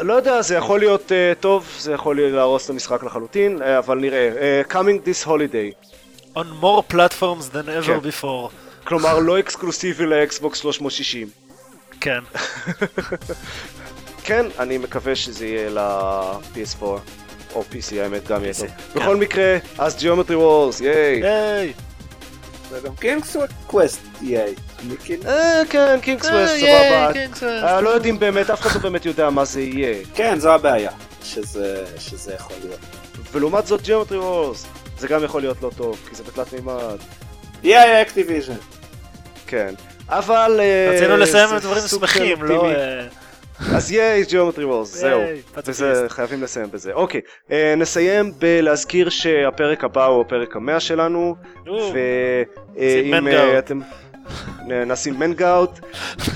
לא 0.00 0.14
יודע, 0.14 0.42
זה 0.42 0.54
יכול 0.54 0.78
להיות 0.78 1.10
uh, 1.10 1.40
טוב, 1.40 1.68
זה 1.78 1.92
יכול 1.92 2.20
להרוס 2.20 2.64
את 2.64 2.70
המשחק 2.70 3.02
לחלוטין, 3.02 3.62
uh, 3.62 3.64
אבל 3.78 3.98
נראה. 3.98 4.30
Uh, 4.68 4.72
coming 4.72 5.06
this 5.06 5.26
holiday. 5.26 5.94
On 6.36 6.46
more 6.62 6.94
platforms 6.94 7.48
than 7.52 7.68
ever 7.68 7.86
כן. 7.86 7.98
before. 7.98 8.50
כלומר, 8.84 9.18
לא 9.18 9.38
אקסקלוסיבי 9.38 10.06
ל 10.06 10.16
Xbox 10.16 10.58
360. 10.58 11.28
כן. 12.00 12.20
כן, 14.26 14.46
אני 14.58 14.78
מקווה 14.78 15.16
שזה 15.16 15.46
יהיה 15.46 15.70
ל-PS4, 15.70 16.82
או 17.54 17.64
PC 17.72 17.96
האמת 18.00 18.28
גם 18.28 18.42
יהיה 18.44 18.54
טוב. 18.54 18.66
כן. 18.66 19.00
בכל 19.00 19.16
מקרה, 19.16 19.56
אז 19.78 19.96
Geometry 19.96 20.30
Wars, 20.32 20.84
yay. 20.84 21.72
וגם 22.82 22.96
King's 22.96 23.36
Quest 23.66 24.00
אה, 25.26 25.62
כן, 25.70 26.00
King's 26.02 26.26
אה, 26.26 26.42
Quest, 26.42 26.54
yay, 26.62 27.08
סבבה. 27.08 27.12
King's 27.12 27.38
Quest. 27.38 27.66
אה, 27.66 27.80
לא 27.80 27.90
יודעים 27.90 28.18
באמת, 28.18 28.50
אף 28.50 28.60
אחד 28.60 28.74
לא 28.74 28.80
באמת 28.80 29.06
יודע 29.06 29.30
מה 29.30 29.44
זה 29.44 29.60
יהיה. 29.60 30.04
כן, 30.14 30.38
זו 30.38 30.54
הבעיה. 30.54 30.90
שזה 31.98 32.34
יכול 32.34 32.56
להיות. 32.64 32.80
ולעומת 33.32 33.66
זאת, 33.66 33.80
Geometry 33.80 34.12
Wars, 34.12 34.66
זה 34.98 35.08
גם 35.08 35.24
יכול 35.24 35.40
להיות 35.40 35.62
לא 35.62 35.70
טוב, 35.76 35.98
כי 36.08 36.14
זה 36.14 36.22
בתלת 36.22 36.52
מימד. 36.52 36.98
yay 37.62 38.02
Activision. 38.02 38.56
כן. 39.46 39.74
אבל... 40.08 40.60
אה, 40.60 40.94
רצינו 40.94 41.16
לסיים 41.16 41.48
עם 41.48 41.58
דברים 41.58 41.82
שמחים, 41.88 42.42
לא... 42.42 42.66
אה, 43.60 43.76
אז 43.76 43.92
yay, 43.92 44.22
Geometry 44.22 44.58
Wars, 44.58 44.84
זהו. 44.84 45.20
וזה, 45.66 46.04
חייבים 46.08 46.42
לסיים 46.42 46.66
בזה. 46.70 46.92
אוקיי, 46.92 47.20
אה, 47.50 47.74
נסיים 47.76 48.32
בלהזכיר 48.38 49.08
שהפרק 49.08 49.84
הבא 49.84 50.04
הוא 50.06 50.20
הפרק 50.20 50.56
המאה 50.56 50.80
שלנו, 50.80 51.36
ואם 52.76 53.10
מנגאוט. 53.10 53.54
אתם... 53.58 53.80
נ- 54.66 54.92
נשים 54.92 55.18
מנגאוט, 55.18 55.70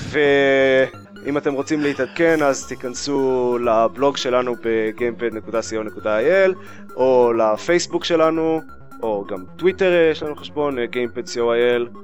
ואם 0.09 1.37
אתם 1.37 1.53
רוצים 1.53 1.81
להתעדכן 1.81 2.43
אז 2.43 2.67
תיכנסו 2.67 3.57
לבלוג 3.65 4.17
שלנו 4.17 4.55
ב- 4.55 4.81
gamepod.co.il 4.81 6.53
או 6.95 7.33
לפייסבוק 7.33 8.05
שלנו, 8.05 8.61
או 9.03 9.25
גם 9.29 9.43
טוויטר 9.57 9.91
אה, 9.93 10.09
יש 10.11 10.23
לנו 10.23 10.35
חשבון, 10.35 10.79
אה, 10.79 10.85
gamepad.co.il 10.93 11.97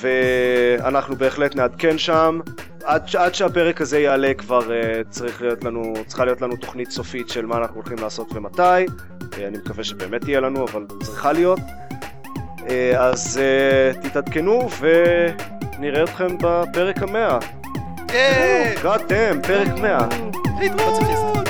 ואנחנו 0.00 1.16
בהחלט 1.16 1.56
נעדכן 1.56 1.98
שם. 1.98 2.40
עד, 2.84 3.02
עד 3.18 3.34
שהפרק 3.34 3.80
הזה 3.80 3.98
יעלה 4.00 4.34
כבר 4.34 4.60
uh, 4.60 5.10
צריך 5.10 5.42
להיות 5.42 5.64
לנו, 5.64 5.94
צריכה 6.06 6.24
להיות 6.24 6.40
לנו 6.40 6.56
תוכנית 6.56 6.90
סופית 6.90 7.28
של 7.28 7.46
מה 7.46 7.56
אנחנו 7.58 7.76
הולכים 7.76 7.98
לעשות 7.98 8.32
ומתי. 8.34 8.86
Uh, 9.20 9.36
אני 9.48 9.58
מקווה 9.58 9.84
שבאמת 9.84 10.20
תהיה 10.20 10.40
לנו, 10.40 10.64
אבל 10.64 10.86
צריכה 11.02 11.32
להיות. 11.32 11.58
Uh, 12.58 12.70
אז 12.98 13.40
אה, 13.42 14.00
תתעדכנו 14.02 14.68
ונראה 14.80 16.02
אתכם 16.02 16.38
בפרק 16.40 17.02
המאה. 17.02 17.38
ייי! 18.12 18.74
גאד 18.82 19.02
דאם, 19.08 19.42
פרק 19.42 19.68
100. 19.80 20.08
להתראות. 20.60 21.43